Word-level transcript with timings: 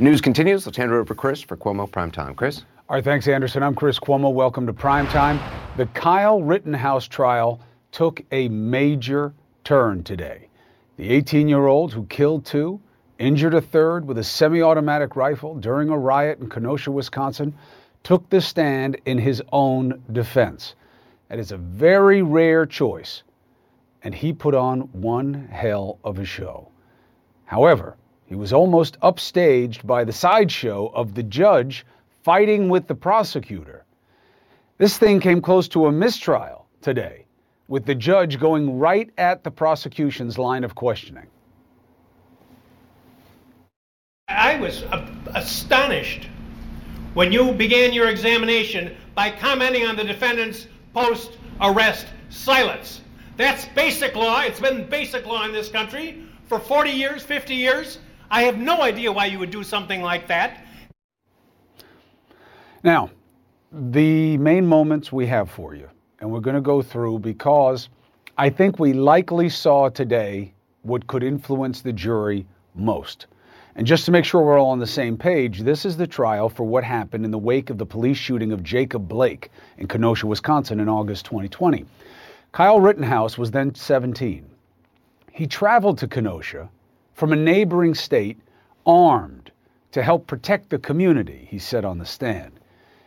News 0.00 0.22
continues. 0.22 0.64
Let's 0.64 0.78
hand 0.78 0.90
it 0.90 0.94
over 0.94 1.04
to 1.04 1.14
Chris 1.14 1.42
for 1.42 1.58
Cuomo 1.58 1.86
Prime 1.86 2.10
Time. 2.10 2.34
Chris? 2.34 2.62
All 2.88 2.96
right, 2.96 3.04
thanks, 3.04 3.28
Anderson. 3.28 3.62
I'm 3.62 3.74
Chris 3.74 3.98
Cuomo. 3.98 4.32
Welcome 4.32 4.66
to 4.66 4.72
Prime 4.72 5.06
Time. 5.08 5.38
The 5.76 5.84
Kyle 5.88 6.42
Rittenhouse 6.42 7.06
trial 7.06 7.60
took 7.92 8.22
a 8.32 8.48
major 8.48 9.34
turn 9.62 10.02
today. 10.02 10.48
The 10.96 11.10
18 11.10 11.48
year 11.48 11.66
old 11.66 11.92
who 11.92 12.06
killed 12.06 12.46
two, 12.46 12.80
injured 13.18 13.52
a 13.52 13.60
third 13.60 14.06
with 14.06 14.16
a 14.16 14.24
semi 14.24 14.62
automatic 14.62 15.16
rifle 15.16 15.54
during 15.56 15.90
a 15.90 15.98
riot 15.98 16.38
in 16.38 16.48
Kenosha, 16.48 16.90
Wisconsin, 16.90 17.54
took 18.02 18.26
the 18.30 18.40
stand 18.40 18.98
in 19.04 19.18
his 19.18 19.42
own 19.52 20.02
defense. 20.12 20.76
That 21.28 21.38
is 21.38 21.52
a 21.52 21.58
very 21.58 22.22
rare 22.22 22.64
choice, 22.64 23.22
and 24.02 24.14
he 24.14 24.32
put 24.32 24.54
on 24.54 24.80
one 24.92 25.46
hell 25.52 25.98
of 26.02 26.18
a 26.18 26.24
show. 26.24 26.70
However, 27.44 27.98
he 28.30 28.36
was 28.36 28.52
almost 28.52 28.98
upstaged 29.00 29.84
by 29.84 30.04
the 30.04 30.12
sideshow 30.12 30.86
of 30.94 31.14
the 31.14 31.22
judge 31.24 31.84
fighting 32.22 32.68
with 32.68 32.86
the 32.86 32.94
prosecutor. 32.94 33.84
This 34.78 34.96
thing 34.96 35.18
came 35.18 35.42
close 35.42 35.66
to 35.70 35.86
a 35.86 35.92
mistrial 35.92 36.68
today, 36.80 37.26
with 37.66 37.86
the 37.86 37.94
judge 37.96 38.38
going 38.38 38.78
right 38.78 39.10
at 39.18 39.42
the 39.42 39.50
prosecution's 39.50 40.38
line 40.38 40.62
of 40.62 40.76
questioning. 40.76 41.26
I 44.28 44.60
was 44.60 44.84
astonished 45.34 46.28
when 47.14 47.32
you 47.32 47.52
began 47.52 47.92
your 47.92 48.08
examination 48.08 48.96
by 49.16 49.32
commenting 49.32 49.88
on 49.88 49.96
the 49.96 50.04
defendant's 50.04 50.68
post 50.94 51.36
arrest 51.60 52.06
silence. 52.28 53.00
That's 53.36 53.64
basic 53.74 54.14
law. 54.14 54.42
It's 54.42 54.60
been 54.60 54.88
basic 54.88 55.26
law 55.26 55.44
in 55.46 55.52
this 55.52 55.68
country 55.68 56.22
for 56.46 56.60
40 56.60 56.90
years, 56.90 57.24
50 57.24 57.56
years. 57.56 57.98
I 58.32 58.42
have 58.42 58.58
no 58.58 58.80
idea 58.82 59.10
why 59.10 59.26
you 59.26 59.40
would 59.40 59.50
do 59.50 59.64
something 59.64 60.02
like 60.02 60.28
that. 60.28 60.64
Now, 62.84 63.10
the 63.72 64.38
main 64.38 64.64
moments 64.64 65.10
we 65.10 65.26
have 65.26 65.50
for 65.50 65.74
you, 65.74 65.88
and 66.20 66.30
we're 66.30 66.40
going 66.40 66.54
to 66.54 66.60
go 66.60 66.80
through 66.80 67.18
because 67.18 67.88
I 68.38 68.48
think 68.48 68.78
we 68.78 68.92
likely 68.92 69.48
saw 69.48 69.88
today 69.88 70.54
what 70.82 71.06
could 71.08 71.24
influence 71.24 71.82
the 71.82 71.92
jury 71.92 72.46
most. 72.74 73.26
And 73.74 73.86
just 73.86 74.04
to 74.04 74.12
make 74.12 74.24
sure 74.24 74.42
we're 74.42 74.60
all 74.60 74.70
on 74.70 74.78
the 74.78 74.86
same 74.86 75.16
page, 75.16 75.60
this 75.60 75.84
is 75.84 75.96
the 75.96 76.06
trial 76.06 76.48
for 76.48 76.64
what 76.64 76.84
happened 76.84 77.24
in 77.24 77.30
the 77.32 77.38
wake 77.38 77.68
of 77.68 77.78
the 77.78 77.86
police 77.86 78.16
shooting 78.16 78.52
of 78.52 78.62
Jacob 78.62 79.08
Blake 79.08 79.50
in 79.78 79.88
Kenosha, 79.88 80.26
Wisconsin 80.26 80.78
in 80.78 80.88
August 80.88 81.24
2020. 81.26 81.84
Kyle 82.52 82.80
Rittenhouse 82.80 83.36
was 83.36 83.50
then 83.50 83.74
17. 83.74 84.48
He 85.32 85.46
traveled 85.46 85.98
to 85.98 86.08
Kenosha 86.08 86.68
from 87.20 87.34
a 87.34 87.36
neighboring 87.36 87.94
state 87.94 88.40
armed 88.86 89.52
to 89.92 90.02
help 90.02 90.26
protect 90.26 90.70
the 90.70 90.78
community, 90.78 91.46
he 91.50 91.58
said 91.58 91.84
on 91.84 91.98
the 91.98 92.06
stand. 92.06 92.58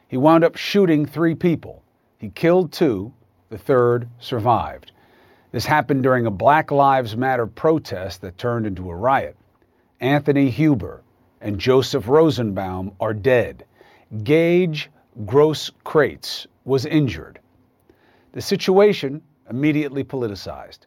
He 0.07 0.17
wound 0.17 0.43
up 0.43 0.55
shooting 0.55 1.03
three 1.03 1.33
people. 1.33 1.81
He 2.19 2.29
killed 2.29 2.71
two, 2.71 3.11
the 3.49 3.57
third 3.57 4.07
survived. 4.19 4.91
This 5.51 5.65
happened 5.65 6.03
during 6.03 6.27
a 6.27 6.31
Black 6.31 6.69
Lives 6.69 7.17
Matter 7.17 7.47
protest 7.47 8.21
that 8.21 8.37
turned 8.37 8.67
into 8.67 8.91
a 8.91 8.95
riot. 8.95 9.35
Anthony 9.99 10.51
Huber 10.51 11.01
and 11.41 11.57
Joseph 11.57 12.07
Rosenbaum 12.07 12.91
are 12.99 13.15
dead. 13.15 13.65
Gage 14.23 14.91
Gross 15.25 15.71
Grosskreutz 15.83 16.45
was 16.65 16.85
injured. 16.85 17.39
The 18.33 18.41
situation 18.41 19.23
immediately 19.49 20.03
politicized. 20.03 20.81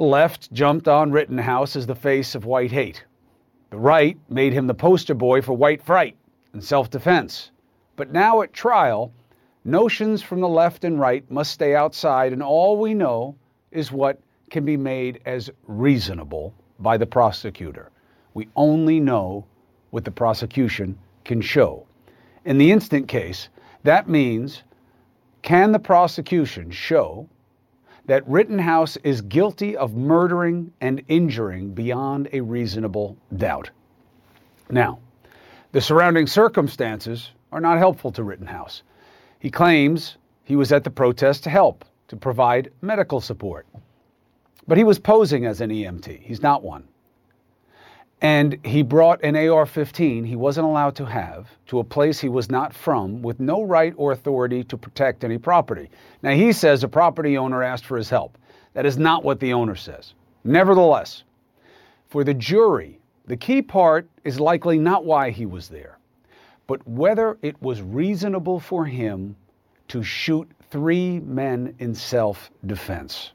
Left 0.00 0.52
jumped 0.52 0.86
on 0.86 1.10
Rittenhouse 1.10 1.74
as 1.74 1.88
the 1.88 1.94
face 1.96 2.36
of 2.36 2.44
white 2.44 2.70
hate. 2.70 3.04
The 3.70 3.78
right 3.78 4.16
made 4.30 4.52
him 4.52 4.68
the 4.68 4.74
poster 4.74 5.12
boy 5.12 5.42
for 5.42 5.54
white 5.54 5.82
fright 5.82 6.16
and 6.52 6.62
self 6.62 6.88
defense. 6.88 7.50
But 7.96 8.12
now 8.12 8.40
at 8.42 8.52
trial, 8.52 9.12
notions 9.64 10.22
from 10.22 10.40
the 10.40 10.48
left 10.48 10.84
and 10.84 11.00
right 11.00 11.28
must 11.28 11.50
stay 11.50 11.74
outside, 11.74 12.32
and 12.32 12.44
all 12.44 12.78
we 12.78 12.94
know 12.94 13.34
is 13.72 13.90
what 13.90 14.20
can 14.50 14.64
be 14.64 14.76
made 14.76 15.20
as 15.26 15.50
reasonable 15.66 16.54
by 16.78 16.96
the 16.96 17.06
prosecutor. 17.06 17.90
We 18.34 18.48
only 18.54 19.00
know 19.00 19.46
what 19.90 20.04
the 20.04 20.12
prosecution 20.12 20.96
can 21.24 21.40
show. 21.40 21.88
In 22.44 22.56
the 22.56 22.70
instant 22.70 23.08
case, 23.08 23.48
that 23.82 24.08
means 24.08 24.62
can 25.42 25.72
the 25.72 25.80
prosecution 25.80 26.70
show 26.70 27.28
that 28.08 28.26
Rittenhouse 28.26 28.96
is 29.04 29.20
guilty 29.20 29.76
of 29.76 29.94
murdering 29.94 30.72
and 30.80 31.02
injuring 31.08 31.74
beyond 31.74 32.26
a 32.32 32.40
reasonable 32.40 33.18
doubt. 33.36 33.70
Now, 34.70 34.98
the 35.72 35.82
surrounding 35.82 36.26
circumstances 36.26 37.30
are 37.52 37.60
not 37.60 37.76
helpful 37.76 38.10
to 38.12 38.22
Rittenhouse. 38.22 38.82
He 39.38 39.50
claims 39.50 40.16
he 40.42 40.56
was 40.56 40.72
at 40.72 40.84
the 40.84 40.90
protest 40.90 41.44
to 41.44 41.50
help, 41.50 41.84
to 42.08 42.16
provide 42.16 42.72
medical 42.80 43.20
support. 43.20 43.66
But 44.66 44.78
he 44.78 44.84
was 44.84 44.98
posing 44.98 45.44
as 45.44 45.60
an 45.60 45.68
EMT. 45.68 46.22
He's 46.22 46.42
not 46.42 46.62
one. 46.62 46.88
And 48.20 48.58
he 48.64 48.82
brought 48.82 49.22
an 49.22 49.36
AR 49.36 49.64
15 49.64 50.24
he 50.24 50.34
wasn't 50.34 50.66
allowed 50.66 50.96
to 50.96 51.06
have 51.06 51.46
to 51.66 51.78
a 51.78 51.84
place 51.84 52.18
he 52.18 52.28
was 52.28 52.50
not 52.50 52.74
from 52.74 53.22
with 53.22 53.38
no 53.38 53.62
right 53.62 53.94
or 53.96 54.10
authority 54.10 54.64
to 54.64 54.76
protect 54.76 55.22
any 55.22 55.38
property. 55.38 55.88
Now, 56.22 56.32
he 56.32 56.52
says 56.52 56.82
a 56.82 56.88
property 56.88 57.38
owner 57.38 57.62
asked 57.62 57.84
for 57.86 57.96
his 57.96 58.10
help. 58.10 58.36
That 58.74 58.86
is 58.86 58.98
not 58.98 59.24
what 59.24 59.38
the 59.38 59.52
owner 59.52 59.76
says. 59.76 60.14
Nevertheless, 60.42 61.22
for 62.08 62.24
the 62.24 62.34
jury, 62.34 62.98
the 63.26 63.36
key 63.36 63.62
part 63.62 64.08
is 64.24 64.40
likely 64.40 64.78
not 64.78 65.04
why 65.04 65.30
he 65.30 65.46
was 65.46 65.68
there, 65.68 65.98
but 66.66 66.86
whether 66.88 67.38
it 67.42 67.60
was 67.62 67.82
reasonable 67.82 68.58
for 68.58 68.84
him 68.84 69.36
to 69.88 70.02
shoot 70.02 70.50
three 70.70 71.20
men 71.20 71.74
in 71.78 71.94
self 71.94 72.50
defense. 72.66 73.32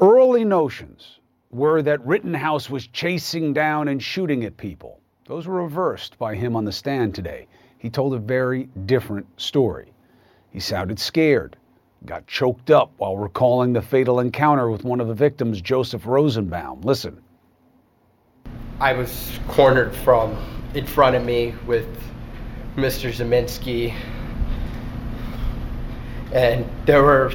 Early 0.00 0.44
notions 0.44 1.17
were 1.50 1.82
that 1.82 2.04
Rittenhouse 2.06 2.68
was 2.68 2.86
chasing 2.86 3.52
down 3.52 3.88
and 3.88 4.02
shooting 4.02 4.44
at 4.44 4.56
people. 4.56 5.00
Those 5.26 5.46
were 5.46 5.62
reversed 5.62 6.18
by 6.18 6.34
him 6.34 6.56
on 6.56 6.64
the 6.64 6.72
stand 6.72 7.14
today. 7.14 7.46
He 7.78 7.90
told 7.90 8.14
a 8.14 8.18
very 8.18 8.64
different 8.86 9.26
story. 9.40 9.92
He 10.50 10.60
sounded 10.60 10.98
scared, 10.98 11.56
got 12.04 12.26
choked 12.26 12.70
up 12.70 12.92
while 12.96 13.16
recalling 13.16 13.72
the 13.72 13.82
fatal 13.82 14.20
encounter 14.20 14.70
with 14.70 14.84
one 14.84 15.00
of 15.00 15.08
the 15.08 15.14
victims, 15.14 15.60
Joseph 15.60 16.06
Rosenbaum. 16.06 16.82
Listen. 16.82 17.20
I 18.80 18.92
was 18.92 19.38
cornered 19.48 19.94
from 19.94 20.36
in 20.74 20.86
front 20.86 21.16
of 21.16 21.24
me 21.24 21.54
with 21.66 21.86
Mr. 22.76 23.10
Ziminski, 23.12 23.94
and 26.32 26.68
there 26.86 27.02
were 27.02 27.32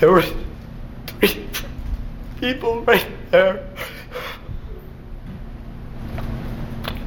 there 0.00 0.10
were 0.10 0.22
three 0.22 1.46
people 2.40 2.82
right 2.84 3.06
there. 3.30 3.68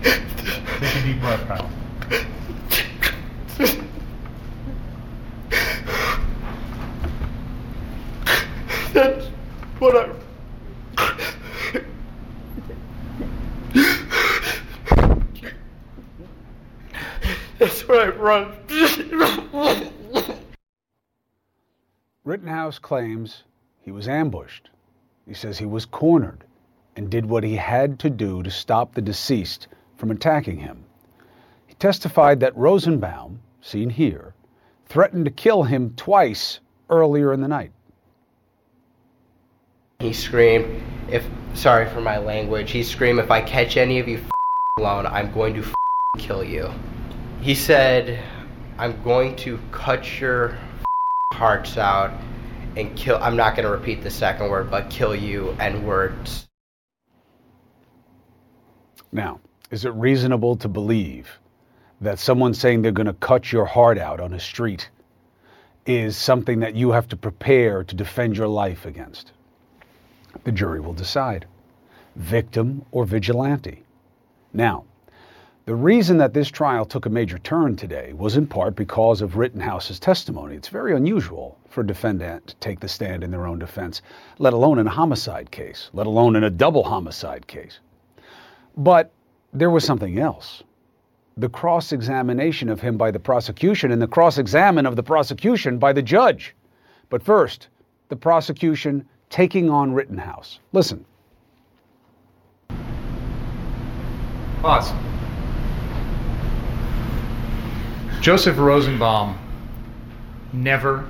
Take 0.03 0.95
a 0.95 1.01
deep 1.03 1.19
breath, 1.19 1.47
Kyle. 1.47 1.69
That's 8.93 9.25
what 9.79 9.95
I. 9.95 10.09
That's 17.57 17.87
what 17.87 18.01
I 18.01 18.09
run. 18.09 18.53
Rittenhouse 22.25 22.79
claims 22.79 23.43
he 23.81 23.91
was 23.91 24.07
ambushed. 24.07 24.69
He 25.25 25.33
says 25.33 25.57
he 25.57 25.65
was 25.65 25.85
cornered 25.85 26.45
and 26.95 27.09
did 27.09 27.25
what 27.25 27.43
he 27.43 27.55
had 27.55 27.99
to 27.99 28.09
do 28.09 28.41
to 28.43 28.49
stop 28.49 28.93
the 28.93 29.01
deceased 29.01 29.67
from 29.97 30.09
attacking 30.09 30.57
him. 30.57 30.85
He 31.67 31.73
testified 31.73 32.39
that 32.39 32.55
Rosenbaum, 32.55 33.41
seen 33.59 33.89
here, 33.89 34.33
threatened 34.85 35.25
to 35.25 35.31
kill 35.31 35.63
him 35.63 35.93
twice 35.97 36.59
earlier 36.89 37.33
in 37.33 37.41
the 37.41 37.47
night. 37.49 37.71
He 39.99 40.13
screamed, 40.13 40.81
if, 41.09 41.25
sorry 41.55 41.89
for 41.89 41.99
my 41.99 42.19
language, 42.19 42.71
he 42.71 42.83
screamed, 42.83 43.19
if 43.19 43.31
I 43.31 43.41
catch 43.41 43.75
any 43.75 43.99
of 43.99 44.07
you 44.07 44.21
alone, 44.79 45.05
I'm 45.07 45.31
going 45.33 45.55
to 45.55 45.73
kill 46.17 46.43
you. 46.43 46.69
He 47.41 47.53
said, 47.53 48.23
I'm 48.77 49.01
going 49.03 49.35
to 49.37 49.59
cut 49.71 50.21
your 50.21 50.57
hearts 51.43 51.77
out 51.77 52.09
and 52.77 52.95
kill 52.95 53.17
I'm 53.21 53.35
not 53.35 53.57
going 53.57 53.65
to 53.65 53.69
repeat 53.71 54.01
the 54.01 54.09
second 54.09 54.49
word 54.49 54.71
but 54.71 54.89
kill 54.89 55.13
you 55.13 55.53
and 55.59 55.85
words. 55.85 56.47
Now, 59.11 59.41
is 59.69 59.83
it 59.83 59.89
reasonable 59.89 60.55
to 60.55 60.69
believe 60.69 61.27
that 61.99 62.17
someone 62.17 62.53
saying 62.53 62.81
they're 62.81 62.93
going 62.93 63.07
to 63.07 63.27
cut 63.31 63.51
your 63.51 63.65
heart 63.65 63.97
out 63.97 64.21
on 64.21 64.33
a 64.33 64.39
street 64.39 64.89
is 65.85 66.15
something 66.15 66.61
that 66.61 66.75
you 66.75 66.91
have 66.91 67.09
to 67.09 67.17
prepare 67.17 67.83
to 67.83 67.93
defend 67.93 68.37
your 68.37 68.47
life 68.47 68.85
against. 68.85 69.33
The 70.45 70.51
jury 70.53 70.79
will 70.79 70.93
decide 70.93 71.45
victim 72.15 72.85
or 72.91 73.03
vigilante. 73.03 73.83
Now, 74.53 74.85
the 75.65 75.75
reason 75.75 76.17
that 76.17 76.33
this 76.33 76.49
trial 76.49 76.83
took 76.83 77.05
a 77.05 77.09
major 77.09 77.37
turn 77.39 77.77
today 77.77 78.11
was 78.13 78.35
in 78.35 78.45
part 78.45 78.75
because 78.75 79.21
of 79.21 79.37
Rittenhouse's 79.37 79.97
testimony. 79.97 80.55
It's 80.55 80.67
very 80.67 80.93
unusual 80.93 81.57
for 81.69 81.81
a 81.81 81.87
defendant 81.87 82.47
to 82.47 82.55
take 82.55 82.81
the 82.81 82.89
stand 82.89 83.23
in 83.23 83.31
their 83.31 83.47
own 83.47 83.59
defense, 83.59 84.01
let 84.39 84.51
alone 84.51 84.77
in 84.77 84.87
a 84.87 84.91
homicide 84.91 85.51
case, 85.51 85.89
let 85.93 86.05
alone 86.05 86.35
in 86.35 86.43
a 86.43 86.49
double 86.49 86.83
homicide 86.83 87.47
case. 87.47 87.79
But 88.75 89.13
there 89.53 89.69
was 89.69 89.85
something 89.85 90.19
else. 90.19 90.63
The 91.37 91.49
cross 91.49 91.93
examination 91.93 92.67
of 92.67 92.81
him 92.81 92.97
by 92.97 93.11
the 93.11 93.19
prosecution 93.19 93.91
and 93.91 94.01
the 94.01 94.07
cross 94.07 94.37
examine 94.37 94.85
of 94.85 94.97
the 94.97 95.03
prosecution 95.03 95.77
by 95.77 95.93
the 95.93 96.01
judge. 96.01 96.53
But 97.09 97.23
first, 97.23 97.69
the 98.09 98.17
prosecution 98.17 99.07
taking 99.29 99.69
on 99.69 99.93
Rittenhouse. 99.93 100.59
Listen. 100.73 101.05
Pause. 104.61 104.93
Joseph 108.23 108.57
Rosenbaum 108.57 109.37
never 110.53 111.05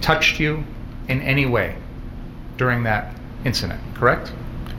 touched 0.00 0.38
you 0.38 0.62
in 1.08 1.20
any 1.20 1.46
way 1.46 1.74
during 2.56 2.84
that 2.84 3.12
incident, 3.44 3.80
correct? 3.96 4.32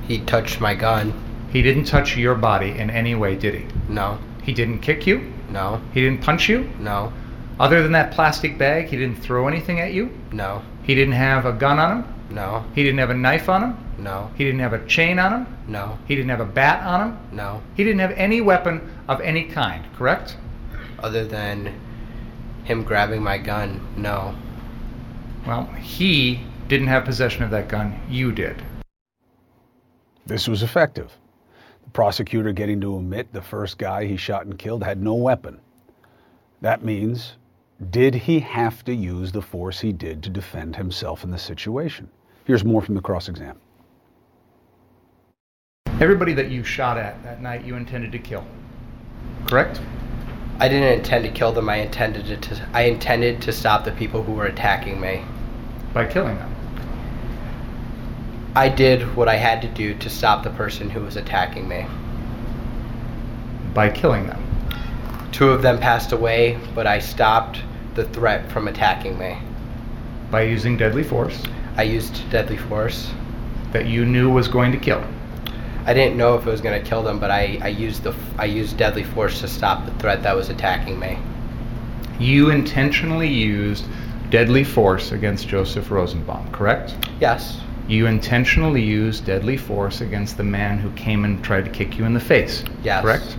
He 0.07 0.19
touched 0.19 0.62
my 0.62 0.74
gun. 0.74 1.12
He 1.51 1.62
didn't 1.62 1.83
touch 1.83 2.15
your 2.15 2.33
body 2.35 2.69
in 2.69 2.89
any 2.89 3.13
way, 3.13 3.35
did 3.35 3.56
he? 3.56 3.65
No, 3.89 4.19
He 4.41 4.53
didn't 4.53 4.79
kick 4.79 5.06
you? 5.06 5.33
no, 5.50 5.81
He 5.94 6.00
didn't 6.00 6.21
punch 6.21 6.47
you? 6.47 6.69
no, 6.79 7.12
Other 7.59 7.83
than 7.83 7.91
that 7.91 8.12
plastic 8.13 8.57
bag, 8.57 8.85
he 8.88 8.95
didn't 8.95 9.18
throw 9.21 9.50
anything 9.50 9.81
at 9.81 9.91
you? 9.91 10.09
no, 10.31 10.62
He 10.83 10.95
didn't 10.95 11.15
have 11.15 11.45
a 11.45 11.51
gun 11.51 11.77
on 11.77 11.97
him? 12.03 12.13
no, 12.29 12.63
He 12.74 12.83
didn't 12.85 13.00
have 13.00 13.09
a 13.09 13.13
knife 13.13 13.50
on 13.50 13.63
him? 13.63 13.77
no, 13.97 14.31
He 14.38 14.45
didn't 14.45 14.62
have 14.62 14.71
a 14.71 14.85
chain 14.85 15.19
on 15.19 15.33
him? 15.33 15.47
no, 15.68 15.97
He 16.07 16.15
didn't 16.15 16.29
have 16.29 16.39
a 16.39 16.45
bat 16.45 16.85
on 16.85 17.01
him? 17.09 17.18
no. 17.33 17.62
He 17.75 17.83
didn't 17.83 18.00
have 18.00 18.12
any 18.12 18.39
weapon 18.39 18.79
of 19.09 19.19
any 19.19 19.44
kind, 19.44 19.83
correct? 19.97 20.38
Other 21.00 21.26
than 21.26 21.74
him 22.64 22.84
grabbing 22.84 23.24
my 23.24 23.38
gun, 23.38 23.86
no. 23.96 24.36
Well, 25.46 25.66
he 25.80 26.42
didn't 26.68 26.88
have 26.88 27.06
possession 27.06 27.44
of 27.44 27.52
that 27.52 27.70
gun. 27.70 28.00
You 28.10 28.32
did. 28.32 28.62
This 30.26 30.48
was 30.48 30.64
effective. 30.64 31.12
The 31.84 31.92
prosecutor 31.92 32.52
getting 32.52 32.82
to 32.82 32.98
admit 32.98 33.32
the 33.32 33.42
first 33.42 33.78
guy 33.78 34.06
he 34.06 34.18
shot 34.18 34.46
and 34.46 34.60
killed 34.60 34.84
had 34.84 35.02
no 35.02 35.14
weapon. 35.14 35.60
That 36.60 36.84
means, 36.84 37.38
did 37.92 38.14
he 38.14 38.40
have 38.40 38.84
to 38.86 38.94
use 38.94 39.32
the 39.32 39.42
force 39.42 39.80
he 39.80 39.94
did 39.94 40.22
to 40.24 40.30
defend 40.30 40.76
himself 40.76 41.24
in 41.24 41.32
the 41.32 41.38
situation? 41.38 42.10
Here's 42.44 42.66
more 42.66 42.82
from 42.82 42.96
the 42.96 43.02
cross 43.02 43.30
exam. 43.30 43.58
Everybody 46.02 46.34
that 46.34 46.52
you 46.52 46.64
shot 46.64 46.98
at 46.98 47.24
that 47.24 47.42
night, 47.42 47.64
you 47.64 47.76
intended 47.76 48.12
to 48.12 48.20
kill. 48.20 48.46
Correct? 49.48 49.80
I 50.59 50.68
didn't 50.68 51.00
intend 51.00 51.24
to 51.25 51.31
kill 51.31 51.51
them. 51.51 51.69
I 51.69 51.77
intended 51.77 52.42
to. 52.42 52.68
I 52.74 52.83
intended 52.83 53.42
to 53.44 53.51
stop 53.51 53.86
the 53.86 53.92
people 53.92 54.24
who 54.24 54.33
were 54.33 54.45
attacking 54.45 55.00
me. 55.00 55.24
By 55.94 56.06
killing 56.06 56.38
them. 56.38 56.56
I 58.56 58.69
did 58.69 59.15
what 59.15 59.27
I 59.27 59.36
had 59.36 59.62
to 59.62 59.68
do 59.68 59.94
to 59.95 60.09
stop 60.09 60.44
the 60.44 60.50
person 60.50 60.89
who 60.89 61.01
was 61.01 61.15
attacking 61.15 61.68
me. 61.68 61.86
By 63.74 63.89
killing 63.89 64.25
them. 64.25 64.44
Two 65.31 65.50
of 65.50 65.62
them 65.62 65.80
passed 65.80 66.12
away, 66.12 66.60
but 66.74 66.88
I 66.88 67.00
stopped 67.00 67.62
the 67.94 68.06
threat 68.06 68.51
from 68.51 68.68
attacking 68.68 69.19
me. 69.19 69.38
By 70.31 70.42
using 70.42 70.75
deadly 70.77 71.03
force 71.03 71.44
I 71.77 71.83
used 71.83 72.27
deadly 72.31 72.57
force. 72.57 73.12
that 73.71 73.86
you 73.86 74.06
knew 74.06 74.31
was 74.31 74.48
going 74.48 74.71
to 74.71 74.77
kill. 74.80 75.03
I 75.88 75.94
didn't 75.94 76.18
know 76.18 76.36
if 76.36 76.45
it 76.45 76.50
was 76.51 76.60
going 76.60 76.80
to 76.84 76.88
kill 76.88 77.01
them, 77.01 77.18
but 77.18 77.31
I, 77.31 77.57
I 77.62 77.69
used 77.69 78.04
the 78.04 78.13
I 78.38 78.44
used 78.45 78.75
deadly 78.78 79.04
force 79.04 79.39
to 79.39 79.48
stop 79.48 79.86
the 79.86 79.94
threat 79.94 80.22
that 80.24 80.36
was 80.36 80.50
attacking 80.50 81.00
me. 81.00 81.18
You 82.19 82.50
intentionally 82.50 83.30
used 83.30 83.86
deadly 84.30 84.66
force 84.66 85.13
against 85.13 85.48
Joseph 85.48 85.89
Rosenbaum, 85.89 86.51
correct? 86.51 86.94
Yes. 87.22 87.62
You 87.88 88.06
intentionally 88.07 88.81
used 88.84 89.25
deadly 89.25 89.56
force 89.56 90.01
against 90.01 90.36
the 90.36 90.44
man 90.44 90.78
who 90.78 90.92
came 90.92 91.24
and 91.24 91.42
tried 91.42 91.63
to 91.63 91.72
kick 91.72 91.98
you 91.98 92.04
in 92.04 92.13
the 92.13 92.19
face, 92.19 92.66
Yes. 92.84 93.01
correct? 93.01 93.38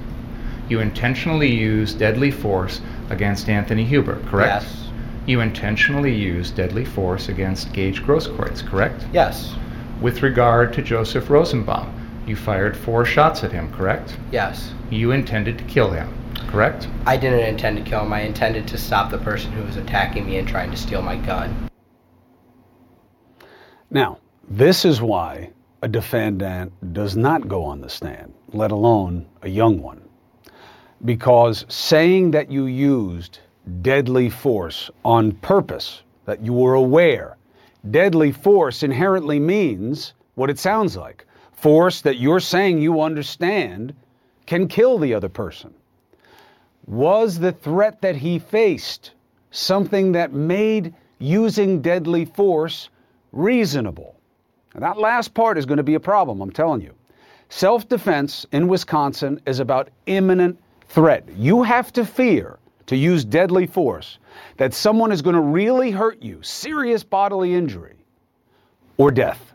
You 0.70 0.80
intentionally 0.80 1.50
used 1.54 1.98
deadly 1.98 2.30
force 2.30 2.80
against 3.10 3.50
Anthony 3.50 3.84
Huber, 3.84 4.20
correct? 4.26 4.64
Yes. 4.64 4.88
You 5.26 5.40
intentionally 5.40 6.14
used 6.14 6.56
deadly 6.56 6.86
force 6.86 7.28
against 7.28 7.74
Gage 7.74 8.02
Grosskreutz, 8.02 8.66
correct? 8.66 9.04
Yes. 9.12 9.54
With 10.00 10.22
regard 10.22 10.72
to 10.74 10.82
Joseph 10.82 11.28
Rosenbaum, 11.28 11.92
you 12.28 12.36
fired 12.36 12.76
four 12.76 13.04
shots 13.04 13.42
at 13.42 13.50
him, 13.50 13.72
correct? 13.72 14.16
Yes. 14.30 14.72
You 14.90 15.12
intended 15.12 15.56
to 15.58 15.64
kill 15.64 15.90
him, 15.90 16.12
correct? 16.48 16.86
I 17.06 17.16
didn't 17.16 17.40
intend 17.40 17.78
to 17.78 17.82
kill 17.82 18.02
him. 18.02 18.12
I 18.12 18.20
intended 18.20 18.68
to 18.68 18.78
stop 18.78 19.10
the 19.10 19.18
person 19.18 19.50
who 19.52 19.64
was 19.64 19.76
attacking 19.76 20.26
me 20.26 20.36
and 20.36 20.46
trying 20.46 20.70
to 20.70 20.76
steal 20.76 21.00
my 21.00 21.16
gun. 21.16 21.68
Now, 23.90 24.18
this 24.46 24.84
is 24.84 25.00
why 25.00 25.50
a 25.80 25.88
defendant 25.88 26.72
does 26.92 27.16
not 27.16 27.48
go 27.48 27.64
on 27.64 27.80
the 27.80 27.88
stand, 27.88 28.34
let 28.52 28.70
alone 28.70 29.26
a 29.42 29.48
young 29.48 29.80
one. 29.80 30.02
Because 31.04 31.64
saying 31.68 32.32
that 32.32 32.50
you 32.50 32.66
used 32.66 33.38
deadly 33.80 34.28
force 34.28 34.90
on 35.04 35.32
purpose, 35.32 36.02
that 36.26 36.44
you 36.44 36.52
were 36.52 36.74
aware, 36.74 37.36
deadly 37.90 38.32
force 38.32 38.82
inherently 38.82 39.38
means 39.38 40.12
what 40.34 40.50
it 40.50 40.58
sounds 40.58 40.96
like 40.96 41.24
force 41.60 42.02
that 42.02 42.18
you're 42.18 42.40
saying 42.40 42.78
you 42.78 43.00
understand 43.00 43.94
can 44.46 44.68
kill 44.68 44.98
the 44.98 45.14
other 45.14 45.28
person. 45.28 45.74
Was 46.86 47.38
the 47.38 47.52
threat 47.52 48.00
that 48.00 48.16
he 48.16 48.38
faced 48.38 49.12
something 49.50 50.12
that 50.12 50.32
made 50.32 50.94
using 51.18 51.82
deadly 51.82 52.24
force 52.24 52.88
reasonable? 53.32 54.14
That 54.74 54.98
last 54.98 55.34
part 55.34 55.58
is 55.58 55.66
going 55.66 55.78
to 55.78 55.82
be 55.82 55.94
a 55.94 56.00
problem, 56.00 56.40
I'm 56.40 56.52
telling 56.52 56.80
you. 56.80 56.94
Self 57.50 57.88
defense 57.88 58.46
in 58.52 58.68
Wisconsin 58.68 59.40
is 59.46 59.58
about 59.58 59.90
imminent 60.06 60.58
threat. 60.88 61.28
You 61.36 61.62
have 61.62 61.92
to 61.94 62.04
fear 62.04 62.58
to 62.86 62.96
use 62.96 63.24
deadly 63.24 63.66
force 63.66 64.18
that 64.56 64.72
someone 64.72 65.12
is 65.12 65.22
going 65.22 65.36
to 65.36 65.42
really 65.42 65.90
hurt 65.90 66.22
you, 66.22 66.42
serious 66.42 67.02
bodily 67.02 67.54
injury, 67.54 67.96
or 68.96 69.10
death. 69.10 69.54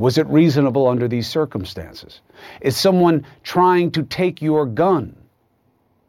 Was 0.00 0.16
it 0.16 0.26
reasonable 0.28 0.88
under 0.88 1.08
these 1.08 1.28
circumstances? 1.28 2.22
Is 2.62 2.74
someone 2.74 3.26
trying 3.42 3.90
to 3.90 4.02
take 4.02 4.40
your 4.40 4.64
gun? 4.64 5.14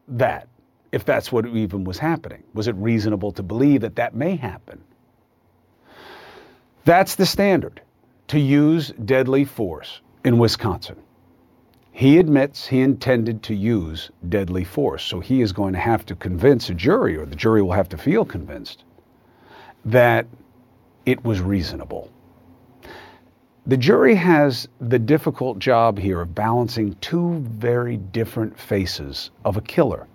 That, 0.08 0.48
if 0.94 1.04
that's 1.04 1.30
what 1.30 1.46
even 1.46 1.84
was 1.84 1.98
happening, 1.98 2.42
was 2.54 2.70
it 2.70 2.76
reasonable 2.76 3.34
to 3.34 3.44
believe 3.44 3.82
that 3.82 3.98
that 3.98 4.16
may 4.16 4.38
happen? 4.38 4.82
That's 6.86 7.16
the 7.16 7.26
standard 7.26 7.82
to 8.30 8.40
use 8.40 8.94
deadly 9.04 9.44
force 9.44 10.00
in 10.24 10.38
Wisconsin. 10.38 10.96
He 11.92 12.18
admits 12.18 12.66
he 12.66 12.80
intended 12.80 13.44
to 13.44 13.54
use 13.54 14.10
deadly 14.30 14.64
force, 14.64 15.04
so 15.04 15.20
he 15.20 15.42
is 15.42 15.52
going 15.52 15.74
to 15.74 15.80
have 15.80 16.06
to 16.06 16.16
convince 16.16 16.70
a 16.70 16.74
jury, 16.74 17.18
or 17.18 17.26
the 17.26 17.36
jury 17.36 17.62
will 17.62 17.74
have 17.74 17.90
to 17.90 17.98
feel 17.98 18.24
convinced, 18.24 18.86
that 19.84 20.28
it 21.06 21.26
was 21.26 21.42
reasonable. 21.42 22.10
The 23.68 23.78
jury 23.78 24.16
has 24.16 24.68
the 24.80 24.98
difficult 24.98 25.60
job 25.60 26.00
here 26.00 26.20
of 26.22 26.34
balancing 26.34 26.96
two 26.96 27.36
very 27.42 27.98
different 27.98 28.60
faces 28.60 29.30
of 29.46 29.56
a 29.56 29.62
killer. 29.62 30.08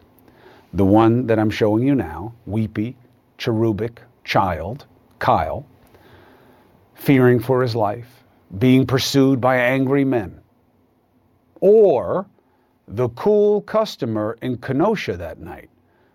The 0.73 0.85
one 0.85 1.29
that 1.29 1.39
I'm 1.39 1.51
showing 1.51 1.87
you 1.87 1.95
now, 1.95 2.35
weepy, 2.47 2.97
cherubic 3.39 4.03
child, 4.25 4.87
Kyle, 5.21 5.65
fearing 6.97 7.39
for 7.39 7.63
his 7.63 7.77
life, 7.77 8.25
being 8.59 8.85
pursued 8.85 9.41
by 9.41 9.59
angry 9.59 10.05
men. 10.05 10.41
Or 11.61 12.27
the 12.89 13.11
cool 13.11 13.61
customer 13.61 14.37
in 14.43 14.57
Kenosha 14.59 15.17
that 15.19 15.39
night, 15.39 15.71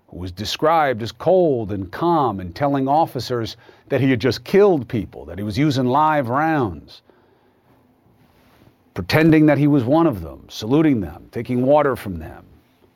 who 0.09 0.17
was 0.17 0.33
described 0.33 1.01
as 1.01 1.13
cold 1.13 1.71
and 1.71 1.89
calm 1.93 2.41
and 2.41 2.53
telling 2.53 2.89
officers 2.89 3.55
that 3.87 4.01
he 4.01 4.09
had 4.09 4.19
just 4.19 4.43
killed 4.43 4.89
people, 4.89 5.23
that 5.25 5.37
he 5.37 5.45
was 5.45 5.57
using 5.57 5.85
live 5.85 6.27
rounds 6.27 7.01
pretending 8.93 9.45
that 9.45 9.57
he 9.57 9.67
was 9.67 9.83
one 9.83 10.07
of 10.07 10.21
them, 10.21 10.45
saluting 10.49 11.01
them, 11.01 11.27
taking 11.31 11.63
water 11.63 11.95
from 11.95 12.19
them, 12.19 12.45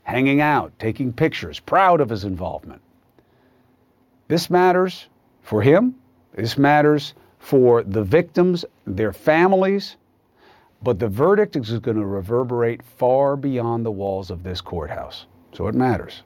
hanging 0.04 0.42
out, 0.42 0.72
taking 0.80 1.14
pictures, 1.14 1.60
proud 1.60 2.02
of 2.02 2.10
his 2.10 2.24
involvement. 2.24 2.82
This 4.28 4.50
matters 4.50 5.08
for 5.42 5.62
him, 5.62 5.96
this 6.34 6.58
matters 6.58 7.14
for 7.40 7.84
the 7.84 8.04
victims, 8.04 8.66
their 8.86 9.14
families, 9.14 9.98
but 10.82 11.00
the 11.00 11.08
verdict 11.08 11.56
is 11.56 11.80
going 11.80 11.98
to 11.98 12.06
reverberate 12.06 12.84
far 12.84 13.36
beyond 13.36 13.86
the 13.86 13.92
walls 13.92 14.30
of 14.30 14.44
this 14.44 14.62
courthouse. 14.62 15.26
So 15.54 15.68
it 15.68 15.76
matters. 15.76 16.22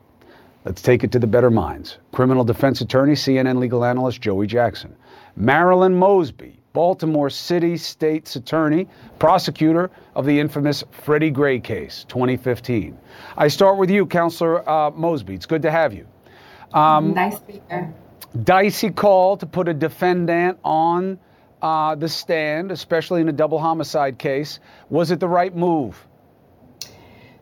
Let's 0.66 0.82
take 0.82 1.04
it 1.04 1.12
to 1.14 1.20
the 1.20 1.28
better 1.28 1.50
minds. 1.50 1.98
Criminal 2.12 2.44
defense 2.44 2.82
attorney, 2.82 3.14
CNN 3.14 3.60
legal 3.60 3.86
analyst 3.86 4.22
Joey 4.22 4.48
Jackson. 4.48 4.96
Marilyn 5.36 5.96
Mosby, 5.96 6.59
Baltimore 6.74 7.30
City 7.30 7.78
State's 7.78 8.36
attorney, 8.36 8.88
prosecutor 9.18 9.90
of 10.16 10.26
the 10.26 10.40
infamous 10.40 10.84
Freddie 10.92 11.32
Gray 11.32 11.60
case, 11.60 12.06
2015. 12.10 12.98
I 13.38 13.48
start 13.48 13.78
with 13.78 13.90
you, 13.90 14.06
Counselor 14.06 14.68
uh, 14.70 14.92
Mosby. 14.92 15.36
It's 15.36 15.46
good 15.46 15.64
to 15.64 15.72
have 15.72 15.94
you. 15.94 16.08
Um, 16.74 17.14
nice 17.14 17.40
to 17.40 17.46
be 17.46 17.62
here. 17.70 17.94
Dicey 18.44 18.92
call 18.92 19.38
to 19.38 19.46
put 19.46 19.68
a 19.68 19.74
defendant 19.74 20.60
on 20.64 21.20
uh, 21.62 21.96
the 21.96 22.08
stand, 22.08 22.72
especially 22.72 23.22
in 23.22 23.30
a 23.30 23.34
double 23.34 23.60
homicide 23.60 24.20
case. 24.20 24.60
Was 24.90 25.12
it 25.12 25.20
the 25.20 25.28
right 25.28 25.56
move? 25.56 26.08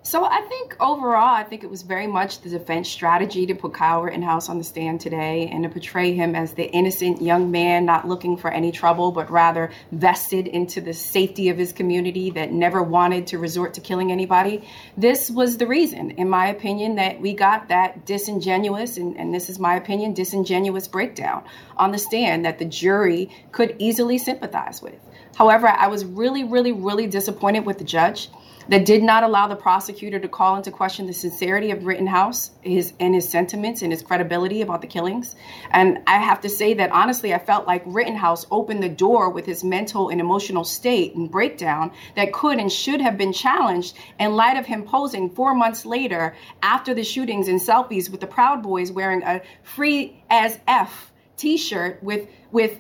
So 0.04 0.24
I 0.24 0.40
think 0.42 0.78
overall, 0.80 1.36
I 1.36 1.44
think 1.44 1.66
it 1.66 1.70
was 1.70 1.82
very 1.82 2.08
much 2.08 2.40
the 2.40 2.50
defense 2.50 2.88
strategy 2.88 3.46
to 3.48 3.56
put 3.56 3.74
Kyle 3.74 4.04
Rittenhouse 4.04 4.48
on 4.48 4.58
the 4.58 4.64
stand 4.64 5.02
today 5.02 5.50
and 5.52 5.64
to 5.64 5.70
portray 5.70 6.14
him 6.14 6.34
as 6.34 6.54
the 6.54 6.64
innocent 6.64 7.22
young 7.22 7.52
man 7.52 7.86
not 7.86 8.08
looking 8.08 8.38
for 8.38 8.50
any 8.50 8.72
trouble, 8.72 9.12
but 9.12 9.30
rather 9.30 9.70
vested 9.92 10.48
into 10.48 10.80
the 10.80 10.94
safety 10.94 11.50
of 11.50 11.58
his 11.58 11.74
community 11.74 12.30
that 12.32 12.54
never 12.54 12.82
wanted 12.82 13.28
to 13.28 13.38
resort 13.38 13.74
to 13.74 13.82
killing 13.82 14.12
anybody. 14.14 14.66
This 14.96 15.30
was 15.30 15.58
the 15.58 15.68
reason, 15.68 16.12
in 16.12 16.30
my 16.30 16.48
opinion, 16.48 16.96
that 16.96 17.20
we 17.20 17.34
got 17.34 17.68
that 17.68 18.06
disingenuous, 18.06 18.96
and, 18.96 19.18
and 19.18 19.34
this 19.34 19.50
is 19.50 19.60
my 19.60 19.76
opinion, 19.76 20.14
disingenuous 20.14 20.88
breakdown 20.88 21.44
on 21.76 21.92
the 21.92 21.98
stand 21.98 22.46
that 22.46 22.60
the 22.60 22.66
jury 22.66 23.30
could 23.52 23.76
easily 23.78 24.18
sympathize 24.18 24.82
with. 24.82 24.96
However, 25.36 25.68
I 25.68 25.88
was 25.88 26.06
really, 26.06 26.46
really, 26.46 26.72
really 26.72 27.08
disappointed 27.08 27.66
with 27.66 27.78
the 27.78 27.84
judge 27.84 28.30
that 28.70 28.86
did 28.86 29.04
not 29.04 29.24
allow 29.24 29.48
the 29.48 29.56
prosecutor 29.56 30.20
to 30.20 30.28
call 30.28 30.56
into 30.58 30.72
question 30.72 31.08
the 31.08 31.14
sincerity 31.14 31.72
of 31.72 31.86
Rittenhouse 31.86 32.52
his, 32.62 32.94
and 33.00 33.16
his 33.16 33.28
sentiments 33.28 33.82
and 33.82 33.92
his 33.92 34.02
credibility 34.02 34.62
about 34.62 34.82
the 34.82 34.88
killings. 34.88 35.36
And 35.72 36.00
I 36.08 36.18
have 36.18 36.42
to 36.42 36.50
say 36.50 36.74
that 36.76 36.92
honestly, 36.92 37.34
I 37.34 37.40
felt 37.40 37.68
like 37.68 37.84
Rittenhouse 37.86 38.46
opened 38.52 38.84
the 38.84 38.90
door 38.90 39.30
with 39.30 39.46
his 39.46 39.64
mental 39.64 40.10
and 40.10 40.20
emotional 40.20 40.64
state 40.64 41.16
and 41.16 41.32
breakdown 41.32 41.92
that 42.16 42.34
could 42.34 42.60
and 42.60 42.72
should 42.72 43.02
have 43.02 43.18
been 43.18 43.34
challenged 43.34 43.98
in 44.20 44.36
light 44.36 44.58
of 44.58 44.66
him 44.66 44.84
posing 44.84 45.30
four 45.30 45.54
months 45.54 45.86
later 45.86 46.36
after 46.62 46.94
the 46.94 47.04
shootings 47.04 47.48
and 47.48 47.62
selfies 47.62 48.10
with 48.10 48.20
the 48.20 48.28
Proud 48.28 48.64
Boys 48.64 48.92
wearing 48.92 49.24
a 49.24 49.42
free 49.64 50.24
as 50.30 50.60
F 50.68 51.12
t 51.38 51.58
shirt 51.58 52.02
with, 52.04 52.28
with 52.52 52.80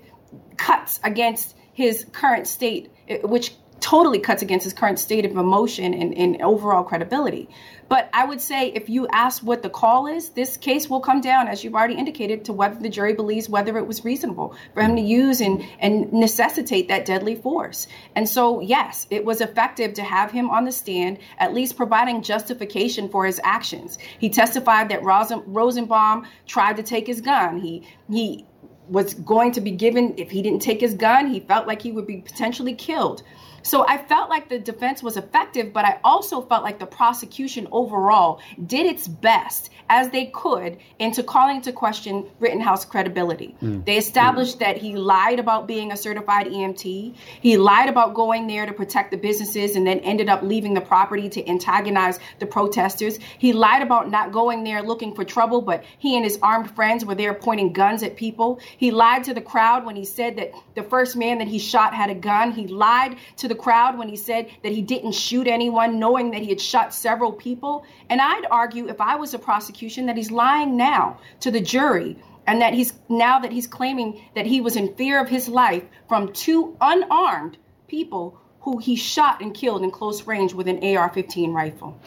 cuts 0.57 0.99
against 1.03 1.55
his 1.73 2.05
current 2.11 2.47
state, 2.47 2.91
which 3.23 3.53
totally 3.79 4.19
cuts 4.19 4.41
against 4.41 4.63
his 4.63 4.73
current 4.73 4.99
state 4.99 5.25
of 5.25 5.31
emotion 5.31 5.93
and, 5.93 6.13
and, 6.17 6.41
overall 6.41 6.83
credibility. 6.83 7.49
But 7.89 8.09
I 8.13 8.25
would 8.25 8.41
say 8.41 8.69
if 8.69 8.89
you 8.89 9.07
ask 9.07 9.41
what 9.41 9.63
the 9.63 9.69
call 9.69 10.07
is, 10.07 10.29
this 10.29 10.57
case 10.57 10.89
will 10.89 10.99
come 10.99 11.21
down, 11.21 11.47
as 11.47 11.63
you've 11.63 11.75
already 11.75 11.95
indicated, 11.95 12.45
to 12.45 12.53
whether 12.53 12.79
the 12.79 12.89
jury 12.89 13.13
believes 13.13 13.47
whether 13.47 13.77
it 13.77 13.87
was 13.87 14.03
reasonable 14.03 14.55
for 14.73 14.81
him 14.81 14.95
to 14.95 15.01
use 15.01 15.41
and, 15.41 15.63
and 15.79 16.11
necessitate 16.11 16.89
that 16.89 17.05
deadly 17.05 17.35
force. 17.35 17.87
And 18.15 18.27
so, 18.27 18.59
yes, 18.59 19.07
it 19.09 19.23
was 19.23 19.41
effective 19.41 19.93
to 19.95 20.03
have 20.03 20.31
him 20.31 20.49
on 20.49 20.65
the 20.65 20.71
stand, 20.71 21.19
at 21.37 21.53
least 21.53 21.77
providing 21.77 22.23
justification 22.23 23.09
for 23.09 23.25
his 23.25 23.39
actions. 23.43 23.97
He 24.19 24.29
testified 24.29 24.89
that 24.89 25.03
Rosenbaum 25.03 26.27
tried 26.45 26.77
to 26.77 26.83
take 26.83 27.07
his 27.07 27.21
gun. 27.21 27.59
He 27.59 27.87
he 28.09 28.45
was 28.89 29.13
going 29.13 29.51
to 29.53 29.61
be 29.61 29.71
given 29.71 30.15
if 30.17 30.31
he 30.31 30.41
didn't 30.41 30.61
take 30.61 30.81
his 30.81 30.93
gun, 30.93 31.27
he 31.27 31.39
felt 31.39 31.67
like 31.67 31.81
he 31.81 31.91
would 31.91 32.07
be 32.07 32.17
potentially 32.17 32.73
killed. 32.73 33.23
So 33.63 33.85
I 33.87 33.97
felt 33.97 34.29
like 34.29 34.49
the 34.49 34.59
defense 34.59 35.03
was 35.03 35.17
effective, 35.17 35.73
but 35.73 35.85
I 35.85 35.99
also 36.03 36.41
felt 36.41 36.63
like 36.63 36.79
the 36.79 36.85
prosecution 36.85 37.67
overall 37.71 38.39
did 38.65 38.85
its 38.85 39.07
best 39.07 39.69
as 39.89 40.09
they 40.09 40.25
could 40.27 40.77
into 40.99 41.23
calling 41.23 41.57
into 41.57 41.71
question 41.71 42.25
Rittenhouse 42.39 42.85
credibility. 42.85 43.55
Mm. 43.61 43.85
They 43.85 43.97
established 43.97 44.57
mm. 44.57 44.59
that 44.59 44.77
he 44.77 44.95
lied 44.95 45.39
about 45.39 45.67
being 45.67 45.91
a 45.91 45.97
certified 45.97 46.47
EMT. 46.47 47.15
He 47.41 47.57
lied 47.57 47.89
about 47.89 48.13
going 48.13 48.47
there 48.47 48.65
to 48.65 48.73
protect 48.73 49.11
the 49.11 49.17
businesses 49.17 49.75
and 49.75 49.87
then 49.87 49.99
ended 49.99 50.29
up 50.29 50.41
leaving 50.41 50.73
the 50.73 50.81
property 50.81 51.29
to 51.29 51.47
antagonize 51.47 52.19
the 52.39 52.45
protesters. 52.45 53.17
He 53.37 53.53
lied 53.53 53.81
about 53.81 54.09
not 54.09 54.31
going 54.31 54.63
there 54.63 54.81
looking 54.81 55.15
for 55.15 55.23
trouble, 55.23 55.61
but 55.61 55.83
he 55.97 56.15
and 56.15 56.25
his 56.25 56.37
armed 56.41 56.71
friends 56.71 57.05
were 57.05 57.15
there 57.15 57.33
pointing 57.33 57.73
guns 57.73 58.03
at 58.03 58.15
people. 58.15 58.59
He 58.77 58.91
lied 58.91 59.23
to 59.25 59.33
the 59.33 59.41
crowd 59.41 59.85
when 59.85 59.95
he 59.95 60.05
said 60.05 60.37
that 60.37 60.51
the 60.75 60.83
first 60.83 61.15
man 61.15 61.37
that 61.39 61.47
he 61.47 61.59
shot 61.59 61.93
had 61.93 62.09
a 62.09 62.15
gun. 62.15 62.51
He 62.51 62.67
lied 62.67 63.17
to 63.37 63.47
the 63.47 63.55
crowd 63.57 63.97
when 63.97 64.07
he 64.07 64.15
said 64.15 64.49
that 64.63 64.71
he 64.71 64.81
didn't 64.81 65.13
shoot 65.13 65.47
anyone, 65.47 65.99
knowing 65.99 66.31
that 66.31 66.41
he 66.41 66.49
had 66.49 66.61
shot 66.61 66.93
several 66.93 67.31
people. 67.31 67.85
And 68.09 68.21
I'd 68.21 68.45
argue 68.49 68.87
if 68.87 69.01
I 69.01 69.15
was 69.15 69.33
a 69.33 69.39
prosecution 69.39 70.05
that 70.05 70.15
he's 70.15 70.31
lying 70.31 70.77
now 70.77 71.19
to 71.41 71.51
the 71.51 71.61
jury 71.61 72.17
and 72.47 72.61
that 72.61 72.73
he's 72.73 72.93
now 73.09 73.39
that 73.39 73.51
he's 73.51 73.67
claiming 73.67 74.21
that 74.35 74.45
he 74.45 74.61
was 74.61 74.75
in 74.75 74.95
fear 74.95 75.21
of 75.21 75.27
his 75.27 75.47
life 75.47 75.83
from 76.07 76.31
two 76.31 76.75
unarmed 76.79 77.57
people 77.87 78.39
who 78.61 78.77
he 78.77 78.95
shot 78.95 79.41
and 79.41 79.53
killed 79.53 79.83
in 79.83 79.91
close 79.91 80.25
range 80.25 80.53
with 80.53 80.67
an 80.67 80.77
AR-15 80.77 81.53
rifle. 81.53 81.99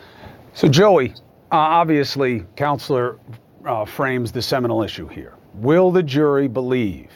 So 0.53 0.69
Joey, 0.69 1.11
uh, 1.53 1.57
obviously, 1.57 2.45
counselor 2.57 3.19
uh, 3.65 3.85
frames 3.85 4.33
the 4.33 4.43
seminal 4.43 4.83
issue 4.83 5.07
here. 5.09 5.35
Will 5.55 5.91
the 5.91 6.03
jury 6.03 6.49
believe 6.49 7.11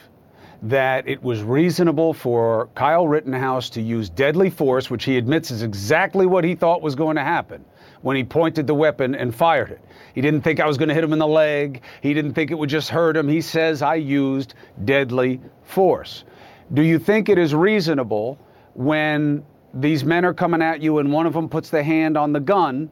that 0.64 1.06
it 1.06 1.23
was 1.23 1.42
reasonable 1.42 2.14
for 2.14 2.68
Kyle 2.75 3.06
Rittenhouse 3.06 3.71
to 3.71 3.83
use 3.83 4.09
deadly 4.09 4.49
force, 4.49 4.90
which 4.90 5.04
he 5.04 5.18
admits 5.18 5.50
is 5.50 5.62
exactly 5.62 6.25
what 6.25 6.42
he 6.42 6.54
thought 6.54 6.80
was 6.80 6.94
going 6.94 7.16
to 7.16 7.23
happen 7.23 7.64
when 8.00 8.16
he 8.16 8.25
pointed 8.25 8.66
the 8.66 8.75
weapon 8.75 9.14
and 9.14 9.35
fired 9.35 9.71
it. 9.71 9.80
He 10.14 10.23
didn't 10.23 10.40
think 10.40 10.61
I 10.61 10.66
was 10.66 10.78
going 10.78 10.88
to 10.88 10.94
hit 10.94 11.04
him 11.04 11.12
in 11.12 11.18
the 11.18 11.26
leg. 11.26 11.83
He 12.00 12.14
didn't 12.14 12.33
think 12.33 12.50
it 12.50 12.54
would 12.54 12.71
just 12.71 12.88
hurt 12.88 13.14
him. 13.14 13.28
He 13.28 13.42
says 13.42 13.83
I 13.83 13.97
used 13.97 14.54
deadly 14.85 15.40
force. 15.64 16.25
Do 16.73 16.83
you 16.83 16.99
think 16.99 17.28
it 17.28 17.38
is 17.38 17.54
reasonable 17.54 18.38
when 18.73 19.44
these 19.75 20.02
men 20.02 20.25
are 20.25 20.35
coming 20.35 20.62
at 20.62 20.80
you 20.80 20.99
and 20.99 21.12
one 21.12 21.26
of 21.26 21.35
them 21.35 21.50
puts 21.50 21.68
the 21.68 21.83
hand 21.83 22.16
on 22.16 22.33
the 22.33 22.40
gun? 22.40 22.90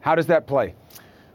How 0.00 0.14
does 0.14 0.26
that 0.28 0.46
play? 0.46 0.74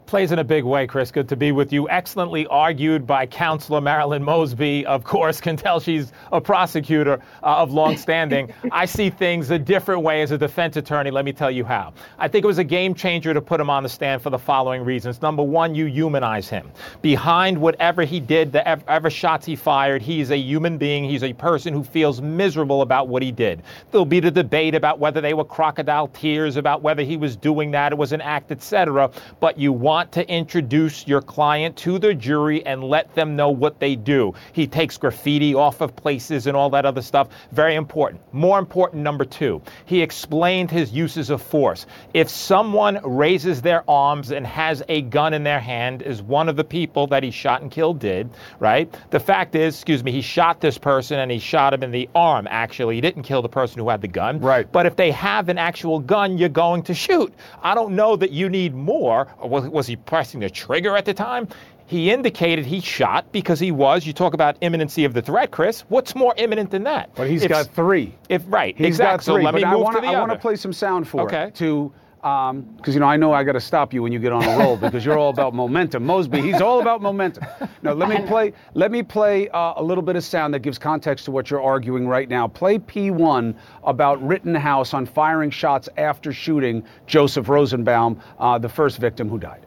Plays 0.06 0.32
in 0.32 0.38
a 0.38 0.44
big 0.44 0.64
way, 0.64 0.86
Chris. 0.86 1.10
Good 1.10 1.28
to 1.30 1.36
be 1.36 1.52
with 1.52 1.72
you. 1.72 1.88
Excellently 1.88 2.46
argued 2.46 3.06
by 3.06 3.26
Counselor 3.26 3.80
Marilyn 3.80 4.22
Mosby. 4.22 4.86
Of 4.86 5.04
course, 5.04 5.40
can 5.46 5.56
tell 5.56 5.80
she's 5.80 6.12
a 6.32 6.40
prosecutor 6.40 7.20
uh, 7.42 7.56
of 7.56 7.72
long 7.72 7.96
standing. 7.96 8.52
I 8.72 8.86
see 8.86 9.10
things 9.10 9.50
a 9.50 9.58
different 9.58 10.02
way 10.02 10.22
as 10.22 10.30
a 10.30 10.38
defense 10.38 10.76
attorney. 10.76 11.10
Let 11.10 11.24
me 11.24 11.32
tell 11.32 11.50
you 11.50 11.64
how. 11.64 11.92
I 12.18 12.28
think 12.28 12.44
it 12.44 12.46
was 12.46 12.58
a 12.58 12.64
game 12.64 12.94
changer 12.94 13.34
to 13.34 13.40
put 13.40 13.60
him 13.60 13.68
on 13.68 13.82
the 13.82 13.88
stand 13.88 14.22
for 14.22 14.30
the 14.30 14.38
following 14.38 14.84
reasons. 14.84 15.20
Number 15.20 15.42
one, 15.42 15.74
you 15.74 15.86
humanize 15.86 16.48
him. 16.48 16.70
Behind 17.02 17.58
whatever 17.58 18.04
he 18.04 18.20
did, 18.20 18.52
the 18.52 18.66
ever 18.88 19.10
shots 19.10 19.44
he 19.44 19.56
fired, 19.56 20.02
he 20.02 20.20
is 20.20 20.30
a 20.30 20.38
human 20.38 20.78
being. 20.78 21.04
He's 21.04 21.24
a 21.24 21.32
person 21.32 21.74
who 21.74 21.82
feels 21.82 22.20
miserable 22.20 22.82
about 22.82 23.08
what 23.08 23.22
he 23.22 23.32
did. 23.32 23.62
There'll 23.90 24.04
be 24.04 24.20
the 24.20 24.30
debate 24.30 24.74
about 24.74 24.98
whether 24.98 25.20
they 25.20 25.34
were 25.34 25.44
crocodile 25.44 26.08
tears, 26.08 26.56
about 26.56 26.82
whether 26.82 27.02
he 27.02 27.16
was 27.16 27.34
doing 27.34 27.72
that, 27.72 27.92
it 27.92 27.98
was 27.98 28.12
an 28.12 28.20
act, 28.20 28.52
etc. 28.52 29.10
But 29.40 29.58
you 29.58 29.72
want 29.72 29.95
want 29.96 30.12
to 30.12 30.28
introduce 30.30 31.06
your 31.08 31.22
client 31.22 31.74
to 31.74 31.98
the 31.98 32.12
jury 32.12 32.66
and 32.66 32.84
let 32.84 33.14
them 33.14 33.34
know 33.34 33.48
what 33.48 33.80
they 33.80 33.96
do. 33.96 34.34
He 34.52 34.66
takes 34.66 34.98
graffiti 34.98 35.54
off 35.54 35.80
of 35.80 35.96
places 35.96 36.46
and 36.46 36.54
all 36.54 36.68
that 36.70 36.84
other 36.84 37.00
stuff. 37.00 37.28
Very 37.50 37.76
important. 37.76 38.20
More 38.30 38.58
important, 38.58 39.02
number 39.02 39.24
two, 39.24 39.62
he 39.86 40.02
explained 40.02 40.70
his 40.70 40.92
uses 40.92 41.30
of 41.30 41.40
force. 41.40 41.86
If 42.12 42.28
someone 42.28 43.00
raises 43.04 43.62
their 43.62 43.88
arms 43.88 44.32
and 44.32 44.46
has 44.46 44.82
a 44.86 45.00
gun 45.00 45.32
in 45.32 45.44
their 45.44 45.60
hand, 45.60 46.02
as 46.02 46.20
one 46.20 46.50
of 46.50 46.56
the 46.56 46.64
people 46.64 47.06
that 47.06 47.22
he 47.22 47.30
shot 47.30 47.62
and 47.62 47.70
killed 47.70 47.98
did, 47.98 48.28
right? 48.58 48.94
The 49.08 49.20
fact 49.20 49.54
is, 49.54 49.76
excuse 49.76 50.04
me, 50.04 50.12
he 50.12 50.20
shot 50.20 50.60
this 50.60 50.76
person 50.76 51.18
and 51.18 51.30
he 51.30 51.38
shot 51.38 51.72
him 51.72 51.82
in 51.82 51.90
the 51.90 52.10
arm, 52.14 52.46
actually. 52.50 52.96
He 52.96 53.00
didn't 53.00 53.22
kill 53.22 53.40
the 53.40 53.48
person 53.48 53.78
who 53.78 53.88
had 53.88 54.02
the 54.02 54.08
gun. 54.08 54.40
Right. 54.40 54.70
But 54.70 54.84
if 54.84 54.94
they 54.94 55.10
have 55.12 55.48
an 55.48 55.56
actual 55.56 56.00
gun, 56.00 56.36
you're 56.36 56.50
going 56.50 56.82
to 56.82 56.92
shoot. 56.92 57.32
I 57.62 57.74
don't 57.74 57.96
know 57.96 58.14
that 58.14 58.30
you 58.30 58.50
need 58.50 58.74
more. 58.74 59.28
Was, 59.42 59.85
was 59.86 59.90
he 59.90 59.94
pressing 59.96 60.40
the 60.40 60.50
trigger 60.50 60.96
at 60.96 61.04
the 61.04 61.14
time? 61.14 61.46
He 61.86 62.10
indicated 62.10 62.66
he 62.66 62.80
shot 62.80 63.30
because 63.30 63.60
he 63.60 63.70
was. 63.70 64.04
You 64.04 64.12
talk 64.12 64.34
about 64.34 64.56
imminency 64.60 65.04
of 65.04 65.14
the 65.14 65.22
threat, 65.22 65.52
Chris. 65.52 65.82
What's 65.82 66.16
more 66.16 66.34
imminent 66.36 66.72
than 66.72 66.82
that? 66.82 67.14
But 67.14 67.30
he's 67.30 67.44
if, 67.44 67.48
got 67.48 67.66
three. 67.66 68.12
If 68.28 68.42
right, 68.48 68.76
he's 68.76 68.88
exactly. 68.88 69.16
got 69.16 69.24
three. 69.24 69.42
So 69.42 69.44
let 69.44 69.54
me 69.54 69.60
but 69.62 69.70
move 69.70 69.78
I 69.78 69.82
wanna, 69.82 70.00
to 70.00 70.06
the 70.06 70.12
I 70.12 70.18
want 70.18 70.32
to 70.32 70.38
play 70.38 70.56
some 70.56 70.72
sound 70.72 71.06
for 71.06 71.22
okay. 71.22 71.44
it 71.44 71.54
to 71.56 71.92
because 72.16 72.50
um, 72.50 72.76
you 72.86 72.98
know 72.98 73.06
I 73.06 73.16
know 73.16 73.32
I 73.32 73.44
got 73.44 73.52
to 73.52 73.60
stop 73.60 73.94
you 73.94 74.02
when 74.02 74.10
you 74.10 74.18
get 74.18 74.32
on 74.32 74.42
a 74.42 74.58
roll 74.58 74.76
because 74.80 75.04
you're 75.04 75.16
all 75.16 75.30
about 75.30 75.54
momentum. 75.54 76.04
Mosby, 76.04 76.42
he's 76.42 76.60
all 76.60 76.80
about 76.80 77.00
momentum. 77.00 77.44
No, 77.82 77.92
let 77.92 78.08
me 78.08 78.26
play. 78.26 78.52
Let 78.74 78.90
me 78.90 79.04
play 79.04 79.48
uh, 79.50 79.74
a 79.76 79.82
little 79.82 80.02
bit 80.02 80.16
of 80.16 80.24
sound 80.24 80.52
that 80.54 80.60
gives 80.60 80.78
context 80.78 81.26
to 81.26 81.30
what 81.30 81.50
you're 81.50 81.62
arguing 81.62 82.08
right 82.08 82.28
now. 82.28 82.48
Play 82.48 82.80
P1 82.80 83.54
about 83.84 84.20
Rittenhouse 84.26 84.92
on 84.92 85.06
firing 85.06 85.50
shots 85.50 85.88
after 85.96 86.32
shooting 86.32 86.82
Joseph 87.06 87.48
Rosenbaum, 87.48 88.20
uh, 88.40 88.58
the 88.58 88.68
first 88.68 88.98
victim 88.98 89.28
who 89.28 89.38
died. 89.38 89.65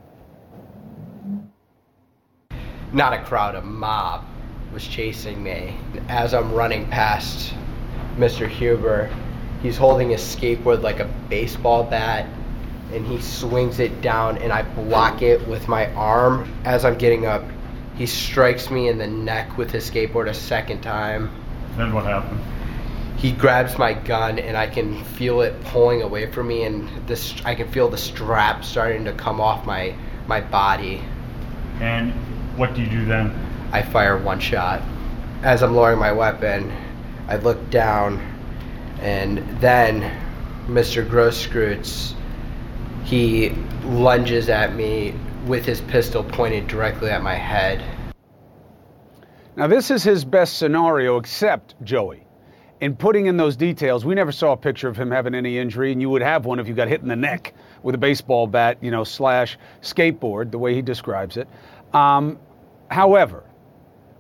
Not 2.92 3.14
a 3.14 3.24
crowd, 3.24 3.56
a 3.56 3.62
mob 3.62 4.26
was 4.74 4.88
chasing 4.88 5.44
me. 5.44 5.78
As 6.08 6.34
I'm 6.34 6.54
running 6.54 6.88
past 6.88 7.54
Mr. 8.18 8.48
Huber, 8.48 9.10
he's 9.62 9.78
holding 9.78 10.10
his 10.10 10.22
skateboard 10.22 10.82
like 10.82 11.00
a 11.00 11.06
baseball 11.30 11.84
bat 11.84 12.28
and 12.92 13.06
he 13.06 13.22
swings 13.22 13.80
it 13.80 14.02
down, 14.02 14.38
and 14.40 14.52
I 14.52 14.64
block 14.64 15.22
it 15.22 15.48
with 15.48 15.68
my 15.68 15.94
arm. 15.94 16.52
As 16.66 16.86
I'm 16.86 16.98
getting 16.98 17.26
up, 17.26 17.44
he 17.96 18.06
strikes 18.06 18.72
me 18.72 18.88
in 18.88 18.98
the 18.98 19.08
neck 19.08 19.58
with 19.58 19.70
his 19.70 19.90
skateboard 19.90 20.28
a 20.28 20.34
second 20.34 20.82
time. 20.82 21.30
Then 21.78 21.94
what 21.94 22.06
happened? 22.06 22.42
He 23.18 23.32
grabs 23.32 23.78
my 23.78 23.94
gun, 23.94 24.40
and 24.40 24.58
I 24.58 24.66
can 24.68 25.04
feel 25.04 25.42
it 25.42 25.62
pulling 25.66 26.02
away 26.02 26.32
from 26.32 26.48
me, 26.48 26.64
and 26.64 26.90
this 27.06 27.36
I 27.46 27.54
can 27.54 27.70
feel 27.70 27.90
the 27.90 27.98
strap 27.98 28.64
starting 28.64 29.06
to 29.06 29.14
come 29.14 29.40
off 29.40 29.66
my 29.66 29.94
my 30.26 30.42
body. 30.42 31.04
And 31.80 32.14
what 32.60 32.74
do 32.74 32.82
you 32.82 32.90
do 32.90 33.06
then? 33.06 33.34
I 33.72 33.82
fire 33.82 34.18
one 34.18 34.42
shot. 34.42 34.82
As 35.44 35.64
I'm 35.64 35.74
lowering 35.74 35.98
my 35.98 36.12
weapon, 36.12 36.72
I 37.30 37.38
look 37.38 37.70
down, 37.70 38.20
and 39.00 39.38
then 39.62 40.02
Mr. 40.68 41.08
Grosskreutz, 41.08 42.14
he 43.06 43.52
lunges 43.86 44.50
at 44.50 44.76
me 44.76 45.16
with 45.46 45.66
his 45.66 45.80
pistol 45.80 46.22
pointed 46.22 46.68
directly 46.68 47.10
at 47.10 47.24
my 47.24 47.36
head. 47.36 47.82
Now, 49.56 49.68
this 49.68 49.90
is 49.90 50.04
his 50.04 50.26
best 50.26 50.58
scenario, 50.58 51.18
except 51.18 51.82
Joey. 51.84 52.26
In 52.82 52.96
putting 52.96 53.28
in 53.28 53.38
those 53.38 53.56
details, 53.56 54.06
we 54.06 54.16
never 54.16 54.32
saw 54.32 54.54
a 54.54 54.58
picture 54.58 54.90
of 54.90 54.98
him 54.98 55.12
having 55.12 55.34
any 55.34 55.58
injury, 55.58 55.94
and 55.94 56.02
you 56.02 56.10
would 56.10 56.22
have 56.22 56.46
one 56.46 56.60
if 56.60 56.68
you 56.68 56.74
got 56.74 56.90
hit 56.90 57.02
in 57.02 57.08
the 57.08 57.16
neck 57.16 57.54
with 57.84 57.96
a 57.96 57.98
baseball 57.98 58.48
bat, 58.48 58.78
you 58.82 58.92
know, 58.92 59.06
slash 59.06 59.58
skateboard, 59.82 60.52
the 60.52 60.58
way 60.58 60.76
he 60.76 60.82
describes 60.82 61.38
it. 61.38 61.48
Um, 61.94 62.38
however, 62.90 63.44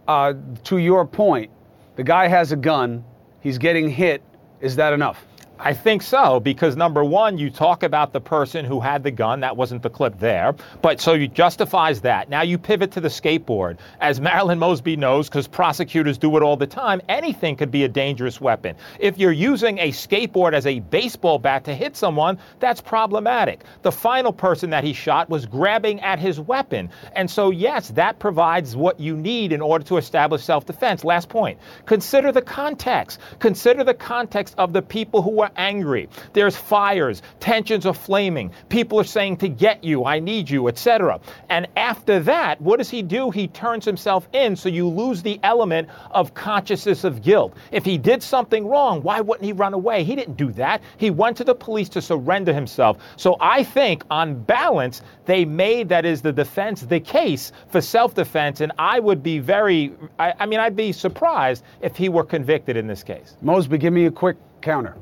uh, 0.07 0.33
to 0.65 0.77
your 0.77 1.05
point, 1.05 1.51
the 1.95 2.03
guy 2.03 2.27
has 2.27 2.51
a 2.51 2.55
gun, 2.55 3.03
he's 3.41 3.57
getting 3.57 3.89
hit. 3.89 4.23
Is 4.61 4.75
that 4.77 4.93
enough? 4.93 5.25
I 5.61 5.73
think 5.73 6.03
so, 6.03 6.39
because 6.39 6.77
number 6.77 7.03
one, 7.03 7.37
you 7.37 7.49
talk 7.49 7.83
about 7.83 8.13
the 8.13 8.21
person 8.21 8.63
who 8.63 8.79
had 8.79 9.03
the 9.03 9.11
gun. 9.11 9.41
That 9.41 9.57
wasn't 9.57 9.83
the 9.83 9.89
clip 9.89 10.17
there. 10.17 10.55
But 10.81 11.01
so 11.01 11.11
you 11.13 11.27
justifies 11.27 11.99
that. 12.01 12.29
Now 12.29 12.43
you 12.43 12.57
pivot 12.57 12.93
to 12.93 13.01
the 13.01 13.09
skateboard. 13.09 13.77
As 13.99 14.21
Marilyn 14.21 14.57
Mosby 14.57 14.95
knows, 14.95 15.27
because 15.27 15.49
prosecutors 15.49 16.17
do 16.17 16.37
it 16.37 16.43
all 16.43 16.55
the 16.55 16.65
time, 16.65 17.01
anything 17.09 17.57
could 17.57 17.71
be 17.71 17.83
a 17.83 17.89
dangerous 17.89 18.39
weapon. 18.39 18.77
If 18.99 19.17
you're 19.17 19.33
using 19.33 19.79
a 19.79 19.91
skateboard 19.91 20.53
as 20.53 20.65
a 20.65 20.79
baseball 20.79 21.39
bat 21.39 21.65
to 21.65 21.75
hit 21.75 21.97
someone, 21.97 22.39
that's 22.61 22.79
problematic. 22.79 23.61
The 23.81 23.91
final 23.91 24.31
person 24.31 24.69
that 24.69 24.85
he 24.85 24.93
shot 24.93 25.29
was 25.29 25.45
grabbing 25.45 25.99
at 25.99 26.19
his 26.19 26.39
weapon. 26.39 26.89
And 27.13 27.29
so, 27.29 27.49
yes, 27.51 27.89
that 27.89 28.17
provides 28.19 28.77
what 28.77 29.01
you 29.01 29.17
need 29.17 29.51
in 29.51 29.59
order 29.59 29.83
to 29.85 29.97
establish 29.97 30.41
self 30.41 30.65
defense. 30.65 31.03
Last 31.03 31.27
point. 31.27 31.59
Consider 31.85 32.31
the 32.31 32.41
context. 32.41 33.19
Consider 33.39 33.83
the 33.83 33.93
context 33.93 34.55
of 34.57 34.71
the 34.71 34.81
people 34.81 35.21
who 35.21 35.31
were 35.31 35.49
angry. 35.56 36.10
There's 36.34 36.56
fires, 36.56 37.22
tensions 37.39 37.86
are 37.86 37.94
flaming. 37.94 38.51
People 38.70 39.00
are 39.00 39.06
saying 39.06 39.38
to 39.38 39.50
get 39.50 39.84
you, 39.84 40.06
I 40.06 40.20
need 40.20 40.50
you, 40.50 40.68
etc. 40.68 41.20
And 41.50 41.68
after 41.75 42.20
that, 42.22 42.62
what 42.62 42.77
does 42.77 42.89
he 42.89 43.01
do? 43.01 43.32
He 43.32 43.48
turns 43.48 43.86
himself 43.86 44.27
in 44.34 44.56
so 44.56 44.70
you 44.70 44.88
lose 44.88 45.22
the 45.22 45.39
element 45.44 45.89
of 46.12 46.34
consciousness 46.34 47.03
of 47.03 47.22
guilt. 47.22 47.56
If 47.72 47.86
he 47.86 47.98
did 47.98 48.24
something 48.24 48.68
wrong, 48.68 49.01
why 49.01 49.22
wouldn't 49.22 49.46
he 49.46 49.53
run 49.53 49.74
away? 49.74 50.03
He 50.03 50.15
didn't 50.15 50.38
do 50.38 50.51
that. 50.53 50.82
He 50.98 51.12
went 51.12 51.38
to 51.38 51.44
the 51.44 51.56
police 51.56 51.89
to 51.89 52.01
surrender 52.01 52.53
himself. 52.53 52.98
So 53.15 53.38
I 53.39 53.63
think 53.63 54.03
on 54.10 54.41
balance, 54.44 55.01
they 55.25 55.46
made 55.46 55.89
that 55.89 56.06
is 56.06 56.22
the 56.22 56.34
defense 56.34 56.82
the 56.82 57.00
case 57.00 57.51
for 57.70 57.82
self-defense 57.82 58.62
and 58.62 58.72
I 58.77 59.00
would 59.00 59.24
be 59.24 59.39
very 59.39 59.94
I, 60.18 60.34
I 60.39 60.46
mean 60.46 60.60
I'd 60.60 60.75
be 60.75 60.91
surprised 60.91 61.63
if 61.82 61.96
he 61.96 62.10
were 62.10 62.24
convicted 62.24 62.77
in 62.77 62.88
this 62.88 63.03
case. 63.03 63.36
Mosby, 63.41 63.77
give 63.77 63.94
me 63.94 64.06
a 64.06 64.12
quick 64.12 64.38
counter. 64.62 64.96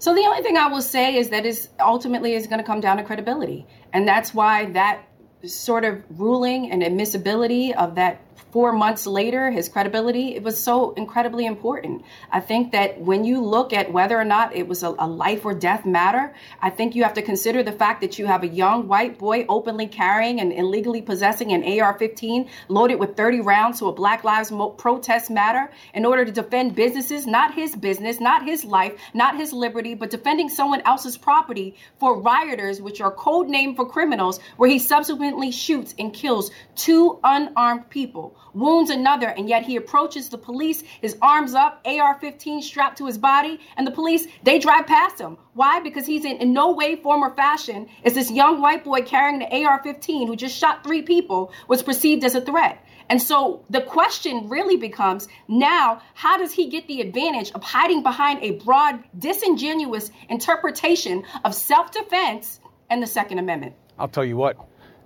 So 0.00 0.14
the 0.14 0.22
only 0.22 0.42
thing 0.42 0.56
I 0.56 0.66
will 0.68 0.80
say 0.80 1.16
is 1.16 1.28
that 1.28 1.44
is 1.44 1.68
ultimately 1.78 2.32
is 2.34 2.46
going 2.46 2.58
to 2.58 2.64
come 2.64 2.80
down 2.80 2.96
to 2.96 3.02
credibility, 3.04 3.66
and 3.92 4.08
that's 4.08 4.32
why 4.32 4.64
that 4.72 5.04
sort 5.44 5.84
of 5.84 6.02
ruling 6.18 6.70
and 6.70 6.82
admissibility 6.82 7.74
of 7.74 7.96
that 7.96 8.29
four 8.52 8.72
months 8.72 9.06
later, 9.06 9.50
his 9.50 9.68
credibility, 9.68 10.34
it 10.34 10.42
was 10.42 10.60
so 10.62 10.92
incredibly 10.92 11.46
important. 11.46 12.04
I 12.30 12.40
think 12.40 12.72
that 12.72 13.00
when 13.00 13.24
you 13.24 13.40
look 13.40 13.72
at 13.72 13.92
whether 13.92 14.18
or 14.18 14.24
not 14.24 14.54
it 14.54 14.66
was 14.66 14.82
a, 14.82 14.94
a, 14.98 15.06
life 15.06 15.44
or 15.44 15.54
death 15.54 15.86
matter, 15.86 16.34
I 16.60 16.70
think 16.70 16.94
you 16.94 17.02
have 17.04 17.14
to 17.14 17.22
consider 17.22 17.62
the 17.62 17.72
fact 17.72 18.00
that 18.00 18.18
you 18.18 18.26
have 18.26 18.42
a 18.42 18.48
young 18.48 18.88
white 18.88 19.18
boy 19.18 19.46
openly 19.48 19.86
carrying 19.86 20.40
and 20.40 20.52
illegally 20.52 21.02
possessing 21.02 21.52
an 21.52 21.80
AR 21.80 21.96
15 21.98 22.48
loaded 22.68 22.96
with 22.96 23.16
30 23.16 23.40
rounds 23.40 23.78
to 23.78 23.86
a 23.86 23.92
Black 23.92 24.24
Lives 24.24 24.52
protest 24.78 25.30
matter 25.30 25.70
in 25.94 26.04
order 26.04 26.24
to 26.24 26.32
defend 26.32 26.74
businesses, 26.74 27.26
not 27.26 27.54
his 27.54 27.76
business, 27.76 28.20
not 28.20 28.44
his 28.44 28.64
life, 28.64 28.94
not 29.14 29.36
his 29.36 29.52
liberty, 29.52 29.94
but 29.94 30.10
defending 30.10 30.48
someone 30.48 30.80
else's 30.82 31.16
property 31.16 31.76
for 31.98 32.20
rioters, 32.20 32.80
which 32.80 33.00
are 33.00 33.12
code 33.12 33.48
name 33.48 33.76
for 33.76 33.86
criminals, 33.86 34.40
where 34.56 34.70
he 34.70 34.78
subsequently 34.78 35.50
shoots 35.50 35.94
and 35.98 36.12
kills 36.12 36.50
two 36.74 37.18
unarmed 37.22 37.88
people 37.90 38.36
wounds 38.54 38.90
another, 38.90 39.28
and 39.28 39.48
yet 39.48 39.64
he 39.64 39.76
approaches 39.76 40.28
the 40.28 40.38
police, 40.38 40.82
his 41.00 41.16
arms 41.22 41.54
up, 41.54 41.80
AR 41.84 42.18
15 42.20 42.62
strapped 42.62 42.98
to 42.98 43.06
his 43.06 43.18
body, 43.18 43.60
and 43.76 43.86
the 43.86 43.90
police, 43.90 44.26
they 44.42 44.58
drive 44.58 44.86
past 44.86 45.20
him. 45.20 45.36
Why? 45.54 45.80
Because 45.80 46.06
he's 46.06 46.24
in, 46.24 46.36
in 46.38 46.52
no 46.52 46.72
way, 46.72 46.96
form, 46.96 47.22
or 47.22 47.34
fashion 47.34 47.88
is 48.04 48.14
this 48.14 48.30
young 48.30 48.60
white 48.60 48.84
boy 48.84 49.02
carrying 49.02 49.38
the 49.38 49.64
AR 49.64 49.82
15 49.82 50.26
who 50.26 50.36
just 50.36 50.56
shot 50.56 50.84
three 50.84 51.02
people 51.02 51.52
was 51.68 51.82
perceived 51.82 52.24
as 52.24 52.34
a 52.34 52.40
threat. 52.40 52.84
And 53.10 53.20
so 53.20 53.64
the 53.68 53.80
question 53.80 54.48
really 54.48 54.76
becomes 54.76 55.26
now, 55.48 56.00
how 56.14 56.38
does 56.38 56.52
he 56.52 56.68
get 56.68 56.86
the 56.86 57.00
advantage 57.00 57.50
of 57.52 57.62
hiding 57.62 58.04
behind 58.04 58.42
a 58.42 58.52
broad, 58.52 59.02
disingenuous 59.18 60.12
interpretation 60.28 61.24
of 61.44 61.54
self 61.54 61.90
defense 61.90 62.60
and 62.88 63.02
the 63.02 63.08
Second 63.08 63.40
Amendment? 63.40 63.74
I'll 63.98 64.08
tell 64.08 64.24
you 64.24 64.36
what, 64.36 64.56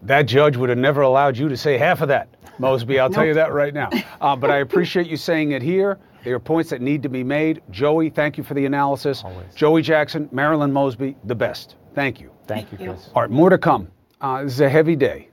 that 0.04 0.22
judge 0.22 0.56
would 0.56 0.68
have 0.68 0.78
never 0.78 1.02
allowed 1.02 1.36
you 1.36 1.48
to 1.48 1.56
say 1.56 1.78
half 1.78 2.00
of 2.00 2.08
that, 2.08 2.28
Mosby. 2.58 2.98
I'll 2.98 3.08
nope. 3.08 3.14
tell 3.14 3.26
you 3.26 3.34
that 3.34 3.52
right 3.52 3.74
now. 3.74 3.90
Uh, 4.20 4.36
but 4.36 4.50
I 4.50 4.58
appreciate 4.58 5.06
you 5.06 5.16
saying 5.16 5.52
it 5.52 5.62
here. 5.62 5.98
There 6.24 6.34
are 6.34 6.40
points 6.40 6.70
that 6.70 6.80
need 6.80 7.02
to 7.02 7.08
be 7.08 7.22
made. 7.22 7.62
Joey, 7.70 8.08
thank 8.08 8.38
you 8.38 8.44
for 8.44 8.54
the 8.54 8.64
analysis. 8.64 9.22
Always. 9.24 9.54
Joey 9.54 9.82
Jackson, 9.82 10.28
Marilyn 10.32 10.72
Mosby, 10.72 11.16
the 11.24 11.34
best. 11.34 11.76
Thank 11.94 12.20
you. 12.20 12.30
Thank 12.46 12.72
you, 12.72 12.78
Chris. 12.78 13.10
All 13.14 13.22
right, 13.22 13.30
more 13.30 13.50
to 13.50 13.58
come. 13.58 13.88
Uh, 14.20 14.42
this 14.42 14.54
is 14.54 14.60
a 14.60 14.68
heavy 14.68 14.96
day 14.96 15.28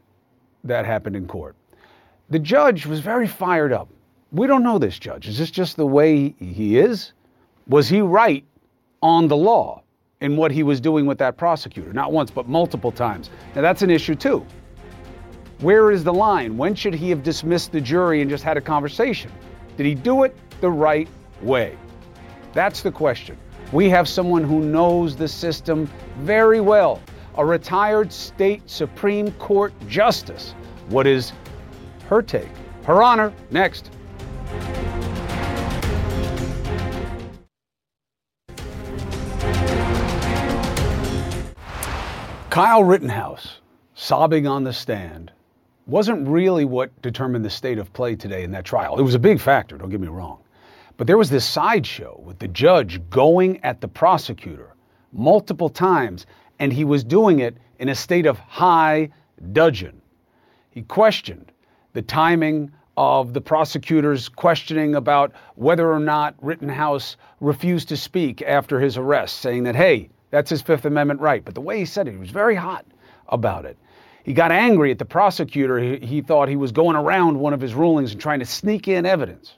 that 0.66 0.86
happened 0.86 1.16
in 1.16 1.28
court. 1.28 1.56
The 2.30 2.40
judge 2.40 2.86
was 2.86 3.00
very 3.00 3.28
fired 3.28 3.72
up. 3.74 3.90
We 4.32 4.48
don't 4.48 4.64
know 4.64 4.80
this 4.80 4.98
judge. 5.00 5.28
Is 5.28 5.38
this 5.38 5.52
just 5.52 5.76
the 5.76 5.86
way 5.86 6.36
he 6.40 6.78
is? 6.78 7.14
Was 7.68 7.88
he 7.90 8.02
right 8.02 8.46
on 9.02 9.28
the 9.28 9.36
law 9.38 9.84
in 10.22 10.38
what 10.38 10.52
he 10.52 10.64
was 10.64 10.80
doing 10.80 11.06
with 11.06 11.18
that 11.18 11.38
prosecutor? 11.38 11.94
Not 11.94 12.12
once, 12.12 12.32
but 12.32 12.48
multiple 12.48 12.92
times. 12.92 13.30
Now, 13.56 13.62
that's 13.62 13.82
an 13.82 13.90
issue, 13.90 14.16
too. 14.16 14.46
Where 15.62 15.92
is 15.92 16.04
the 16.04 16.12
line? 16.12 16.58
When 16.58 16.74
should 16.74 16.96
he 16.96 17.12
have 17.12 17.22
dismissed 17.22 17.72
the 17.72 17.80
jury 17.80 18.22
and 18.22 18.30
just 18.32 18.44
had 18.44 18.58
a 18.58 18.62
conversation? 18.62 19.32
Did 19.78 19.86
he 19.86 19.94
do 19.94 20.24
it 20.24 20.36
the 20.60 20.72
right 20.72 21.08
way? 21.44 21.78
That's 22.52 22.82
the 22.82 22.92
question. 22.92 23.38
We 23.72 23.88
have 23.90 24.10
someone 24.10 24.44
who 24.44 24.62
knows 24.62 25.16
the 25.16 25.28
system 25.28 25.88
very 26.22 26.62
well, 26.62 27.00
a 27.36 27.46
retired 27.46 28.12
state 28.12 28.68
Supreme 28.68 29.32
Court 29.34 29.72
justice. 29.88 30.56
What 30.90 31.06
is 31.06 31.32
her 32.10 32.24
take? 32.24 32.50
Her 32.86 33.04
Honor, 33.04 33.32
next. 33.52 33.92
Kyle 42.50 42.84
Rittenhouse 42.84 43.60
sobbing 43.94 44.48
on 44.48 44.64
the 44.64 44.74
stand 44.74 45.32
wasn't 45.92 46.26
really 46.26 46.64
what 46.64 46.90
determined 47.02 47.44
the 47.44 47.50
state 47.50 47.78
of 47.78 47.92
play 47.92 48.16
today 48.16 48.44
in 48.44 48.52
that 48.52 48.64
trial. 48.64 48.98
It 48.98 49.04
was 49.04 49.14
a 49.14 49.20
big 49.20 49.42
factor, 49.42 49.78
don't 49.78 49.90
get 49.90 50.00
me 50.00 50.08
wrong. 50.08 50.40
But 50.96 51.06
there 51.06 51.18
was 51.18 51.30
this 51.30 51.46
sideshow 51.46 52.20
with 52.24 52.40
the 52.40 52.48
judge 52.48 53.02
going 53.10 53.62
at 53.64 53.82
the 53.82 53.90
prosecutor 53.90 54.74
multiple 55.12 55.68
times, 55.68 56.26
and 56.60 56.72
he 56.72 56.86
was 56.86 57.04
doing 57.04 57.40
it 57.40 57.58
in 57.80 57.90
a 57.90 57.96
state 57.96 58.26
of 58.26 58.40
high 58.40 59.10
dudgeon. 59.52 60.02
He 60.70 60.84
questioned 60.84 61.52
the 61.92 62.02
timing 62.02 62.72
of 62.96 63.34
the 63.34 63.42
prosecutor's 63.42 64.30
questioning 64.30 64.96
about 64.96 65.34
whether 65.56 65.92
or 65.92 66.00
not 66.00 66.36
Rittenhouse 66.42 67.18
refused 67.42 67.90
to 67.90 67.98
speak 67.98 68.42
after 68.42 68.80
his 68.80 68.96
arrest, 68.96 69.42
saying 69.42 69.64
that, 69.64 69.76
hey, 69.76 70.10
that's 70.30 70.50
his 70.50 70.62
Fifth 70.62 70.86
Amendment 70.86 71.20
right. 71.20 71.44
But 71.44 71.56
the 71.56 71.62
way 71.62 71.80
he 71.80 71.86
said 71.86 72.08
it, 72.08 72.12
he 72.12 72.18
was 72.18 72.30
very 72.30 72.56
hot 72.56 72.86
about 73.28 73.66
it. 73.66 73.78
He 74.24 74.34
got 74.34 74.52
angry 74.52 74.92
at 74.92 75.00
the 75.00 75.06
prosecutor. 75.06 75.80
He, 75.80 75.98
he 75.98 76.22
thought 76.22 76.48
he 76.48 76.56
was 76.56 76.72
going 76.72 76.96
around 76.96 77.40
one 77.40 77.54
of 77.54 77.62
his 77.62 77.74
rulings 77.74 78.12
and 78.12 78.22
trying 78.22 78.40
to 78.40 78.46
sneak 78.46 78.88
in 78.88 79.06
evidence. 79.06 79.56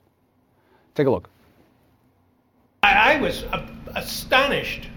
Take 0.95 1.07
a 1.07 1.11
look. 1.11 1.29
I, 2.83 3.15
I 3.15 3.21
was 3.21 3.43
uh, 3.43 3.67
astonished 3.95 4.89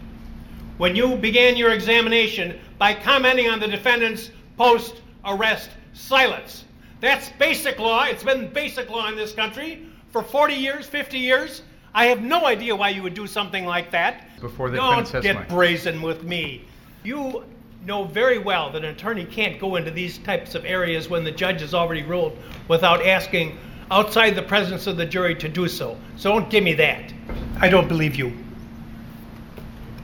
when 0.79 0.95
you 0.95 1.17
began 1.17 1.57
your 1.57 1.73
examination 1.73 2.59
by 2.79 2.95
commenting 2.95 3.49
on 3.49 3.61
the 3.61 3.69
defendant's 3.69 4.31
post 4.57 5.03
arrest 5.25 5.71
silence. 5.93 6.65
That's 7.01 7.31
basic 7.31 7.79
law. 7.79 8.05
It's 8.05 8.25
been 8.25 8.53
basic 8.53 8.91
law 8.91 9.09
in 9.09 9.17
this 9.17 9.33
country 9.33 9.87
for 10.11 10.23
40 10.23 10.55
years, 10.55 10.87
50 10.87 11.19
years. 11.19 11.63
I 11.95 12.07
have 12.07 12.23
no 12.23 12.45
idea 12.45 12.77
why 12.77 12.91
you 12.91 13.03
would 13.03 13.15
do 13.15 13.27
something 13.27 13.65
like 13.65 13.91
that. 13.91 14.29
Before 14.41 14.71
the 14.71 14.77
Don't 14.77 15.23
get 15.23 15.49
brazen 15.49 16.03
with 16.03 16.23
me. 16.25 16.65
You 17.05 17.45
know 17.87 18.03
very 18.03 18.39
well 18.39 18.71
that 18.73 18.85
an 18.85 18.91
attorney 18.91 19.25
can't 19.25 19.61
go 19.61 19.77
into 19.77 19.93
these 19.93 20.19
types 20.19 20.57
of 20.57 20.65
areas 20.65 21.09
when 21.09 21.23
the 21.23 21.31
judge 21.31 21.61
has 21.61 21.73
already 21.73 22.03
ruled 22.03 22.37
without 22.67 23.07
asking 23.07 23.57
outside 23.93 24.31
the 24.31 24.43
presence 24.43 24.89
of 24.89 24.97
the 24.97 25.07
jury 25.07 25.37
to 25.37 25.49
do 25.49 25.69
so. 25.69 25.97
So 26.17 26.33
don't 26.33 26.51
give 26.51 26.65
me 26.65 26.75
that. 26.75 27.13
I 27.61 27.69
don't 27.69 27.87
believe 27.87 28.17
you. 28.17 28.37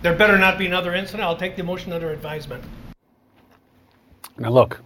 There 0.03 0.14
better 0.14 0.38
not 0.38 0.59
be 0.59 0.66
another 0.66 0.95
incident. 0.95 1.25
I'll 1.25 1.37
take 1.37 1.57
the 1.57 1.64
motion 1.64 1.92
under 1.92 2.12
advisement. 2.12 2.62
Now, 4.38 4.51
look, 4.51 4.81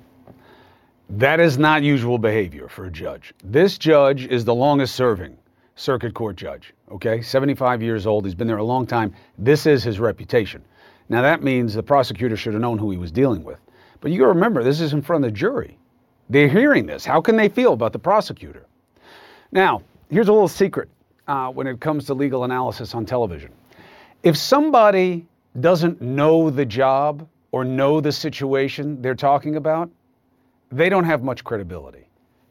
that 1.11 1.39
is 1.39 1.59
not 1.59 1.83
usual 1.83 2.17
behavior 2.17 2.67
for 2.69 2.87
a 2.87 2.91
judge. 2.91 3.35
This 3.45 3.77
judge 3.77 4.27
is 4.27 4.45
the 4.45 4.55
longest 4.55 4.95
serving 4.95 5.37
circuit 5.75 6.15
court 6.15 6.37
judge, 6.37 6.73
okay? 6.91 7.21
75 7.21 7.83
years 7.83 8.07
old. 8.07 8.25
He's 8.25 8.35
been 8.35 8.47
there 8.47 8.57
a 8.57 8.65
long 8.65 8.87
time. 8.87 9.15
This 9.37 9.67
is 9.67 9.85
his 9.85 10.01
reputation. 10.01 10.65
Now, 11.09 11.23
that 11.23 11.43
means 11.43 11.75
the 11.75 11.83
prosecutor 11.83 12.37
should 12.37 12.53
have 12.53 12.63
known 12.63 12.79
who 12.79 12.91
he 12.91 12.97
was 12.97 13.13
dealing 13.13 13.45
with. 13.45 13.59
But 14.01 14.11
you 14.11 14.27
remember, 14.27 14.63
this 14.63 14.81
is 14.81 14.93
in 14.93 15.03
front 15.03 15.25
of 15.25 15.31
the 15.31 15.37
jury. 15.37 15.79
They're 16.29 16.49
hearing 16.49 16.87
this. 16.87 17.05
How 17.05 17.21
can 17.21 17.37
they 17.37 17.49
feel 17.49 17.73
about 17.73 17.93
the 17.93 17.99
prosecutor? 17.99 18.67
Now, 19.53 19.83
here's 20.11 20.29
a 20.29 20.33
little 20.33 20.49
secret 20.49 20.89
uh, 21.29 21.51
when 21.51 21.67
it 21.67 21.81
comes 21.81 22.07
to 22.07 22.15
legal 22.15 22.45
analysis 22.45 22.95
on 22.95 23.07
television. 23.07 23.53
If 24.23 24.37
somebody 24.37 25.27
doesn't 25.61 26.03
know 26.03 26.51
the 26.51 26.67
job 26.67 27.29
or 27.53 27.65
know 27.65 28.01
the 28.01 28.13
situation 28.13 29.01
they're 29.01 29.15
talking 29.15 29.57
about, 29.57 29.91
they 30.71 30.89
don't 30.89 31.05
have 31.05 31.23
much 31.23 31.45
credibility. 31.45 32.09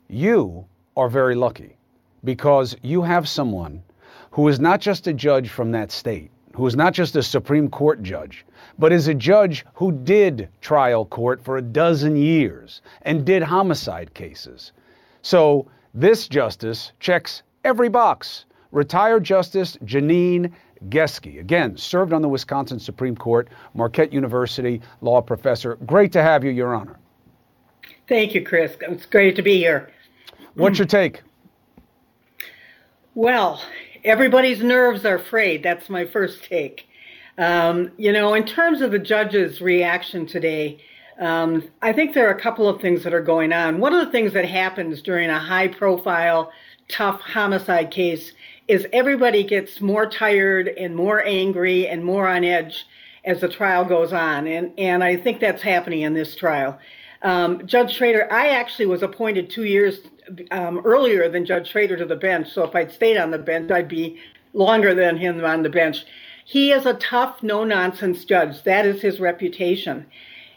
You 0.08 0.66
are 0.96 1.10
very 1.10 1.36
lucky 1.36 1.78
because 2.24 2.76
you 2.82 3.02
have 3.02 3.28
someone 3.28 3.84
who 4.32 4.48
is 4.48 4.60
not 4.60 4.82
just 4.82 5.08
a 5.08 5.14
judge 5.14 5.50
from 5.50 5.72
that 5.72 5.92
state, 5.92 6.32
who 6.56 6.66
is 6.66 6.76
not 6.76 6.94
just 6.94 7.16
a 7.16 7.24
Supreme 7.24 7.70
Court 7.70 8.02
judge, 8.02 8.46
but 8.80 8.94
is 8.94 9.08
a 9.08 9.14
judge 9.14 9.66
who 9.74 9.92
did 9.92 10.48
trial 10.62 11.06
court 11.06 11.44
for 11.44 11.58
a 11.58 11.62
dozen 11.62 12.16
years 12.16 12.82
and 13.02 13.26
did 13.26 13.44
homicide 13.44 14.14
cases. 14.14 14.72
So 15.22 15.68
this 15.94 16.28
justice 16.28 16.94
checks 17.00 17.44
every 17.64 17.90
box. 17.90 18.46
Retired 18.72 19.24
Justice 19.24 19.78
Janine 19.86 20.52
Geske, 20.90 21.40
again, 21.40 21.78
served 21.78 22.14
on 22.14 22.22
the 22.22 22.30
Wisconsin 22.30 22.80
Supreme 22.80 23.16
Court, 23.16 23.50
Marquette 23.74 24.14
University 24.14 24.82
law 25.02 25.22
professor. 25.22 25.76
Great 25.86 26.12
to 26.12 26.22
have 26.22 26.44
you, 26.44 26.52
Your 26.52 26.76
Honor. 26.76 27.00
Thank 28.08 28.36
you, 28.36 28.46
Chris. 28.46 28.76
It's 28.82 29.06
great 29.06 29.36
to 29.36 29.42
be 29.42 29.58
here. 29.58 29.90
What's 30.54 30.78
your 30.78 30.88
take? 30.88 31.22
Well, 33.14 33.62
everybody's 34.06 34.62
nerves 34.64 35.04
are 35.04 35.20
frayed. 35.20 35.64
That's 35.64 35.90
my 35.90 36.06
first 36.06 36.44
take. 36.44 36.88
Um, 37.38 37.92
you 37.98 38.14
know, 38.14 38.34
in 38.34 38.46
terms 38.46 38.82
of 38.82 38.92
the 38.92 39.00
judge's 39.00 39.60
reaction 39.60 40.26
today, 40.26 40.80
um, 41.20 41.64
I 41.82 41.92
think 41.92 42.14
there 42.14 42.28
are 42.28 42.34
a 42.34 42.40
couple 42.40 42.70
of 42.70 42.80
things 42.80 43.04
that 43.04 43.14
are 43.14 43.22
going 43.22 43.52
on. 43.52 43.80
One 43.80 43.94
of 43.94 44.06
the 44.06 44.12
things 44.12 44.34
that 44.34 44.46
happens 44.46 45.02
during 45.02 45.30
a 45.30 45.40
high 45.40 45.68
profile, 45.68 46.52
tough 46.88 47.20
homicide 47.22 47.92
case 47.92 48.32
is 48.68 48.88
everybody 48.94 49.44
gets 49.44 49.82
more 49.82 50.10
tired 50.10 50.68
and 50.68 50.96
more 50.96 51.24
angry 51.24 51.88
and 51.88 52.04
more 52.04 52.28
on 52.28 52.44
edge 52.44 52.86
as 53.24 53.42
the 53.42 53.48
trial 53.48 53.84
goes 53.86 54.14
on. 54.14 54.48
And, 54.48 54.72
and 54.78 55.04
I 55.04 55.18
think 55.18 55.40
that's 55.40 55.62
happening 55.62 56.02
in 56.02 56.14
this 56.14 56.36
trial. 56.36 56.78
Um, 57.22 57.66
Judge 57.66 57.96
Schroeder, 57.96 58.32
I 58.32 58.50
actually 58.50 58.86
was 58.86 59.02
appointed 59.02 59.50
two 59.50 59.64
years 59.64 60.00
um, 60.52 60.82
earlier 60.86 61.30
than 61.30 61.46
Judge 61.46 61.70
Schroeder 61.70 61.98
to 61.98 62.06
the 62.06 62.16
bench. 62.16 62.52
So 62.52 62.64
if 62.64 62.76
I'd 62.76 62.92
stayed 62.92 63.18
on 63.18 63.32
the 63.32 63.38
bench, 63.38 63.72
I'd 63.72 63.88
be 63.88 64.20
longer 64.54 64.94
than 64.94 65.18
him 65.18 65.44
on 65.44 65.64
the 65.64 65.70
bench. 65.70 66.06
He 66.46 66.72
is 66.72 66.86
a 66.86 66.94
tough, 66.96 67.42
no 67.42 67.64
nonsense 67.64 68.24
judge. 68.24 68.64
That 68.64 68.86
is 68.86 69.02
his 69.02 69.20
reputation. 69.20 70.06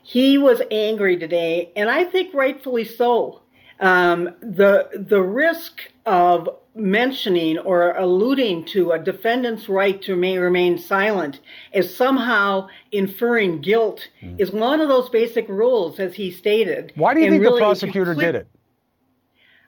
He 0.02 0.38
was 0.38 0.62
angry 0.70 1.18
today, 1.18 1.70
and 1.76 1.90
I 1.90 2.04
think 2.04 2.35
rightfully 2.35 2.85
so. 2.85 3.42
Um, 3.81 4.31
the 4.40 4.88
the 4.94 5.22
risk 5.22 5.92
of 6.04 6.48
mentioning 6.74 7.59
or 7.59 7.92
alluding 7.92 8.64
to 8.64 8.92
a 8.92 8.98
defendant's 8.98 9.68
right 9.68 10.00
to 10.02 10.16
may 10.16 10.38
remain 10.38 10.78
silent 10.78 11.40
as 11.74 11.94
somehow 11.94 12.68
inferring 12.92 13.61
guilt 13.61 14.09
mm. 14.22 14.40
is 14.40 14.50
one 14.50 14.81
of 14.81 14.88
those 14.88 15.09
basic 15.11 15.48
rules, 15.48 16.00
as 16.00 16.14
he 16.14 16.31
stated. 16.31 16.92
Why 16.94 17.14
do 17.14 17.20
you 17.20 17.31
think 17.31 17.42
really, 17.42 17.54
the 17.54 17.59
prosecutor 17.59 18.14
did 18.14 18.35
it? 18.35 18.48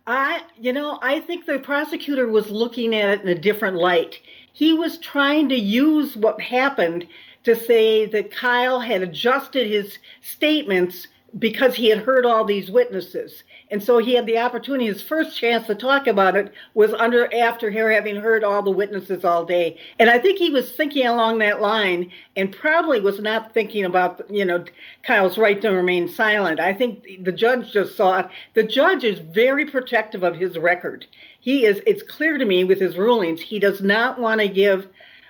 I, 0.06 0.42
you 0.58 0.72
know, 0.72 0.98
I 1.02 1.20
think 1.20 1.46
the 1.46 1.58
prosecutor 1.58 2.28
was 2.28 2.50
looking 2.50 2.94
at 2.94 3.10
it 3.10 3.22
in 3.22 3.28
a 3.28 3.40
different 3.40 3.76
light. 3.76 4.20
He 4.52 4.72
was 4.72 4.98
trying 4.98 5.48
to 5.50 5.56
use 5.56 6.16
what 6.16 6.40
happened 6.40 7.06
to 7.44 7.54
say 7.54 8.06
that 8.06 8.30
Kyle 8.30 8.80
had 8.80 9.02
adjusted 9.02 9.66
his 9.66 9.98
statements 10.20 11.06
because 11.38 11.74
he 11.74 11.88
had 11.88 11.98
heard 11.98 12.26
all 12.26 12.44
these 12.44 12.70
witnesses. 12.70 13.44
And 13.70 13.82
so 13.82 13.98
he 13.98 14.14
had 14.14 14.26
the 14.26 14.38
opportunity. 14.38 14.86
His 14.86 15.02
first 15.02 15.36
chance 15.36 15.66
to 15.68 15.74
talk 15.76 16.08
about 16.08 16.36
it 16.36 16.52
was 16.74 16.92
under 16.94 17.32
after 17.34 17.70
having 17.70 18.16
heard 18.16 18.42
all 18.42 18.62
the 18.62 18.70
witnesses 18.70 19.24
all 19.24 19.44
day. 19.44 19.78
And 19.98 20.10
I 20.10 20.18
think 20.18 20.38
he 20.38 20.50
was 20.50 20.72
thinking 20.72 21.06
along 21.06 21.38
that 21.38 21.60
line, 21.60 22.10
and 22.36 22.50
probably 22.50 23.00
was 23.00 23.20
not 23.20 23.54
thinking 23.54 23.84
about 23.84 24.28
you 24.28 24.44
know 24.44 24.64
Kyle's 25.04 25.38
right 25.38 25.60
to 25.62 25.70
remain 25.70 26.08
silent. 26.08 26.58
I 26.58 26.72
think 26.74 27.24
the 27.24 27.32
judge 27.32 27.72
just 27.72 27.96
saw 27.96 28.20
it. 28.20 28.28
The 28.54 28.64
judge 28.64 29.04
is 29.04 29.20
very 29.20 29.66
protective 29.66 30.24
of 30.24 30.34
his 30.34 30.58
record. 30.58 31.06
He 31.40 31.64
is. 31.64 31.80
It's 31.86 32.02
clear 32.02 32.38
to 32.38 32.44
me 32.44 32.64
with 32.64 32.80
his 32.80 32.96
rulings, 32.96 33.40
he 33.40 33.58
does 33.58 33.80
not 33.80 34.18
want 34.20 34.40
to 34.40 34.48
give. 34.48 34.88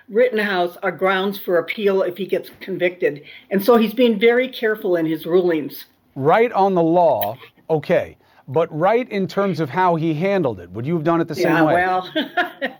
Rittenhouse 0.09 0.75
a 0.83 0.91
grounds 0.91 1.37
for 1.37 1.57
appeal 1.57 2.01
if 2.01 2.17
he 2.17 2.25
gets 2.25 2.49
convicted. 2.59 3.23
And 3.49 3.63
so 3.63 3.77
he's 3.77 3.93
being 3.93 4.19
very 4.19 4.49
careful 4.49 4.97
in 4.97 5.05
his 5.05 5.25
rulings. 5.25 5.85
Right 6.15 6.51
on 6.51 6.75
the 6.75 6.83
law, 6.83 7.37
okay 7.69 8.17
but 8.47 8.71
right 8.77 9.09
in 9.09 9.27
terms 9.27 9.59
of 9.59 9.69
how 9.69 9.95
he 9.95 10.13
handled 10.13 10.59
it. 10.59 10.71
Would 10.71 10.85
you 10.85 10.95
have 10.95 11.03
done 11.03 11.21
it 11.21 11.27
the 11.27 11.35
same 11.35 11.47
yeah, 11.47 11.63
way? 11.63 11.73
Well, 11.73 12.09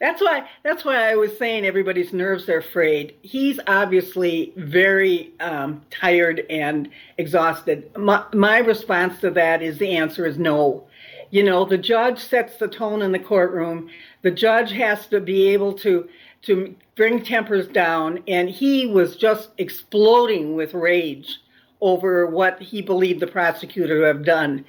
that's 0.00 0.20
why 0.20 0.48
that's 0.62 0.84
why 0.84 1.10
I 1.10 1.14
was 1.14 1.36
saying 1.38 1.64
everybody's 1.64 2.12
nerves 2.12 2.48
are 2.48 2.62
frayed. 2.62 3.14
He's 3.22 3.58
obviously 3.66 4.52
very 4.56 5.32
um, 5.40 5.82
tired 5.90 6.44
and 6.50 6.88
exhausted. 7.18 7.90
My, 7.96 8.24
my 8.32 8.58
response 8.58 9.20
to 9.20 9.30
that 9.32 9.62
is 9.62 9.78
the 9.78 9.96
answer 9.96 10.26
is 10.26 10.38
no. 10.38 10.86
You 11.30 11.42
know, 11.42 11.64
the 11.64 11.78
judge 11.78 12.20
sets 12.20 12.56
the 12.56 12.68
tone 12.68 13.02
in 13.02 13.12
the 13.12 13.18
courtroom. 13.18 13.90
The 14.22 14.30
judge 14.30 14.70
has 14.72 15.06
to 15.08 15.20
be 15.20 15.48
able 15.48 15.72
to 15.74 16.08
to 16.42 16.74
bring 16.94 17.24
tempers 17.24 17.66
down, 17.68 18.22
and 18.28 18.48
he 18.48 18.86
was 18.86 19.16
just 19.16 19.50
exploding 19.58 20.54
with 20.54 20.74
rage 20.74 21.40
over 21.80 22.26
what 22.26 22.60
he 22.60 22.80
believed 22.80 23.20
the 23.20 23.26
prosecutor 23.26 24.00
to 24.00 24.06
have 24.06 24.24
done 24.24 24.64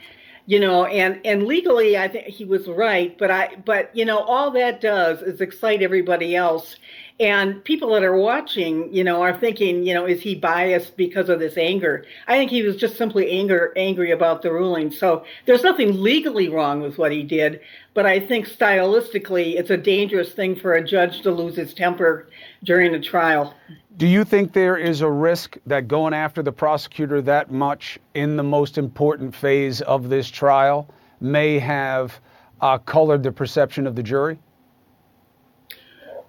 you 0.47 0.59
know 0.59 0.85
and 0.85 1.19
and 1.25 1.45
legally 1.45 1.97
i 1.97 2.07
think 2.07 2.25
he 2.25 2.43
was 2.43 2.67
right 2.67 3.17
but 3.19 3.29
i 3.29 3.55
but 3.65 3.95
you 3.95 4.03
know 4.03 4.19
all 4.19 4.49
that 4.49 4.81
does 4.81 5.21
is 5.21 5.39
excite 5.41 5.83
everybody 5.83 6.35
else 6.35 6.77
and 7.19 7.63
people 7.63 7.93
that 7.93 8.03
are 8.03 8.15
watching 8.15 8.93
you 8.93 9.03
know 9.03 9.21
are 9.21 9.35
thinking 9.37 9.83
you 9.83 9.93
know 9.93 10.05
is 10.05 10.21
he 10.21 10.35
biased 10.35 10.97
because 10.97 11.29
of 11.29 11.39
this 11.39 11.57
anger? 11.57 12.05
I 12.27 12.37
think 12.37 12.51
he 12.51 12.63
was 12.63 12.75
just 12.75 12.97
simply 12.97 13.31
anger 13.31 13.73
angry 13.75 14.11
about 14.11 14.41
the 14.41 14.51
ruling. 14.51 14.91
So 14.91 15.25
there's 15.45 15.63
nothing 15.63 16.01
legally 16.01 16.49
wrong 16.49 16.81
with 16.81 16.97
what 16.97 17.11
he 17.11 17.23
did 17.23 17.59
but 17.93 18.05
i 18.05 18.19
think 18.19 18.47
stylistically 18.47 19.55
it's 19.57 19.71
a 19.71 19.77
dangerous 19.77 20.31
thing 20.31 20.55
for 20.55 20.73
a 20.73 20.83
judge 20.83 21.21
to 21.21 21.31
lose 21.31 21.55
his 21.55 21.73
temper 21.73 22.27
during 22.63 22.93
a 22.93 22.99
trial. 22.99 23.53
Do 23.97 24.07
you 24.07 24.23
think 24.23 24.53
there 24.53 24.77
is 24.77 25.01
a 25.01 25.09
risk 25.09 25.57
that 25.65 25.87
going 25.87 26.13
after 26.13 26.43
the 26.43 26.51
prosecutor 26.51 27.21
that 27.23 27.51
much 27.51 27.97
in 28.13 28.37
the 28.37 28.43
most 28.43 28.77
important 28.77 29.35
phase 29.35 29.81
of 29.81 30.09
this 30.09 30.29
trial 30.29 30.89
may 31.19 31.57
have 31.59 32.19
uh, 32.61 32.77
colored 32.77 33.23
the 33.23 33.31
perception 33.31 33.87
of 33.87 33.95
the 33.95 34.03
jury? 34.03 34.37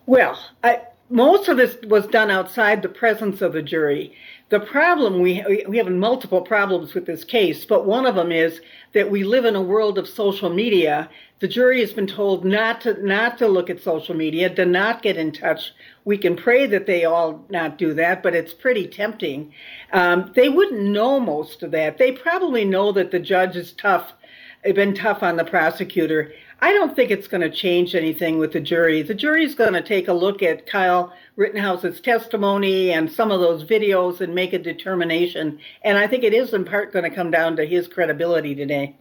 Well, 0.08 0.38
I, 0.64 0.80
most 1.10 1.48
of 1.48 1.58
this 1.58 1.76
was 1.86 2.06
done 2.06 2.30
outside 2.30 2.80
the 2.80 2.88
presence 2.88 3.42
of 3.42 3.52
the 3.52 3.60
jury. 3.60 4.14
The 4.48 4.58
problem 4.58 5.20
we 5.20 5.44
we 5.68 5.76
have 5.76 5.90
multiple 5.90 6.40
problems 6.40 6.94
with 6.94 7.04
this 7.04 7.24
case, 7.24 7.66
but 7.66 7.84
one 7.84 8.06
of 8.06 8.14
them 8.14 8.32
is 8.32 8.62
that 8.94 9.10
we 9.10 9.22
live 9.22 9.44
in 9.44 9.54
a 9.54 9.60
world 9.60 9.98
of 9.98 10.08
social 10.08 10.48
media. 10.48 11.10
The 11.40 11.48
jury 11.48 11.80
has 11.80 11.92
been 11.92 12.06
told 12.06 12.46
not 12.46 12.80
to 12.80 12.94
not 13.06 13.36
to 13.36 13.48
look 13.48 13.68
at 13.68 13.82
social 13.82 14.14
media, 14.14 14.48
to 14.54 14.64
not 14.64 15.02
get 15.02 15.18
in 15.18 15.30
touch. 15.30 15.74
We 16.06 16.16
can 16.16 16.36
pray 16.36 16.64
that 16.64 16.86
they 16.86 17.04
all 17.04 17.44
not 17.50 17.76
do 17.76 17.92
that, 17.92 18.22
but 18.22 18.34
it's 18.34 18.54
pretty 18.54 18.86
tempting. 18.86 19.52
Um, 19.92 20.32
they 20.34 20.48
wouldn't 20.48 20.80
know 20.80 21.20
most 21.20 21.62
of 21.62 21.70
that. 21.72 21.98
They 21.98 22.12
probably 22.12 22.64
know 22.64 22.92
that 22.92 23.10
the 23.10 23.18
judge 23.18 23.56
is 23.56 23.74
tough, 23.74 24.14
been 24.62 24.94
tough 24.94 25.22
on 25.22 25.36
the 25.36 25.44
prosecutor. 25.44 26.32
I 26.60 26.72
don't 26.72 26.96
think 26.96 27.12
it's 27.12 27.28
going 27.28 27.42
to 27.42 27.50
change 27.50 27.94
anything 27.94 28.38
with 28.38 28.52
the 28.52 28.60
jury. 28.60 29.02
The 29.02 29.14
jury 29.14 29.44
is 29.44 29.54
going 29.54 29.74
to 29.74 29.82
take 29.82 30.08
a 30.08 30.12
look 30.12 30.42
at 30.42 30.66
Kyle 30.66 31.12
Rittenhouse's 31.36 32.00
testimony 32.00 32.90
and 32.90 33.10
some 33.10 33.30
of 33.30 33.40
those 33.40 33.62
videos 33.62 34.20
and 34.20 34.34
make 34.34 34.52
a 34.52 34.58
determination. 34.58 35.60
And 35.82 35.96
I 35.96 36.08
think 36.08 36.24
it 36.24 36.34
is 36.34 36.52
in 36.52 36.64
part 36.64 36.92
going 36.92 37.04
to 37.08 37.14
come 37.14 37.30
down 37.30 37.54
to 37.56 37.64
his 37.64 37.86
credibility 37.86 38.56
today. 38.56 38.96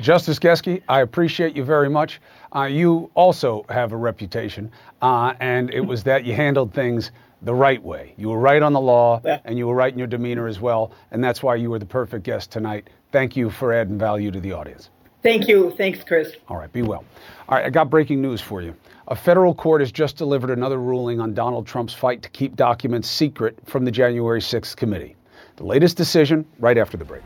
Justice 0.00 0.38
Geske, 0.38 0.82
I 0.88 1.02
appreciate 1.02 1.54
you 1.54 1.62
very 1.62 1.90
much. 1.90 2.20
Uh, 2.56 2.64
you 2.64 3.10
also 3.14 3.66
have 3.68 3.92
a 3.92 3.96
reputation, 3.96 4.72
uh, 5.02 5.34
and 5.40 5.72
it 5.72 5.82
was 5.82 6.02
that 6.04 6.24
you 6.24 6.32
handled 6.34 6.72
things 6.72 7.12
the 7.42 7.54
right 7.54 7.82
way. 7.82 8.14
You 8.16 8.30
were 8.30 8.38
right 8.38 8.62
on 8.62 8.72
the 8.72 8.80
law, 8.80 9.20
Yeah. 9.24 9.38
and 9.44 9.56
you 9.58 9.68
were 9.68 9.74
right 9.74 9.92
in 9.92 9.98
your 9.98 10.08
demeanor 10.08 10.48
as 10.48 10.58
well, 10.58 10.90
and 11.12 11.22
that's 11.22 11.42
why 11.42 11.54
you 11.56 11.70
were 11.70 11.78
the 11.78 11.86
perfect 11.86 12.24
guest 12.24 12.50
tonight. 12.50 12.88
Thank 13.12 13.36
you 13.36 13.50
for 13.50 13.72
adding 13.72 13.98
value 13.98 14.30
to 14.32 14.40
the 14.40 14.52
audience. 14.52 14.90
Thank 15.24 15.48
you. 15.48 15.70
Thanks, 15.78 16.04
Chris. 16.04 16.36
All 16.48 16.58
right, 16.58 16.70
be 16.70 16.82
well. 16.82 17.02
All 17.48 17.56
right, 17.56 17.64
I 17.64 17.70
got 17.70 17.88
breaking 17.88 18.20
news 18.20 18.42
for 18.42 18.60
you. 18.60 18.76
A 19.08 19.16
federal 19.16 19.54
court 19.54 19.80
has 19.80 19.90
just 19.90 20.18
delivered 20.18 20.50
another 20.50 20.76
ruling 20.76 21.18
on 21.18 21.32
Donald 21.32 21.66
Trump's 21.66 21.94
fight 21.94 22.20
to 22.22 22.28
keep 22.28 22.56
documents 22.56 23.08
secret 23.08 23.58
from 23.64 23.86
the 23.86 23.90
January 23.90 24.40
6th 24.40 24.76
committee. 24.76 25.16
The 25.56 25.64
latest 25.64 25.96
decision 25.96 26.44
right 26.58 26.76
after 26.76 26.98
the 26.98 27.06
break. 27.06 27.22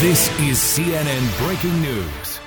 This 0.00 0.28
is 0.40 0.58
CNN 0.58 1.46
breaking 1.46 1.80
news. 1.82 2.40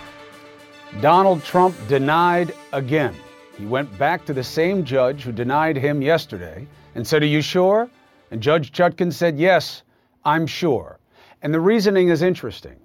Donald 0.99 1.41
Trump 1.45 1.73
denied 1.88 2.53
again. 2.73 3.15
He 3.58 3.65
went 3.65 3.97
back 3.97 4.25
to 4.25 4.34
the 4.34 4.43
same 4.43 4.84
judge 4.84 5.23
who 5.23 5.32
denied 5.32 5.77
him 5.77 6.01
yesterday 6.01 6.67
and 6.95 7.08
said, 7.08 7.23
Are 7.23 7.27
you 7.27 7.41
sure? 7.41 7.89
And 8.29 8.41
Judge 8.41 8.73
Chutkan 8.73 9.13
said, 9.13 9.39
Yes, 9.39 9.84
I'm 10.25 10.47
sure. 10.47 10.99
And 11.41 11.53
the 11.53 11.59
reasoning 11.59 12.09
is 12.09 12.21
interesting. 12.21 12.75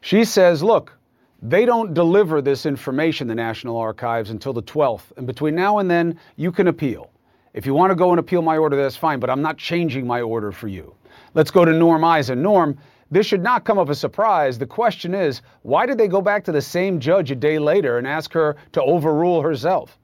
She 0.00 0.24
says, 0.24 0.62
Look, 0.62 0.96
they 1.42 1.64
don't 1.64 1.94
deliver 1.94 2.40
this 2.40 2.64
information, 2.64 3.26
the 3.26 3.34
National 3.34 3.76
Archives, 3.76 4.30
until 4.30 4.52
the 4.52 4.62
12th. 4.62 5.12
And 5.16 5.26
between 5.26 5.54
now 5.54 5.78
and 5.78 5.90
then, 5.90 6.18
you 6.36 6.52
can 6.52 6.68
appeal. 6.68 7.10
If 7.52 7.66
you 7.66 7.74
want 7.74 7.90
to 7.90 7.94
go 7.94 8.10
and 8.10 8.18
appeal 8.18 8.42
my 8.42 8.56
order, 8.56 8.76
that's 8.76 8.96
fine, 8.96 9.20
but 9.20 9.30
I'm 9.30 9.42
not 9.42 9.58
changing 9.58 10.06
my 10.06 10.22
order 10.22 10.52
for 10.52 10.68
you. 10.68 10.94
Let's 11.34 11.50
go 11.50 11.64
to 11.64 11.72
Norm 11.72 12.02
Eisen. 12.04 12.42
Norm, 12.42 12.78
this 13.10 13.26
should 13.26 13.42
not 13.42 13.64
come 13.64 13.78
of 13.78 13.90
a 13.90 13.94
surprise. 13.94 14.58
The 14.58 14.66
question 14.66 15.14
is, 15.14 15.42
why 15.62 15.86
did 15.86 15.98
they 15.98 16.08
go 16.08 16.20
back 16.20 16.44
to 16.44 16.52
the 16.52 16.62
same 16.62 16.98
judge 16.98 17.30
a 17.30 17.36
day 17.36 17.58
later 17.58 17.98
and 17.98 18.06
ask 18.06 18.32
her 18.32 18.56
to 18.72 18.82
overrule 18.82 19.42
herself? 19.42 19.96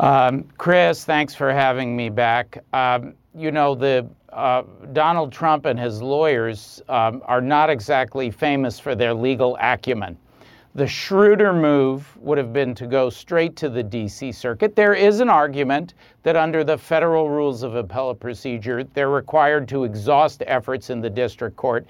Um, 0.00 0.44
Chris, 0.58 1.04
thanks 1.04 1.34
for 1.34 1.52
having 1.52 1.96
me 1.96 2.08
back. 2.10 2.64
Um, 2.72 3.14
you 3.34 3.50
know, 3.50 3.74
the 3.74 4.08
uh, 4.32 4.62
Donald 4.92 5.32
Trump 5.32 5.66
and 5.66 5.78
his 5.78 6.02
lawyers 6.02 6.82
um, 6.88 7.22
are 7.24 7.40
not 7.40 7.70
exactly 7.70 8.30
famous 8.30 8.78
for 8.78 8.94
their 8.94 9.14
legal 9.14 9.56
acumen. 9.60 10.16
The 10.74 10.86
shrewder 10.86 11.52
move 11.52 12.16
would 12.20 12.38
have 12.38 12.52
been 12.52 12.74
to 12.76 12.86
go 12.86 13.10
straight 13.10 13.56
to 13.56 13.68
the 13.68 13.82
D.C. 13.82 14.30
Circuit. 14.32 14.76
There 14.76 14.94
is 14.94 15.20
an 15.20 15.28
argument 15.28 15.94
that 16.22 16.36
under 16.36 16.62
the 16.62 16.78
federal 16.78 17.30
rules 17.30 17.62
of 17.62 17.74
appellate 17.74 18.20
procedure, 18.20 18.84
they're 18.84 19.08
required 19.08 19.66
to 19.68 19.84
exhaust 19.84 20.42
efforts 20.46 20.90
in 20.90 21.00
the 21.00 21.10
district 21.10 21.56
court. 21.56 21.86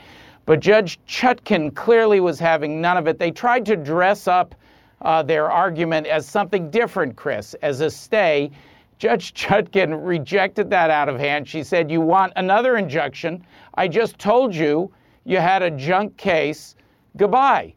But 0.46 0.60
Judge 0.60 0.98
Chutkan 1.06 1.74
clearly 1.74 2.20
was 2.20 2.38
having 2.38 2.80
none 2.80 2.96
of 2.96 3.08
it. 3.08 3.18
They 3.18 3.30
tried 3.30 3.66
to 3.66 3.76
dress 3.76 4.26
up 4.26 4.54
uh, 5.02 5.22
their 5.22 5.50
argument 5.50 6.06
as 6.06 6.24
something 6.24 6.70
different, 6.70 7.16
Chris, 7.16 7.54
as 7.60 7.80
a 7.80 7.90
stay. 7.90 8.50
Judge 8.98 9.32
Chutkan 9.32 10.04
rejected 10.04 10.70
that 10.70 10.90
out 10.90 11.08
of 11.08 11.18
hand. 11.18 11.48
She 11.48 11.62
said, 11.62 11.90
You 11.90 12.00
want 12.00 12.32
another 12.36 12.76
injunction? 12.76 13.44
I 13.74 13.86
just 13.86 14.18
told 14.18 14.54
you 14.54 14.92
you 15.24 15.38
had 15.38 15.62
a 15.62 15.70
junk 15.70 16.16
case. 16.16 16.74
Goodbye. 17.16 17.74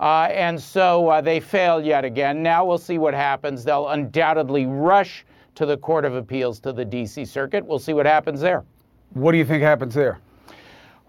Uh, 0.00 0.28
and 0.30 0.60
so 0.60 1.08
uh, 1.08 1.20
they 1.20 1.40
fail 1.40 1.80
yet 1.80 2.04
again. 2.04 2.42
Now 2.42 2.64
we'll 2.64 2.78
see 2.78 2.96
what 2.96 3.12
happens. 3.12 3.64
They'll 3.64 3.88
undoubtedly 3.88 4.64
rush 4.66 5.26
to 5.56 5.66
the 5.66 5.76
Court 5.76 6.06
of 6.06 6.14
Appeals 6.14 6.58
to 6.60 6.72
the 6.72 6.84
D.C. 6.84 7.26
Circuit. 7.26 7.64
We'll 7.66 7.78
see 7.78 7.92
what 7.92 8.06
happens 8.06 8.40
there. 8.40 8.64
What 9.12 9.32
do 9.32 9.38
you 9.38 9.44
think 9.44 9.62
happens 9.62 9.94
there? 9.94 10.18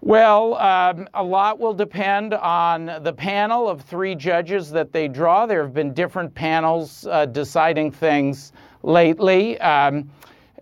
Well, 0.02 0.56
um, 0.56 1.08
a 1.14 1.24
lot 1.24 1.58
will 1.58 1.72
depend 1.72 2.34
on 2.34 3.02
the 3.02 3.12
panel 3.12 3.70
of 3.70 3.80
three 3.80 4.14
judges 4.14 4.70
that 4.72 4.92
they 4.92 5.08
draw. 5.08 5.46
There 5.46 5.62
have 5.62 5.72
been 5.72 5.94
different 5.94 6.34
panels 6.34 7.06
uh, 7.06 7.24
deciding 7.24 7.90
things 7.90 8.52
lately. 8.84 9.58
Um, 9.60 10.10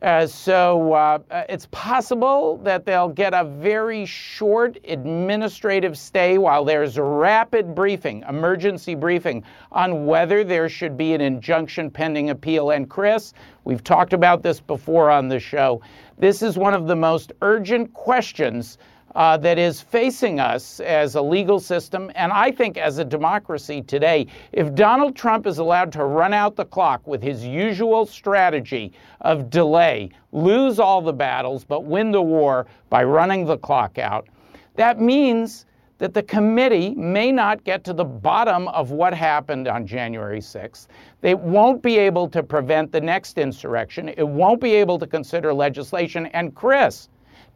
uh, 0.00 0.26
so 0.26 0.92
uh, 0.94 1.18
it's 1.48 1.68
possible 1.70 2.56
that 2.64 2.85
they'll 2.85 3.08
get 3.08 3.35
a 3.35 3.44
very 3.44 4.04
short 4.04 4.76
administrative 4.88 5.96
stay 5.96 6.38
while 6.38 6.64
there's 6.64 6.98
rapid 6.98 7.72
briefing, 7.72 8.24
emergency 8.28 8.96
briefing, 8.96 9.44
on 9.70 10.04
whether 10.04 10.42
there 10.42 10.68
should 10.68 10.96
be 10.96 11.14
an 11.14 11.20
injunction 11.20 11.88
pending 11.88 12.30
appeal. 12.30 12.70
And 12.70 12.90
Chris, 12.90 13.32
we've 13.62 13.85
talked 13.85 14.12
about 14.12 14.42
this 14.42 14.58
before 14.58 15.08
on 15.08 15.28
the 15.28 15.38
show. 15.38 15.80
This 16.18 16.42
is 16.42 16.58
one 16.58 16.74
of 16.74 16.88
the 16.88 16.96
most 16.96 17.32
urgent 17.40 17.94
questions 17.94 18.78
uh, 19.14 19.37
that 19.38 19.59
is 19.59 19.81
facing 19.81 20.40
us 20.40 20.81
as 20.81 21.14
a 21.14 21.22
legal 21.22 21.61
system 21.61 22.11
and 22.14 22.33
I 22.33 22.51
think 22.51 22.79
as 22.79 22.98
a 22.98 23.05
democracy 23.05 23.83
today. 23.83 24.27
If 24.53 24.75
Donald 24.75 25.16
Trump 25.16 25.46
is 25.46 25.59
allowed 25.59 25.92
to 25.92 26.05
run 26.05 26.33
out 26.33 26.57
the 26.57 26.64
clock 26.64 27.07
with 27.07 27.22
his 27.22 27.44
usual 27.44 28.07
strategy 28.07 28.92
of 29.20 29.51
delay, 29.51 30.11
lose 30.33 30.79
all 30.79 31.03
the 31.03 31.12
battles, 31.12 31.64
but 31.64 31.85
win 31.85 32.11
the 32.11 32.22
war 32.22 32.66
by 32.90 33.05
running 33.05 33.44
the 33.44 33.59
clock 33.59 33.98
out, 33.98 34.29
that 34.77 35.01
means 35.01 35.66
that 36.03 36.14
the 36.14 36.22
committee 36.22 36.96
may 36.96 37.31
not 37.31 37.62
get 37.62 37.85
to 37.85 37.92
the 37.92 38.05
bottom 38.05 38.66
of 38.68 38.90
what 38.90 39.14
happened 39.14 39.68
on 39.68 39.87
January 39.87 40.40
6th. 40.40 40.88
They 41.20 41.37
won't 41.37 41.81
be 41.81 41.96
able 41.96 42.29
to 42.31 42.42
prevent 42.42 42.90
the 42.90 43.01
next 43.01 43.38
insurrection. 43.38 44.09
It 44.09 44.27
won't 44.27 44.61
be 44.61 44.72
able 44.72 44.98
to 44.98 45.07
consider 45.07 45.55
legislation. 45.55 46.27
And 46.27 46.57
Chris, 46.57 47.09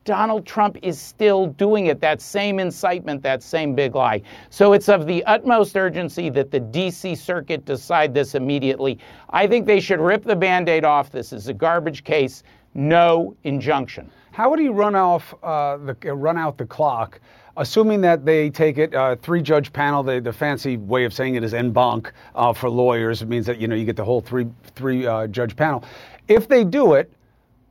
Donald 0.06 0.46
Trump 0.46 0.78
is 0.82 0.98
still 0.98 1.48
doing 1.48 1.86
it, 1.86 2.00
that 2.00 2.22
same 2.22 2.58
incitement, 2.58 3.22
that 3.22 3.42
same 3.42 3.74
big 3.74 3.94
lie. 3.94 4.22
So 4.48 4.72
it's 4.72 4.88
of 4.88 5.06
the 5.06 5.22
utmost 5.24 5.76
urgency 5.76 6.30
that 6.30 6.50
the 6.50 6.60
D.C. 6.60 7.16
Circuit 7.16 7.66
decide 7.66 8.14
this 8.14 8.34
immediately. 8.34 8.98
I 9.30 9.46
think 9.46 9.66
they 9.66 9.80
should 9.80 10.00
rip 10.00 10.24
the 10.24 10.36
band 10.36 10.68
aid 10.68 10.84
off. 10.84 11.10
This 11.10 11.32
is 11.32 11.48
a 11.48 11.52
garbage 11.52 12.04
case. 12.04 12.44
No 12.74 13.36
injunction. 13.42 14.10
How 14.30 14.48
would 14.50 14.60
he 14.60 14.68
run 14.68 14.94
off 14.94 15.34
uh, 15.42 15.78
the 15.78 15.96
uh, 16.06 16.12
run 16.14 16.38
out 16.38 16.56
the 16.58 16.66
clock, 16.66 17.20
assuming 17.56 18.02
that 18.02 18.26
they 18.26 18.50
take 18.50 18.76
it 18.76 18.94
uh, 18.94 19.16
three 19.16 19.40
judge 19.40 19.72
panel? 19.72 20.02
The, 20.02 20.20
the 20.20 20.32
fancy 20.32 20.76
way 20.76 21.04
of 21.04 21.14
saying 21.14 21.36
it 21.36 21.42
is 21.42 21.54
en 21.54 21.72
banc 21.72 22.12
uh, 22.34 22.52
for 22.52 22.68
lawyers. 22.68 23.22
It 23.22 23.28
means 23.28 23.46
that 23.46 23.58
you 23.58 23.66
know 23.66 23.74
you 23.74 23.86
get 23.86 23.96
the 23.96 24.04
whole 24.04 24.20
three 24.20 24.46
three 24.74 25.06
uh, 25.06 25.26
judge 25.28 25.56
panel. 25.56 25.84
If 26.28 26.48
they 26.48 26.64
do 26.64 26.92
it, 26.92 27.10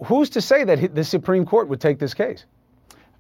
who's 0.04 0.30
to 0.32 0.42
say 0.42 0.64
that 0.64 0.96
the 0.96 1.04
Supreme 1.04 1.46
Court 1.46 1.68
would 1.68 1.82
take 1.82 2.00
this 2.00 2.14
case? 2.14 2.46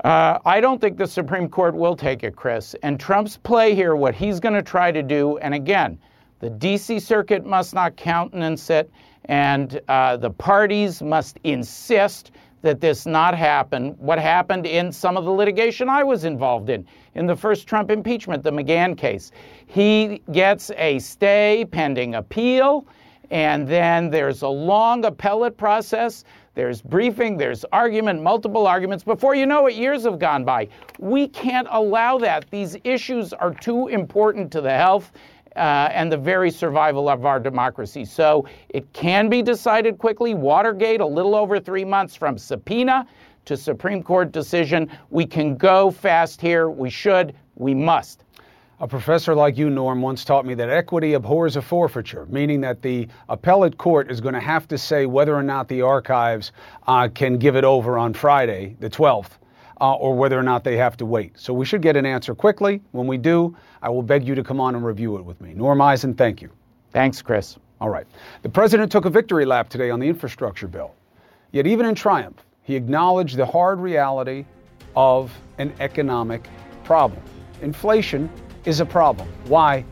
Uh, 0.03 0.39
I 0.45 0.59
don't 0.59 0.79
think 0.81 0.97
the 0.97 1.07
Supreme 1.07 1.47
Court 1.49 1.73
will 1.73 1.95
take 1.95 2.23
it, 2.23 2.35
Chris. 2.35 2.75
And 2.83 2.99
Trump's 2.99 3.37
play 3.37 3.73
here, 3.73 3.95
what 3.95 4.13
he's 4.13 4.39
going 4.39 4.55
to 4.55 4.61
try 4.61 4.91
to 4.91 5.01
do, 5.01 5.37
and 5.37 5.53
again, 5.53 5.97
the 6.39 6.49
D.C. 6.49 6.99
Circuit 6.99 7.45
must 7.45 7.73
not 7.73 7.95
countenance 7.95 8.69
it, 8.69 8.91
and 9.25 9.79
uh, 9.87 10.17
the 10.17 10.29
parties 10.29 11.01
must 11.01 11.39
insist 11.43 12.31
that 12.61 12.81
this 12.81 13.05
not 13.05 13.37
happen. 13.37 13.91
What 13.91 14.19
happened 14.19 14.65
in 14.65 14.91
some 14.91 15.17
of 15.17 15.23
the 15.23 15.31
litigation 15.31 15.87
I 15.87 16.03
was 16.03 16.25
involved 16.25 16.69
in, 16.69 16.85
in 17.13 17.25
the 17.25 17.35
first 17.35 17.67
Trump 17.67 17.89
impeachment, 17.89 18.43
the 18.43 18.51
McGahn 18.51 18.97
case. 18.97 19.31
He 19.67 20.21
gets 20.31 20.71
a 20.71 20.99
stay 20.99 21.65
pending 21.71 22.15
appeal, 22.15 22.85
and 23.31 23.67
then 23.67 24.09
there's 24.09 24.41
a 24.41 24.47
long 24.47 25.05
appellate 25.05 25.57
process. 25.57 26.25
There's 26.55 26.81
briefing, 26.81 27.37
there's 27.37 27.65
argument, 27.71 28.21
multiple 28.21 28.65
arguments. 28.65 29.03
Before 29.03 29.35
you 29.35 29.45
know 29.45 29.67
it, 29.67 29.75
years 29.75 30.03
have 30.05 30.19
gone 30.19 30.45
by. 30.45 30.69
We 30.99 31.27
can't 31.27 31.67
allow 31.69 32.17
that. 32.19 32.49
These 32.49 32.77
issues 32.83 33.33
are 33.33 33.53
too 33.53 33.87
important 33.89 34.51
to 34.53 34.61
the 34.61 34.71
health 34.71 35.11
uh, 35.55 35.89
and 35.91 36.11
the 36.11 36.17
very 36.17 36.51
survival 36.51 37.09
of 37.09 37.25
our 37.25 37.39
democracy. 37.39 38.05
So 38.05 38.47
it 38.69 38.91
can 38.93 39.29
be 39.29 39.41
decided 39.41 39.97
quickly. 39.97 40.33
Watergate, 40.33 41.01
a 41.01 41.05
little 41.05 41.35
over 41.35 41.59
three 41.59 41.85
months 41.85 42.15
from 42.15 42.37
subpoena 42.37 43.05
to 43.45 43.55
Supreme 43.55 44.01
Court 44.01 44.31
decision. 44.31 44.89
We 45.09 45.25
can 45.25 45.55
go 45.55 45.91
fast 45.91 46.41
here. 46.41 46.69
We 46.69 46.89
should. 46.89 47.35
We 47.55 47.73
must. 47.73 48.24
A 48.77 48.87
professor 48.89 49.33
like 49.33 49.57
you, 49.57 49.69
Norm, 49.69 50.01
once 50.01 50.25
taught 50.25 50.45
me 50.45 50.53
that 50.55 50.69
equity 50.69 51.13
abhors 51.13 51.55
a 51.55 51.61
forfeiture, 51.61 52.25
meaning 52.25 52.59
that 52.61 52.81
the 52.81 53.07
appellate 53.29 53.77
court 53.77 54.11
is 54.11 54.19
going 54.19 54.33
to 54.33 54.41
have 54.41 54.67
to 54.67 54.77
say 54.77 55.05
whether 55.05 55.33
or 55.33 55.43
not 55.43 55.69
the 55.69 55.81
archives 55.81 56.51
uh, 56.85 57.07
can 57.07 57.37
give 57.37 57.55
it 57.55 57.63
over 57.63 57.97
on 57.97 58.13
Friday, 58.13 58.75
the 58.81 58.89
12th, 58.89 59.29
uh, 59.79 59.93
or 59.93 60.13
whether 60.17 60.37
or 60.37 60.43
not 60.43 60.65
they 60.65 60.75
have 60.75 60.97
to 60.97 61.05
wait. 61.05 61.39
So 61.39 61.53
we 61.53 61.65
should 61.65 61.81
get 61.81 61.95
an 61.95 62.05
answer 62.05 62.35
quickly. 62.35 62.81
When 62.91 63.07
we 63.07 63.17
do, 63.17 63.55
I 63.81 63.87
will 63.87 64.03
beg 64.03 64.27
you 64.27 64.35
to 64.35 64.43
come 64.43 64.59
on 64.59 64.75
and 64.75 64.85
review 64.85 65.15
it 65.15 65.23
with 65.23 65.39
me. 65.39 65.53
Norm 65.53 65.79
Eisen, 65.79 66.13
thank 66.13 66.41
you. 66.41 66.49
Thanks, 66.91 67.21
Chris. 67.21 67.57
All 67.79 67.89
right. 67.89 68.05
The 68.41 68.49
president 68.49 68.91
took 68.91 69.05
a 69.05 69.09
victory 69.09 69.45
lap 69.45 69.69
today 69.69 69.89
on 69.89 70.01
the 70.01 70.07
infrastructure 70.07 70.67
bill. 70.67 70.93
Yet, 71.53 71.65
even 71.65 71.85
in 71.85 71.95
triumph, 71.95 72.43
he 72.63 72.75
acknowledged 72.75 73.37
the 73.37 73.45
hard 73.45 73.79
reality 73.79 74.43
of 74.97 75.31
an 75.59 75.73
economic 75.79 76.49
problem. 76.83 77.21
Inflation 77.61 78.29
is 78.65 78.79
a 78.79 78.85
problem. 78.85 79.27
Why? 79.45 79.85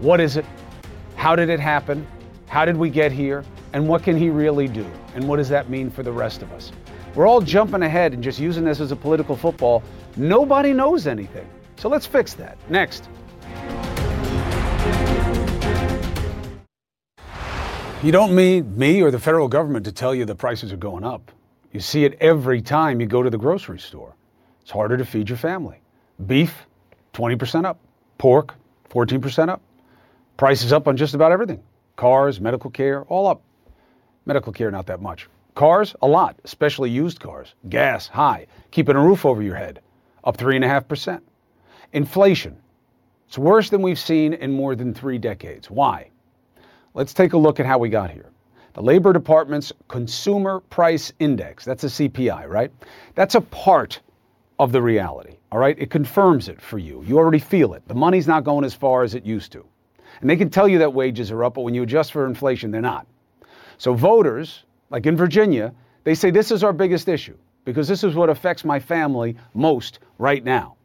What 0.00 0.20
is 0.20 0.36
it? 0.36 0.44
How 1.16 1.34
did 1.34 1.48
it 1.48 1.60
happen? 1.60 2.06
How 2.46 2.64
did 2.64 2.76
we 2.76 2.90
get 2.90 3.10
here? 3.10 3.44
And 3.72 3.88
what 3.88 4.02
can 4.02 4.16
he 4.16 4.28
really 4.28 4.68
do? 4.68 4.86
And 5.14 5.26
what 5.26 5.36
does 5.36 5.48
that 5.48 5.70
mean 5.70 5.90
for 5.90 6.02
the 6.02 6.12
rest 6.12 6.42
of 6.42 6.52
us? 6.52 6.72
We're 7.14 7.26
all 7.26 7.40
jumping 7.40 7.82
ahead 7.82 8.12
and 8.12 8.22
just 8.22 8.38
using 8.38 8.64
this 8.64 8.80
as 8.80 8.92
a 8.92 8.96
political 8.96 9.36
football. 9.36 9.82
Nobody 10.16 10.72
knows 10.72 11.06
anything. 11.06 11.48
So 11.76 11.88
let's 11.88 12.06
fix 12.06 12.34
that. 12.34 12.58
Next. 12.70 13.08
You 18.02 18.10
don't 18.10 18.34
need 18.34 18.76
me 18.76 19.00
or 19.00 19.10
the 19.10 19.18
federal 19.18 19.48
government 19.48 19.84
to 19.86 19.92
tell 19.92 20.14
you 20.14 20.24
the 20.24 20.34
prices 20.34 20.72
are 20.72 20.76
going 20.76 21.04
up. 21.04 21.30
You 21.70 21.80
see 21.80 22.04
it 22.04 22.18
every 22.20 22.60
time 22.60 23.00
you 23.00 23.06
go 23.06 23.22
to 23.22 23.30
the 23.30 23.38
grocery 23.38 23.78
store. 23.78 24.14
It's 24.60 24.70
harder 24.70 24.96
to 24.96 25.04
feed 25.04 25.28
your 25.28 25.38
family. 25.38 25.80
Beef, 26.26 26.66
20% 27.14 27.64
up. 27.64 27.78
Pork, 28.22 28.54
14% 28.88 29.48
up. 29.48 29.60
Prices 30.36 30.72
up 30.72 30.86
on 30.86 30.96
just 30.96 31.14
about 31.14 31.32
everything. 31.32 31.60
Cars, 31.96 32.40
medical 32.40 32.70
care, 32.70 33.02
all 33.06 33.26
up. 33.26 33.42
Medical 34.26 34.52
care, 34.52 34.70
not 34.70 34.86
that 34.86 35.02
much. 35.02 35.28
Cars, 35.56 35.96
a 36.00 36.06
lot, 36.06 36.36
especially 36.44 36.88
used 36.88 37.18
cars. 37.18 37.52
Gas, 37.68 38.06
high. 38.06 38.46
Keeping 38.70 38.94
a 38.94 39.00
roof 39.04 39.26
over 39.26 39.42
your 39.42 39.56
head, 39.56 39.80
up 40.22 40.36
3.5%. 40.36 41.20
Inflation, 41.92 42.58
it's 43.26 43.36
worse 43.36 43.70
than 43.70 43.82
we've 43.82 43.98
seen 43.98 44.34
in 44.34 44.52
more 44.52 44.76
than 44.76 44.94
three 44.94 45.18
decades. 45.18 45.68
Why? 45.68 46.10
Let's 46.94 47.14
take 47.14 47.32
a 47.32 47.38
look 47.38 47.58
at 47.58 47.66
how 47.66 47.78
we 47.78 47.88
got 47.88 48.12
here. 48.12 48.30
The 48.74 48.82
Labor 48.82 49.12
Department's 49.12 49.72
Consumer 49.88 50.60
Price 50.60 51.12
Index, 51.18 51.64
that's 51.64 51.82
a 51.82 51.88
CPI, 51.88 52.46
right? 52.46 52.70
That's 53.16 53.34
a 53.34 53.40
part 53.40 53.98
of 54.60 54.70
the 54.70 54.80
reality, 54.80 55.38
all 55.52 55.58
right? 55.58 55.78
It 55.78 55.90
confirms 55.90 56.48
it 56.48 56.62
for 56.62 56.78
you. 56.78 57.04
You 57.06 57.18
already 57.18 57.38
feel 57.38 57.74
it. 57.74 57.86
The 57.86 57.94
money's 57.94 58.26
not 58.26 58.42
going 58.42 58.64
as 58.64 58.72
far 58.72 59.02
as 59.02 59.14
it 59.14 59.26
used 59.26 59.52
to. 59.52 59.66
And 60.22 60.30
they 60.30 60.36
can 60.36 60.48
tell 60.48 60.66
you 60.66 60.78
that 60.78 60.94
wages 60.94 61.30
are 61.30 61.44
up, 61.44 61.54
but 61.54 61.60
when 61.60 61.74
you 61.74 61.82
adjust 61.82 62.12
for 62.12 62.26
inflation, 62.26 62.70
they're 62.70 62.80
not. 62.80 63.06
So 63.76 63.92
voters, 63.92 64.64
like 64.88 65.04
in 65.04 65.14
Virginia, 65.14 65.74
they 66.04 66.14
say 66.14 66.30
this 66.30 66.50
is 66.50 66.64
our 66.64 66.72
biggest 66.72 67.06
issue 67.06 67.36
because 67.66 67.86
this 67.86 68.02
is 68.02 68.14
what 68.14 68.30
affects 68.30 68.64
my 68.64 68.80
family 68.80 69.36
most 69.52 69.98
right 70.16 70.42
now. 70.42 70.76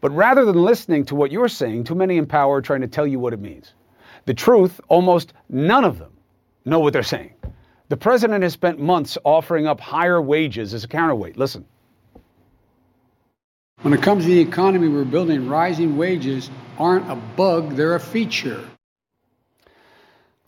But 0.00 0.10
rather 0.10 0.44
than 0.44 0.56
listening 0.56 1.04
to 1.06 1.14
what 1.14 1.30
you're 1.30 1.48
saying, 1.48 1.84
too 1.84 1.94
many 1.94 2.16
in 2.16 2.26
power 2.26 2.56
are 2.56 2.62
trying 2.62 2.80
to 2.80 2.88
tell 2.88 3.06
you 3.06 3.20
what 3.20 3.32
it 3.32 3.40
means. 3.40 3.72
The 4.24 4.34
truth, 4.34 4.80
almost 4.88 5.32
none 5.48 5.84
of 5.84 6.00
them 6.00 6.10
know 6.64 6.80
what 6.80 6.92
they're 6.92 7.04
saying. 7.04 7.34
The 7.88 7.96
president 7.96 8.42
has 8.42 8.52
spent 8.52 8.80
months 8.80 9.16
offering 9.22 9.68
up 9.68 9.78
higher 9.78 10.20
wages 10.20 10.74
as 10.74 10.82
a 10.82 10.88
counterweight. 10.88 11.36
Listen. 11.36 11.66
When 13.82 13.92
it 13.92 14.00
comes 14.00 14.22
to 14.22 14.30
the 14.30 14.38
economy 14.38 14.86
we're 14.86 15.04
building, 15.04 15.48
rising 15.48 15.96
wages 15.96 16.50
aren't 16.78 17.10
a 17.10 17.16
bug, 17.16 17.74
they're 17.74 17.96
a 17.96 18.00
feature. 18.00 18.64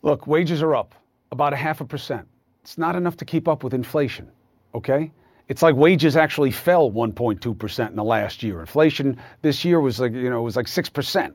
Look, 0.01 0.25
wages 0.25 0.63
are 0.63 0.73
up 0.73 0.95
about 1.33 1.51
a 1.51 1.57
half 1.57 1.81
a 1.81 1.85
percent. 1.85 2.29
It's 2.63 2.77
not 2.77 2.95
enough 2.95 3.17
to 3.17 3.25
keep 3.25 3.49
up 3.49 3.61
with 3.61 3.73
inflation, 3.73 4.31
okay? 4.73 5.11
It's 5.49 5.61
like 5.61 5.75
wages 5.75 6.15
actually 6.15 6.51
fell 6.51 6.89
1.2% 6.89 7.89
in 7.89 7.95
the 7.97 8.05
last 8.05 8.41
year. 8.41 8.61
Inflation 8.61 9.17
this 9.41 9.65
year 9.65 9.81
was 9.81 9.99
like, 9.99 10.13
you 10.13 10.29
know, 10.29 10.39
it 10.39 10.43
was 10.43 10.55
like 10.55 10.67
6%. 10.67 11.33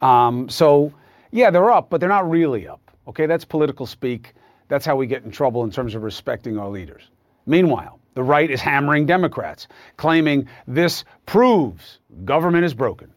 Um, 0.00 0.48
so, 0.48 0.94
yeah, 1.32 1.50
they're 1.50 1.70
up, 1.70 1.90
but 1.90 2.00
they're 2.00 2.08
not 2.08 2.30
really 2.30 2.66
up. 2.66 2.90
Okay, 3.08 3.26
that's 3.26 3.44
political 3.44 3.84
speak. 3.84 4.32
That's 4.68 4.86
how 4.86 4.96
we 4.96 5.06
get 5.06 5.22
in 5.24 5.32
trouble 5.32 5.64
in 5.64 5.70
terms 5.70 5.94
of 5.94 6.02
respecting 6.02 6.58
our 6.58 6.70
leaders. 6.70 7.02
Meanwhile, 7.44 8.00
the 8.16 8.24
right 8.24 8.50
is 8.50 8.62
hammering 8.62 9.04
Democrats, 9.04 9.68
claiming 9.98 10.48
this 10.66 11.04
proves 11.26 11.98
government 12.24 12.64
is 12.64 12.72
broken. 12.72 13.12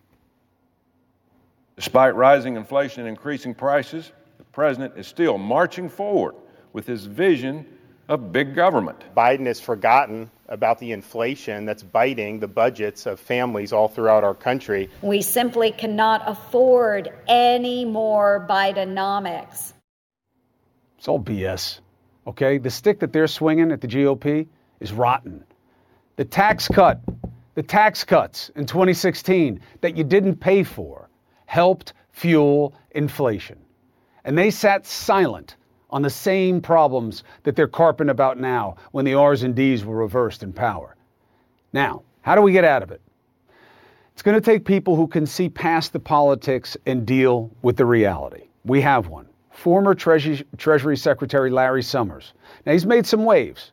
Despite 1.77 2.15
rising 2.15 2.57
inflation 2.57 2.99
and 3.01 3.09
increasing 3.09 3.55
prices, 3.55 4.11
the 4.37 4.43
president 4.43 4.97
is 4.97 5.07
still 5.07 5.37
marching 5.37 5.87
forward 5.87 6.35
with 6.73 6.85
his 6.85 7.05
vision 7.05 7.65
of 8.09 8.33
big 8.33 8.53
government. 8.53 9.01
Biden 9.15 9.45
has 9.45 9.61
forgotten 9.61 10.29
about 10.49 10.79
the 10.79 10.91
inflation 10.91 11.63
that's 11.63 11.81
biting 11.81 12.41
the 12.41 12.49
budgets 12.49 13.05
of 13.05 13.21
families 13.21 13.71
all 13.71 13.87
throughout 13.87 14.25
our 14.25 14.35
country. 14.35 14.89
We 15.01 15.21
simply 15.21 15.71
cannot 15.71 16.23
afford 16.27 17.13
any 17.25 17.85
more 17.85 18.45
Bidenomics. 18.49 19.71
It's 20.97 21.07
all 21.07 21.21
BS. 21.21 21.79
Okay? 22.27 22.57
The 22.57 22.69
stick 22.69 22.99
that 22.99 23.13
they're 23.13 23.27
swinging 23.27 23.71
at 23.71 23.79
the 23.79 23.87
GOP 23.87 24.47
is 24.79 24.91
rotten. 24.93 25.43
The 26.15 26.25
tax 26.25 26.67
cut, 26.67 27.01
the 27.55 27.63
tax 27.63 28.03
cuts 28.03 28.49
in 28.55 28.65
2016 28.65 29.61
that 29.81 29.95
you 29.95 30.03
didn't 30.03 30.37
pay 30.37 30.63
for 30.63 31.09
helped 31.45 31.93
fuel 32.11 32.73
inflation. 32.91 33.57
And 34.23 34.37
they 34.37 34.51
sat 34.51 34.85
silent 34.85 35.55
on 35.89 36.01
the 36.01 36.09
same 36.09 36.61
problems 36.61 37.23
that 37.43 37.55
they're 37.55 37.67
carping 37.67 38.09
about 38.09 38.39
now 38.39 38.75
when 38.91 39.05
the 39.05 39.15
R's 39.15 39.43
and 39.43 39.55
D's 39.55 39.83
were 39.83 39.95
reversed 39.95 40.43
in 40.43 40.53
power. 40.53 40.95
Now, 41.73 42.03
how 42.21 42.35
do 42.35 42.41
we 42.41 42.51
get 42.51 42.65
out 42.65 42.83
of 42.83 42.91
it? 42.91 43.01
It's 44.13 44.21
going 44.21 44.35
to 44.35 44.41
take 44.41 44.65
people 44.65 44.95
who 44.95 45.07
can 45.07 45.25
see 45.25 45.49
past 45.49 45.93
the 45.93 45.99
politics 45.99 46.75
and 46.85 47.05
deal 47.05 47.49
with 47.61 47.77
the 47.77 47.85
reality. 47.85 48.49
We 48.65 48.81
have 48.81 49.07
one. 49.07 49.27
Former 49.49 49.95
Treasury, 49.95 50.45
Treasury 50.57 50.97
Secretary 50.97 51.49
Larry 51.49 51.83
Summers. 51.83 52.33
Now, 52.65 52.73
he's 52.73 52.85
made 52.85 53.05
some 53.05 53.23
waves 53.23 53.71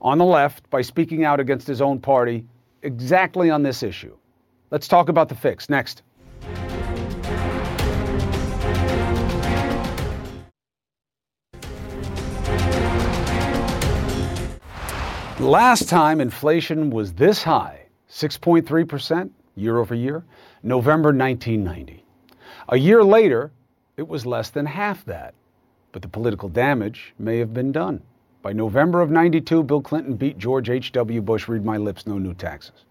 on 0.00 0.18
the 0.18 0.24
left 0.24 0.68
by 0.70 0.82
speaking 0.82 1.24
out 1.24 1.40
against 1.40 1.66
his 1.66 1.80
own 1.80 2.00
party 2.00 2.46
exactly 2.82 3.50
on 3.50 3.62
this 3.62 3.82
issue. 3.82 4.16
Let's 4.70 4.88
talk 4.88 5.08
about 5.08 5.28
the 5.28 5.34
fix 5.34 5.68
next. 5.68 6.02
Last 15.38 15.88
time 15.90 16.20
inflation 16.20 16.90
was 16.90 17.12
this 17.12 17.42
high, 17.42 17.86
6.3% 18.10 19.30
year 19.54 19.78
over 19.78 19.94
year, 19.94 20.24
November 20.62 21.08
1990. 21.12 22.04
A 22.70 22.76
year 22.76 23.04
later, 23.04 23.52
it 23.96 24.08
was 24.08 24.26
less 24.26 24.50
than 24.50 24.66
half 24.66 25.04
that, 25.04 25.34
but 25.92 26.02
the 26.02 26.08
political 26.08 26.48
damage 26.48 27.14
may 27.18 27.38
have 27.38 27.52
been 27.52 27.70
done. 27.70 28.02
By 28.46 28.52
November 28.52 29.00
of 29.00 29.10
92, 29.10 29.64
Bill 29.64 29.80
Clinton 29.80 30.14
beat 30.14 30.38
George 30.38 30.70
H.W. 30.70 31.20
Bush, 31.20 31.48
read 31.48 31.64
my 31.64 31.78
lips, 31.78 32.06
no 32.06 32.16
new 32.16 32.32
taxes. 32.32 32.84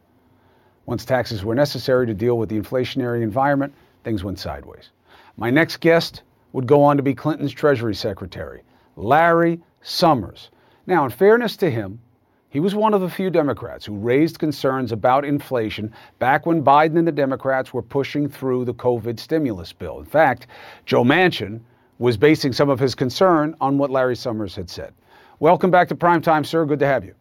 Once 0.86 1.06
taxes 1.06 1.46
were 1.46 1.56
necessary 1.56 2.06
to 2.08 2.14
deal 2.14 2.38
with 2.38 2.50
the 2.50 2.60
inflationary 2.60 3.22
environment, 3.22 3.74
things 4.04 4.22
went 4.22 4.38
sideways. 4.38 4.90
My 5.38 5.50
next 5.50 5.78
guest 5.78 6.24
would 6.52 6.68
go 6.68 6.84
on 6.84 6.98
to 6.98 7.04
be 7.04 7.16
Clinton's 7.16 7.54
Treasury 7.54 7.96
Secretary, 7.96 8.64
Larry 8.98 9.62
Summers. 9.82 10.50
Now, 10.88 11.06
in 11.06 11.10
fairness 11.12 11.56
to 11.56 11.72
him, 11.72 12.02
he 12.50 12.60
was 12.60 12.76
one 12.76 12.94
of 12.94 13.00
the 13.00 13.10
few 13.10 13.30
Democrats 13.30 13.86
who 13.86 13.96
raised 13.96 14.40
concerns 14.40 14.92
about 14.92 15.24
inflation 15.24 15.94
back 16.20 16.46
when 16.46 16.66
Biden 16.66 16.98
and 16.98 17.08
the 17.08 17.14
Democrats 17.14 17.74
were 17.74 17.82
pushing 17.82 18.28
through 18.28 18.66
the 18.66 18.74
COVID 18.74 19.18
stimulus 19.18 19.72
bill. 19.72 20.00
In 20.00 20.06
fact, 20.06 20.48
Joe 20.86 21.06
Manchin 21.06 21.62
was 21.98 22.18
basing 22.18 22.52
some 22.52 22.70
of 22.70 22.78
his 22.78 22.94
concern 22.94 23.56
on 23.62 23.78
what 23.78 23.90
Larry 23.90 24.18
Summers 24.18 24.54
had 24.54 24.70
said. 24.70 24.94
Welcome 25.40 25.70
back 25.70 25.90
to 25.90 25.96
Primetime, 25.96 26.46
sir. 26.46 26.66
Good 26.66 26.80
to 26.80 26.88
have 26.88 27.04
you. 27.04 27.14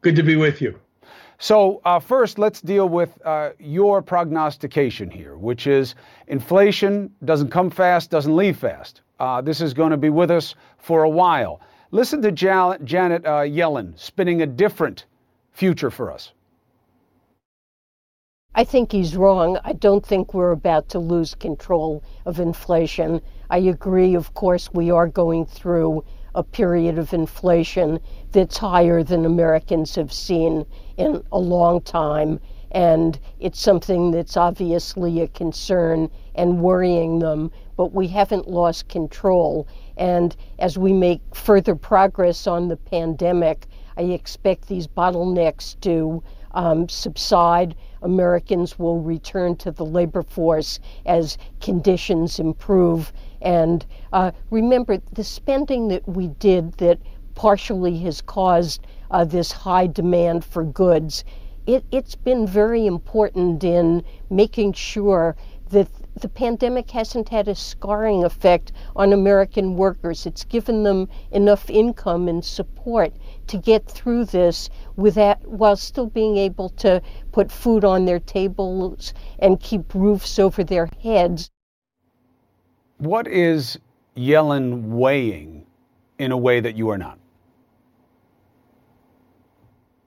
Good 0.00 0.16
to 0.16 0.22
be 0.22 0.36
with 0.36 0.62
you. 0.62 0.80
So, 1.38 1.80
uh, 1.84 2.00
first, 2.00 2.38
let's 2.38 2.60
deal 2.60 2.88
with 2.88 3.18
uh, 3.24 3.50
your 3.58 4.00
prognostication 4.00 5.10
here, 5.10 5.36
which 5.36 5.66
is 5.66 5.94
inflation 6.26 7.10
doesn't 7.24 7.50
come 7.50 7.70
fast, 7.70 8.10
doesn't 8.10 8.34
leave 8.34 8.56
fast. 8.56 9.02
Uh, 9.18 9.42
this 9.42 9.60
is 9.60 9.74
going 9.74 9.90
to 9.90 9.98
be 9.98 10.08
with 10.08 10.30
us 10.30 10.54
for 10.78 11.02
a 11.02 11.08
while. 11.08 11.60
Listen 11.90 12.22
to 12.22 12.32
Janet 12.32 12.80
uh, 12.82 13.42
Yellen 13.42 13.98
spinning 13.98 14.42
a 14.42 14.46
different 14.46 15.04
future 15.52 15.90
for 15.90 16.10
us. 16.10 16.32
I 18.54 18.64
think 18.64 18.92
he's 18.92 19.16
wrong. 19.16 19.58
I 19.64 19.74
don't 19.74 20.04
think 20.04 20.34
we're 20.34 20.52
about 20.52 20.88
to 20.90 20.98
lose 20.98 21.34
control 21.34 22.02
of 22.26 22.40
inflation. 22.40 23.20
I 23.48 23.58
agree, 23.58 24.14
of 24.14 24.34
course, 24.34 24.72
we 24.72 24.90
are 24.90 25.06
going 25.06 25.46
through 25.46 26.04
a 26.34 26.42
period 26.42 26.98
of 26.98 27.12
inflation 27.12 27.98
that's 28.32 28.58
higher 28.58 29.02
than 29.02 29.24
Americans 29.24 29.94
have 29.94 30.12
seen 30.12 30.64
in 30.96 31.22
a 31.32 31.38
long 31.38 31.80
time. 31.80 32.40
And 32.72 33.18
it's 33.40 33.60
something 33.60 34.12
that's 34.12 34.36
obviously 34.36 35.20
a 35.20 35.28
concern 35.28 36.08
and 36.36 36.60
worrying 36.60 37.18
them, 37.18 37.50
but 37.76 37.92
we 37.92 38.06
haven't 38.06 38.48
lost 38.48 38.88
control. 38.88 39.66
And 39.96 40.36
as 40.58 40.78
we 40.78 40.92
make 40.92 41.20
further 41.34 41.74
progress 41.74 42.46
on 42.46 42.68
the 42.68 42.76
pandemic, 42.76 43.66
I 43.96 44.02
expect 44.02 44.68
these 44.68 44.86
bottlenecks 44.86 45.78
to 45.80 46.22
um, 46.52 46.88
subside. 46.88 47.74
Americans 48.02 48.78
will 48.78 49.00
return 49.00 49.56
to 49.56 49.70
the 49.70 49.84
labor 49.84 50.22
force 50.22 50.80
as 51.06 51.38
conditions 51.60 52.38
improve. 52.38 53.12
And 53.42 53.84
uh, 54.12 54.32
remember, 54.50 54.98
the 55.12 55.24
spending 55.24 55.88
that 55.88 56.08
we 56.08 56.28
did 56.28 56.72
that 56.74 56.98
partially 57.34 57.98
has 57.98 58.20
caused 58.20 58.86
uh, 59.10 59.24
this 59.24 59.52
high 59.52 59.86
demand 59.86 60.44
for 60.44 60.64
goods, 60.64 61.24
it, 61.66 61.84
it's 61.90 62.14
been 62.14 62.46
very 62.46 62.86
important 62.86 63.62
in 63.64 64.04
making 64.28 64.72
sure 64.72 65.36
that 65.70 65.88
the 66.20 66.28
pandemic 66.28 66.90
hasn't 66.90 67.28
had 67.28 67.48
a 67.48 67.54
scarring 67.54 68.24
effect 68.24 68.72
on 68.96 69.12
American 69.12 69.76
workers. 69.76 70.26
It's 70.26 70.44
given 70.44 70.82
them 70.82 71.08
enough 71.30 71.70
income 71.70 72.28
and 72.28 72.44
support 72.44 73.12
to 73.48 73.58
get 73.58 73.88
through 73.88 74.26
this 74.26 74.68
without, 74.96 75.46
while 75.46 75.76
still 75.76 76.06
being 76.06 76.36
able 76.36 76.68
to 76.70 77.02
put 77.32 77.50
food 77.50 77.84
on 77.84 78.04
their 78.04 78.20
tables 78.20 79.12
and 79.38 79.60
keep 79.60 79.94
roofs 79.94 80.38
over 80.38 80.64
their 80.64 80.88
heads. 81.02 81.50
What 82.98 83.26
is 83.26 83.78
Yellen 84.16 84.88
weighing 84.88 85.66
in 86.18 86.32
a 86.32 86.36
way 86.36 86.60
that 86.60 86.76
you 86.76 86.90
are 86.90 86.98
not? 86.98 87.18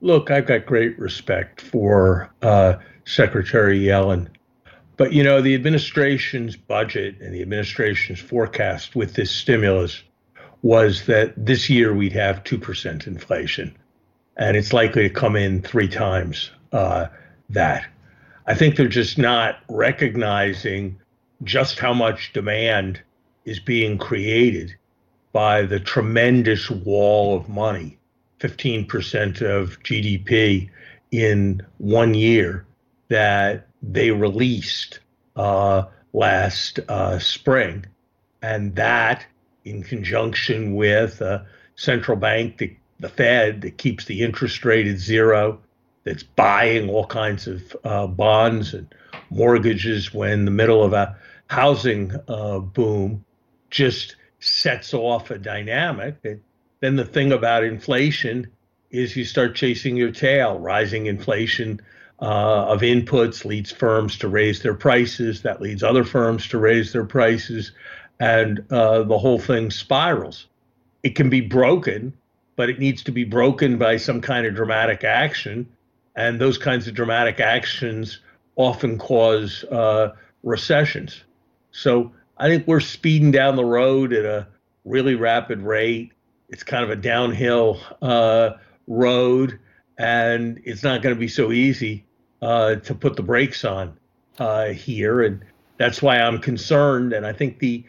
Look, 0.00 0.30
I've 0.30 0.46
got 0.46 0.66
great 0.66 0.98
respect 0.98 1.60
for 1.60 2.30
uh, 2.42 2.74
Secretary 3.04 3.80
Yellen. 3.80 4.28
But, 4.96 5.12
you 5.12 5.24
know, 5.24 5.40
the 5.40 5.54
administration's 5.54 6.56
budget 6.56 7.16
and 7.20 7.34
the 7.34 7.42
administration's 7.42 8.20
forecast 8.20 8.94
with 8.94 9.14
this 9.14 9.30
stimulus 9.30 10.02
was 10.64 11.04
that 11.04 11.34
this 11.36 11.68
year 11.68 11.92
we'd 11.92 12.14
have 12.14 12.42
2% 12.42 13.06
inflation. 13.06 13.76
And 14.34 14.56
it's 14.56 14.72
likely 14.72 15.02
to 15.02 15.14
come 15.14 15.36
in 15.36 15.60
three 15.60 15.88
times 15.88 16.50
uh, 16.72 17.08
that. 17.50 17.86
I 18.46 18.54
think 18.54 18.76
they're 18.76 18.88
just 18.88 19.18
not 19.18 19.58
recognizing 19.68 20.98
just 21.42 21.78
how 21.78 21.92
much 21.92 22.32
demand 22.32 23.02
is 23.44 23.60
being 23.60 23.98
created 23.98 24.74
by 25.34 25.62
the 25.62 25.78
tremendous 25.78 26.70
wall 26.70 27.36
of 27.36 27.46
money 27.46 27.98
15% 28.40 29.42
of 29.42 29.78
GDP 29.82 30.70
in 31.10 31.60
one 31.76 32.14
year 32.14 32.64
that 33.08 33.66
they 33.82 34.12
released 34.12 35.00
uh, 35.36 35.82
last 36.14 36.80
uh, 36.88 37.18
spring. 37.18 37.84
And 38.40 38.76
that, 38.76 39.26
in 39.64 39.82
conjunction 39.82 40.74
with 40.74 41.20
a 41.20 41.46
central 41.76 42.16
bank, 42.16 42.58
the, 42.58 42.76
the 43.00 43.08
Fed, 43.08 43.62
that 43.62 43.78
keeps 43.78 44.04
the 44.04 44.22
interest 44.22 44.64
rate 44.64 44.86
at 44.86 44.98
zero, 44.98 45.60
that's 46.04 46.22
buying 46.22 46.90
all 46.90 47.06
kinds 47.06 47.46
of 47.46 47.76
uh, 47.84 48.06
bonds 48.06 48.74
and 48.74 48.94
mortgages 49.30 50.12
when 50.12 50.44
the 50.44 50.50
middle 50.50 50.82
of 50.82 50.92
a 50.92 51.16
housing 51.46 52.12
uh, 52.28 52.58
boom, 52.58 53.24
just 53.70 54.16
sets 54.40 54.94
off 54.94 55.30
a 55.30 55.38
dynamic. 55.38 56.16
Then 56.80 56.96
the 56.96 57.04
thing 57.04 57.32
about 57.32 57.64
inflation 57.64 58.50
is 58.90 59.16
you 59.16 59.24
start 59.24 59.56
chasing 59.56 59.96
your 59.96 60.12
tail. 60.12 60.58
Rising 60.58 61.06
inflation 61.06 61.80
uh, 62.20 62.66
of 62.66 62.82
inputs 62.82 63.44
leads 63.44 63.72
firms 63.72 64.18
to 64.18 64.28
raise 64.28 64.62
their 64.62 64.74
prices. 64.74 65.42
That 65.42 65.60
leads 65.60 65.82
other 65.82 66.04
firms 66.04 66.48
to 66.48 66.58
raise 66.58 66.92
their 66.92 67.04
prices, 67.04 67.72
and 68.24 68.64
uh, 68.72 69.02
the 69.02 69.18
whole 69.18 69.38
thing 69.38 69.70
spirals. 69.70 70.46
It 71.02 71.14
can 71.14 71.28
be 71.28 71.42
broken, 71.42 72.14
but 72.56 72.70
it 72.70 72.78
needs 72.78 73.02
to 73.04 73.12
be 73.12 73.24
broken 73.24 73.76
by 73.76 73.98
some 73.98 74.22
kind 74.22 74.46
of 74.46 74.54
dramatic 74.54 75.04
action, 75.04 75.68
and 76.16 76.40
those 76.40 76.56
kinds 76.56 76.88
of 76.88 76.94
dramatic 76.94 77.38
actions 77.38 78.20
often 78.56 78.96
cause 78.96 79.64
uh, 79.64 80.14
recessions. 80.42 81.22
So 81.70 82.12
I 82.38 82.48
think 82.48 82.66
we're 82.66 82.80
speeding 82.80 83.30
down 83.30 83.56
the 83.56 83.64
road 83.64 84.14
at 84.14 84.24
a 84.24 84.46
really 84.86 85.16
rapid 85.16 85.60
rate. 85.60 86.12
It's 86.48 86.62
kind 86.62 86.82
of 86.82 86.88
a 86.88 86.96
downhill 86.96 87.78
uh, 88.00 88.52
road, 88.86 89.58
and 89.98 90.62
it's 90.64 90.82
not 90.82 91.02
going 91.02 91.14
to 91.14 91.20
be 91.20 91.28
so 91.28 91.52
easy 91.52 92.06
uh, 92.40 92.76
to 92.76 92.94
put 92.94 93.16
the 93.16 93.22
brakes 93.22 93.66
on 93.66 93.98
uh, 94.38 94.68
here, 94.68 95.20
and 95.20 95.44
that's 95.76 96.00
why 96.00 96.20
I'm 96.20 96.38
concerned. 96.38 97.12
And 97.12 97.26
I 97.26 97.34
think 97.34 97.58
the 97.58 97.84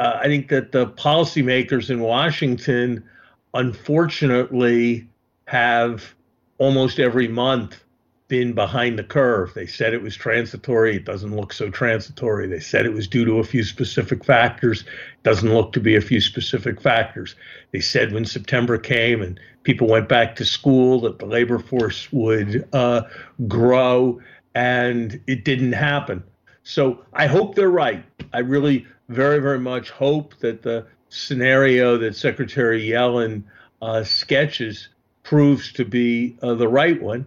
uh, 0.00 0.18
I 0.18 0.28
think 0.28 0.48
that 0.48 0.72
the 0.72 0.86
policymakers 0.86 1.90
in 1.90 2.00
Washington, 2.00 3.04
unfortunately, 3.52 5.06
have 5.44 6.14
almost 6.56 6.98
every 6.98 7.28
month 7.28 7.84
been 8.26 8.54
behind 8.54 8.98
the 8.98 9.04
curve. 9.04 9.52
They 9.52 9.66
said 9.66 9.92
it 9.92 10.00
was 10.00 10.16
transitory. 10.16 10.96
It 10.96 11.04
doesn't 11.04 11.36
look 11.36 11.52
so 11.52 11.68
transitory. 11.68 12.46
They 12.46 12.60
said 12.60 12.86
it 12.86 12.94
was 12.94 13.06
due 13.06 13.26
to 13.26 13.40
a 13.40 13.44
few 13.44 13.62
specific 13.62 14.24
factors. 14.24 14.80
It 14.82 15.22
doesn't 15.22 15.52
look 15.52 15.74
to 15.74 15.80
be 15.80 15.96
a 15.96 16.00
few 16.00 16.22
specific 16.22 16.80
factors. 16.80 17.34
They 17.72 17.80
said 17.80 18.12
when 18.12 18.24
September 18.24 18.78
came 18.78 19.20
and 19.20 19.38
people 19.64 19.86
went 19.86 20.08
back 20.08 20.34
to 20.36 20.46
school 20.46 21.02
that 21.02 21.18
the 21.18 21.26
labor 21.26 21.58
force 21.58 22.10
would 22.10 22.66
uh, 22.72 23.02
grow, 23.46 24.18
and 24.54 25.20
it 25.26 25.44
didn't 25.44 25.72
happen. 25.72 26.22
So 26.62 27.04
I 27.12 27.26
hope 27.26 27.54
they're 27.54 27.68
right. 27.68 28.02
I 28.32 28.38
really 28.38 28.86
very, 29.10 29.40
very 29.40 29.58
much 29.58 29.90
hope 29.90 30.38
that 30.38 30.62
the 30.62 30.86
scenario 31.08 31.98
that 31.98 32.16
Secretary 32.16 32.88
Yellen 32.88 33.42
uh, 33.82 34.04
sketches 34.04 34.88
proves 35.22 35.72
to 35.72 35.84
be 35.84 36.36
uh, 36.42 36.54
the 36.54 36.68
right 36.68 37.00
one 37.00 37.26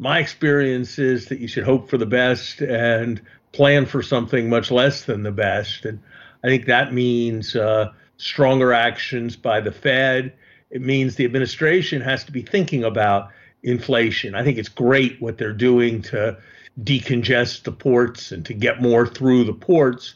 my 0.00 0.18
experience 0.18 0.98
is 0.98 1.26
that 1.26 1.40
you 1.40 1.46
should 1.46 1.64
hope 1.64 1.90
for 1.90 1.98
the 1.98 2.06
best 2.06 2.62
and 2.62 3.20
plan 3.52 3.84
for 3.84 4.02
something 4.02 4.48
much 4.48 4.70
less 4.70 5.04
than 5.04 5.22
the 5.22 5.30
best. 5.30 5.84
And 5.84 6.00
I 6.42 6.48
think 6.48 6.64
that 6.64 6.94
means 6.94 7.54
uh, 7.54 7.92
stronger 8.16 8.72
actions 8.72 9.36
by 9.36 9.60
the 9.60 9.70
Fed. 9.70 10.32
It 10.70 10.80
means 10.80 11.16
the 11.16 11.26
administration 11.26 12.00
has 12.00 12.24
to 12.24 12.32
be 12.32 12.40
thinking 12.40 12.82
about 12.82 13.28
inflation. 13.62 14.34
I 14.34 14.42
think 14.42 14.56
it's 14.56 14.70
great 14.70 15.20
what 15.20 15.36
they're 15.36 15.52
doing 15.52 16.00
to 16.02 16.38
decongest 16.82 17.64
the 17.64 17.72
ports 17.72 18.32
and 18.32 18.46
to 18.46 18.54
get 18.54 18.80
more 18.80 19.06
through 19.06 19.44
the 19.44 19.52
ports. 19.52 20.14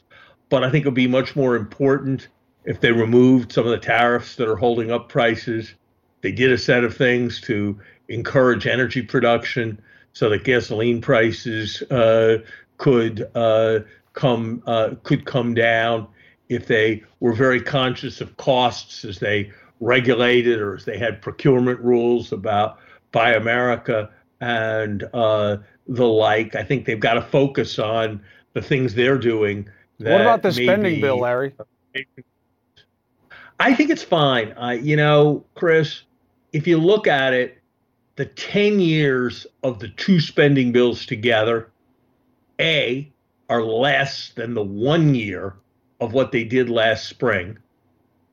But 0.55 0.63
I 0.63 0.71
think 0.71 0.85
it 0.85 0.89
would 0.89 0.95
be 0.95 1.09
much 1.09 1.35
more 1.35 1.57
important 1.57 2.29
if 2.65 2.81
they 2.81 2.93
removed 2.93 3.51
some 3.51 3.65
of 3.65 3.73
the 3.73 3.77
tariffs 3.77 4.37
that 4.37 4.49
are 4.49 4.55
holding 4.55 4.93
up 4.93 5.09
prices. 5.09 5.75
They 6.21 6.31
did 6.31 6.53
a 6.53 6.59
set 6.59 6.85
of 6.85 6.97
things 6.97 7.41
to 7.41 7.77
encourage 8.07 8.69
energy 8.69 9.03
production 9.03 9.83
so 10.13 10.29
that 10.29 10.45
gasoline 10.45 11.01
prices 11.01 11.83
uh, 11.91 12.39
could 12.77 13.29
uh, 13.35 13.81
come 14.13 14.63
uh, 14.65 14.91
could 15.03 15.25
come 15.25 15.55
down 15.55 16.07
if 16.49 16.69
they 16.69 17.03
were 17.19 17.35
very 17.35 17.61
conscious 17.61 18.21
of 18.21 18.37
costs 18.37 19.05
as 19.05 19.19
they 19.19 19.51
regulated 19.81 20.61
or 20.61 20.77
as 20.77 20.85
they 20.85 20.99
had 20.99 21.21
procurement 21.21 21.81
rules 21.81 22.31
about 22.31 22.79
Buy 23.11 23.33
America 23.35 24.09
and 24.41 25.03
uh, 25.15 25.57
the 25.89 26.07
like. 26.07 26.55
I 26.55 26.63
think 26.63 26.85
they've 26.85 27.01
got 27.01 27.15
to 27.15 27.23
focus 27.23 27.81
on 27.81 28.23
the 28.53 28.63
things 28.63 28.95
they're 28.95 29.19
doing. 29.19 29.69
What 29.99 30.21
about 30.21 30.43
the 30.43 30.53
spending 30.53 31.01
bill, 31.01 31.21
Larry? 31.21 31.55
I 33.61 33.75
think 33.75 33.91
it's 33.91 34.03
fine. 34.03 34.53
I, 34.57 34.75
you 34.75 34.97
know, 34.97 35.45
Chris, 35.55 36.03
if 36.53 36.67
you 36.67 36.79
look 36.79 37.07
at 37.07 37.33
it, 37.33 37.59
the 38.17 38.27
10 38.27 38.81
years 38.81 39.47
of 39.63 39.79
the 39.79 39.89
two 39.89 40.21
spending 40.21 40.73
bills 40.73 41.07
together, 41.07 41.71
A, 42.61 43.11
are 43.49 43.63
less 43.63 44.33
than 44.35 44.55
the 44.55 44.63
one 44.63 45.15
year 45.15 45.55
of 46.01 46.13
what 46.13 46.33
they 46.33 46.45
did 46.45 46.69
last 46.69 47.09
spring. 47.09 47.59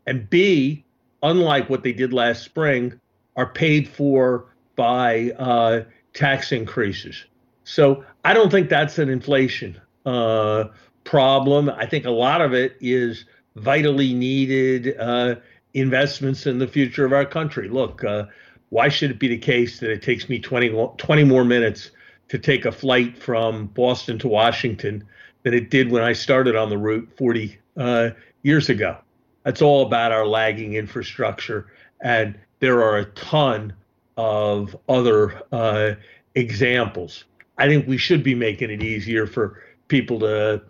And 0.08 0.30
B, 0.30 0.84
unlike 1.24 1.70
what 1.70 1.84
they 1.84 1.94
did 1.94 2.14
last 2.14 2.44
spring, 2.44 3.00
are 3.36 3.48
paid 3.48 3.88
for 3.88 4.46
by 4.76 5.32
uh, 5.32 5.84
tax 6.14 6.52
increases. 6.52 7.26
So 7.64 8.04
I 8.26 8.34
don't 8.34 8.52
think 8.52 8.70
that's 8.70 9.00
an 9.00 9.10
inflation 9.10 9.80
uh, 10.06 10.66
problem. 11.04 11.70
I 11.70 11.86
think 11.86 12.06
a 12.06 12.12
lot 12.12 12.42
of 12.42 12.54
it 12.54 12.78
is 12.80 13.26
vitally 13.56 14.14
needed 14.14 14.98
uh, 15.00 15.36
investments 15.74 16.46
in 16.46 16.60
the 16.60 16.68
future 16.68 17.06
of 17.06 17.14
our 17.14 17.26
country. 17.26 17.68
Look, 17.70 18.04
uh, 18.04 18.26
why 18.70 18.90
should 18.90 19.12
it 19.12 19.20
be 19.20 19.28
the 19.28 19.38
case 19.38 19.80
that 19.80 19.90
it 19.90 20.02
takes 20.02 20.30
me 20.30 20.40
20, 20.40 20.90
20 20.98 21.24
more 21.24 21.44
minutes 21.44 21.92
to 22.30 22.40
take 22.40 22.66
a 22.66 22.72
flight 22.72 23.18
from 23.18 23.68
Boston 23.68 24.18
to 24.20 24.28
Washington 24.28 25.04
than 25.44 25.54
it 25.54 25.70
did 25.70 25.92
when 25.92 26.04
I 26.04 26.14
started 26.14 26.56
on 26.56 26.70
the 26.70 26.78
route 26.78 27.10
40 27.18 27.58
uh, 27.78 28.10
years 28.44 28.70
ago? 28.70 28.98
That's 29.44 29.62
all 29.62 29.86
about 29.86 30.12
our 30.12 30.26
lagging 30.26 30.76
infrastructure. 30.76 31.68
And 32.02 32.40
there 32.60 32.82
are 32.84 32.98
a 32.98 33.06
ton 33.06 33.74
of 34.18 34.76
other 34.88 35.42
uh, 35.52 35.96
examples. 36.36 37.26
I 37.58 37.68
think 37.68 37.88
we 37.88 37.98
should 37.98 38.24
be 38.24 38.36
making 38.36 38.70
it 38.70 38.84
easier 38.84 39.28
for 39.28 39.62
people 39.88 40.20
to 40.20 40.64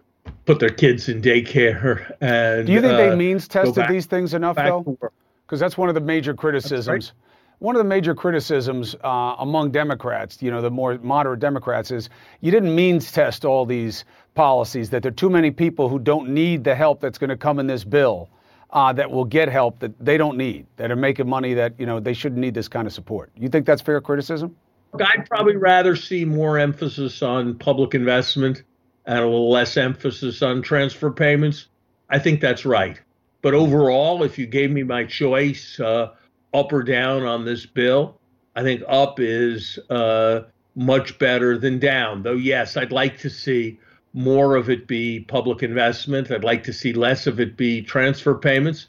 put 0.45 0.59
their 0.59 0.69
kids 0.69 1.09
in 1.09 1.21
daycare. 1.21 2.15
And 2.21 2.67
do 2.67 2.73
you 2.73 2.82
think 2.82 2.93
uh, 2.93 2.97
they 2.97 3.15
means 3.15 3.47
tested 3.47 3.86
these 3.89 4.05
things 4.05 4.34
enough, 4.34 4.55
though? 4.55 4.97
Because 5.45 5.59
that's 5.59 5.77
one 5.77 5.89
of 5.89 5.95
the 5.95 6.01
major 6.01 6.34
criticisms 6.34 7.13
one 7.61 7.75
of 7.75 7.79
the 7.79 7.88
major 7.88 8.15
criticisms 8.15 8.95
uh, 9.03 9.36
among 9.38 9.69
Democrats, 9.69 10.41
you 10.41 10.49
know, 10.49 10.63
the 10.63 10.71
more 10.71 10.97
moderate 10.97 11.39
Democrats, 11.39 11.91
is 11.91 12.09
you 12.41 12.49
didn't 12.49 12.73
means 12.73 13.11
test 13.11 13.45
all 13.45 13.67
these 13.67 14.03
policies, 14.34 14.89
that 14.89 15.03
there 15.03 15.11
are 15.11 15.13
too 15.13 15.29
many 15.29 15.51
people 15.51 15.88
who 15.88 15.99
don't 15.99 16.29
need 16.29 16.63
the 16.63 16.73
help 16.73 17.01
that's 17.01 17.19
going 17.19 17.29
to 17.29 17.38
come 17.38 17.59
in 17.59 17.67
this 17.67 17.84
bill. 17.84 18.29
Uh, 18.71 18.93
that 18.93 19.11
will 19.11 19.25
get 19.25 19.49
help 19.49 19.79
that 19.79 19.91
they 19.99 20.15
don't 20.15 20.38
need, 20.38 20.65
that 20.77 20.89
are 20.89 20.95
making 20.95 21.27
money 21.27 21.53
that 21.53 21.73
you 21.77 21.86
know 21.86 21.99
they 21.99 22.13
shouldn't 22.13 22.39
need 22.39 22.53
this 22.53 22.69
kind 22.69 22.88
of 22.88 22.93
support. 22.93 23.29
You 23.36 23.49
think 23.49 23.65
that's 23.65 23.82
fair 23.82 23.99
criticism? 23.99 24.55
I'd 24.93 25.27
probably 25.29 25.57
rather 25.57 25.97
see 25.97 26.23
more 26.23 26.57
emphasis 26.57 27.21
on 27.21 27.57
public 27.57 27.93
investment 27.93 28.63
and 29.12 29.20
a 29.20 29.26
little 29.28 29.51
less 29.51 29.78
emphasis 29.78 30.41
on 30.41 30.62
transfer 30.62 31.12
payments. 31.12 31.68
I 32.09 32.20
think 32.20 32.41
that's 32.41 32.66
right. 32.66 32.99
But 33.41 33.53
overall, 33.53 34.24
if 34.24 34.38
you 34.38 34.45
gave 34.45 34.72
me 34.72 34.84
my 34.84 35.03
choice, 35.03 35.80
uh, 35.80 36.12
up 36.53 36.74
or 36.74 36.84
down 36.84 37.24
on 37.24 37.45
this 37.45 37.66
bill. 37.66 38.18
I 38.55 38.64
think 38.64 38.84
up 38.88 39.20
is 39.20 39.80
uh, 39.89 40.41
much 40.76 41.18
better 41.20 41.57
than 41.57 41.80
down. 41.80 42.24
Though, 42.24 42.34
yes, 42.34 42.76
I'd 42.78 42.91
like 42.91 43.18
to 43.20 43.30
see 43.30 43.80
more 44.14 44.55
of 44.55 44.70
it 44.70 44.88
be 44.88 45.22
public 45.22 45.64
investment. 45.64 46.32
I'd 46.32 46.43
like 46.43 46.64
to 46.66 46.74
see 46.74 46.93
less 46.93 47.28
of 47.28 47.39
it 47.39 47.55
be 47.55 47.82
transfer 47.82 48.36
payments. 48.36 48.88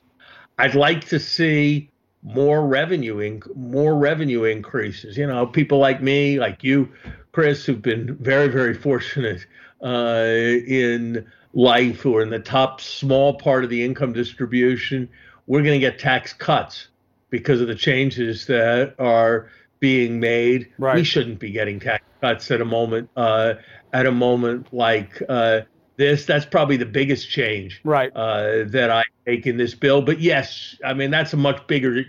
I'd 0.59 0.75
like 0.75 1.07
to 1.09 1.21
see 1.21 1.89
more 2.25 2.67
revenue 2.67 3.17
inc- 3.17 3.55
more 3.57 3.97
revenue 3.97 4.45
increases. 4.45 5.17
You 5.17 5.27
know, 5.27 5.47
people 5.47 5.79
like 5.79 6.03
me, 6.03 6.39
like 6.39 6.63
you, 6.63 6.89
Chris, 7.33 7.65
who've 7.65 7.83
been 7.83 8.17
very 8.17 8.49
very 8.49 8.75
fortunate 8.75 9.47
uh, 9.83 10.25
in 10.67 11.27
life, 11.55 12.07
or 12.07 12.23
in 12.23 12.31
the 12.31 12.39
top 12.39 12.81
small 12.81 13.35
part 13.35 13.65
of 13.65 13.71
the 13.71 13.85
income 13.85 14.13
distribution. 14.13 15.09
We're 15.47 15.63
going 15.63 15.81
to 15.81 15.87
get 15.87 15.99
tax 15.99 16.33
cuts 16.33 16.89
because 17.31 17.61
of 17.61 17.67
the 17.67 17.75
changes 17.75 18.47
that 18.47 18.95
are 18.99 19.51
being 19.81 20.21
made. 20.21 20.71
Right. 20.79 20.95
We 20.95 21.05
shouldn't 21.05 21.41
be 21.41 21.51
getting 21.51 21.81
tax 21.81 22.05
cuts 22.21 22.51
at 22.53 22.61
a 22.61 22.65
moment 22.65 23.11
uh, 23.17 23.55
at 23.93 24.07
a 24.07 24.13
moment 24.13 24.73
like 24.73 25.21
uh, 25.29 25.63
this. 25.97 26.25
That's 26.25 26.47
probably 26.47 26.77
the 26.77 26.87
biggest 26.87 27.29
change 27.29 27.81
right. 27.83 28.13
uh, 28.15 28.65
that 28.69 28.91
I 28.91 29.03
make 29.27 29.47
in 29.47 29.57
this 29.57 29.75
bill. 29.75 30.01
But 30.01 30.21
yes, 30.21 30.77
I 30.85 30.95
mean 30.95 31.11
that's 31.11 31.33
a 31.33 31.37
much 31.37 31.67
bigger, 31.67 32.05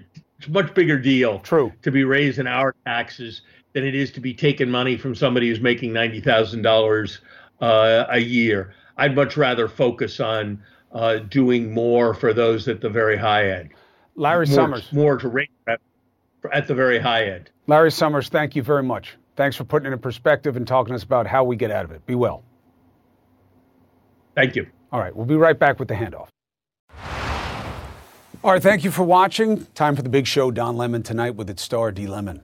much 0.47 0.74
bigger 0.76 0.99
deal. 0.99 1.39
True. 1.39 1.74
To 1.82 1.89
be 1.89 2.03
raising 2.03 2.45
our 2.45 2.76
taxes 2.86 3.41
than 3.74 3.84
it 3.86 3.95
is 3.95 4.11
to 4.11 4.19
be 4.19 4.36
taking 4.36 4.69
money 4.69 4.95
from 4.95 5.15
somebody 5.15 5.49
who's 5.49 5.59
making 5.59 5.93
ninety 5.93 6.21
thousand 6.21 6.61
dollars 6.61 7.19
uh, 7.62 8.06
a 8.10 8.20
year. 8.20 8.74
I'd 8.97 9.16
much 9.16 9.38
rather 9.38 9.68
focus 9.68 10.20
on 10.20 10.62
uh, 10.91 11.18
doing 11.18 11.74
more 11.74 12.14
for 12.14 12.34
those 12.34 12.68
at 12.68 12.82
the 12.82 12.89
very 12.89 13.18
high 13.18 13.49
end. 13.49 13.70
Larry 14.16 14.45
more, 14.45 14.56
Summers. 14.56 14.93
More 14.93 15.18
to 15.18 15.28
rate 15.28 15.49
at, 15.68 15.80
at 16.51 16.68
the 16.68 16.76
very 16.76 16.99
high 16.99 17.26
end. 17.26 17.49
Larry 17.68 17.91
Summers, 17.91 18.30
thank 18.30 18.56
you 18.56 18.62
very 18.62 18.84
much. 18.84 19.16
Thanks 19.36 19.56
for 19.56 19.64
putting 19.64 19.91
it 19.91 19.93
in 19.93 19.99
perspective 19.99 20.56
and 20.56 20.68
talking 20.68 20.91
to 20.91 20.95
us 20.95 21.04
about 21.04 21.26
how 21.26 21.43
we 21.43 21.56
get 21.56 21.72
out 21.72 21.86
of 21.86 21.91
it. 21.91 22.06
Be 22.06 22.16
well. 22.16 22.43
Thank 24.36 24.56
you. 24.56 24.68
All 24.91 24.99
right, 24.99 25.16
we'll 25.16 25.26
be 25.26 25.36
right 25.36 25.58
back 25.58 25.80
with 25.80 25.88
the 25.88 25.95
handoff. 25.95 26.28
All 28.43 28.51
right, 28.51 28.62
thank 28.62 28.84
you 28.84 28.91
for 28.91 29.04
watching. 29.04 29.66
Time 29.74 29.95
for 29.95 30.01
the 30.01 30.10
big 30.10 30.28
show, 30.28 30.51
Don 30.51 30.76
Lemon, 30.76 31.01
tonight 31.01 31.36
with 31.36 31.49
its 31.49 31.64
star, 31.64 31.91
D. 31.91 32.06
Lemon. 32.06 32.43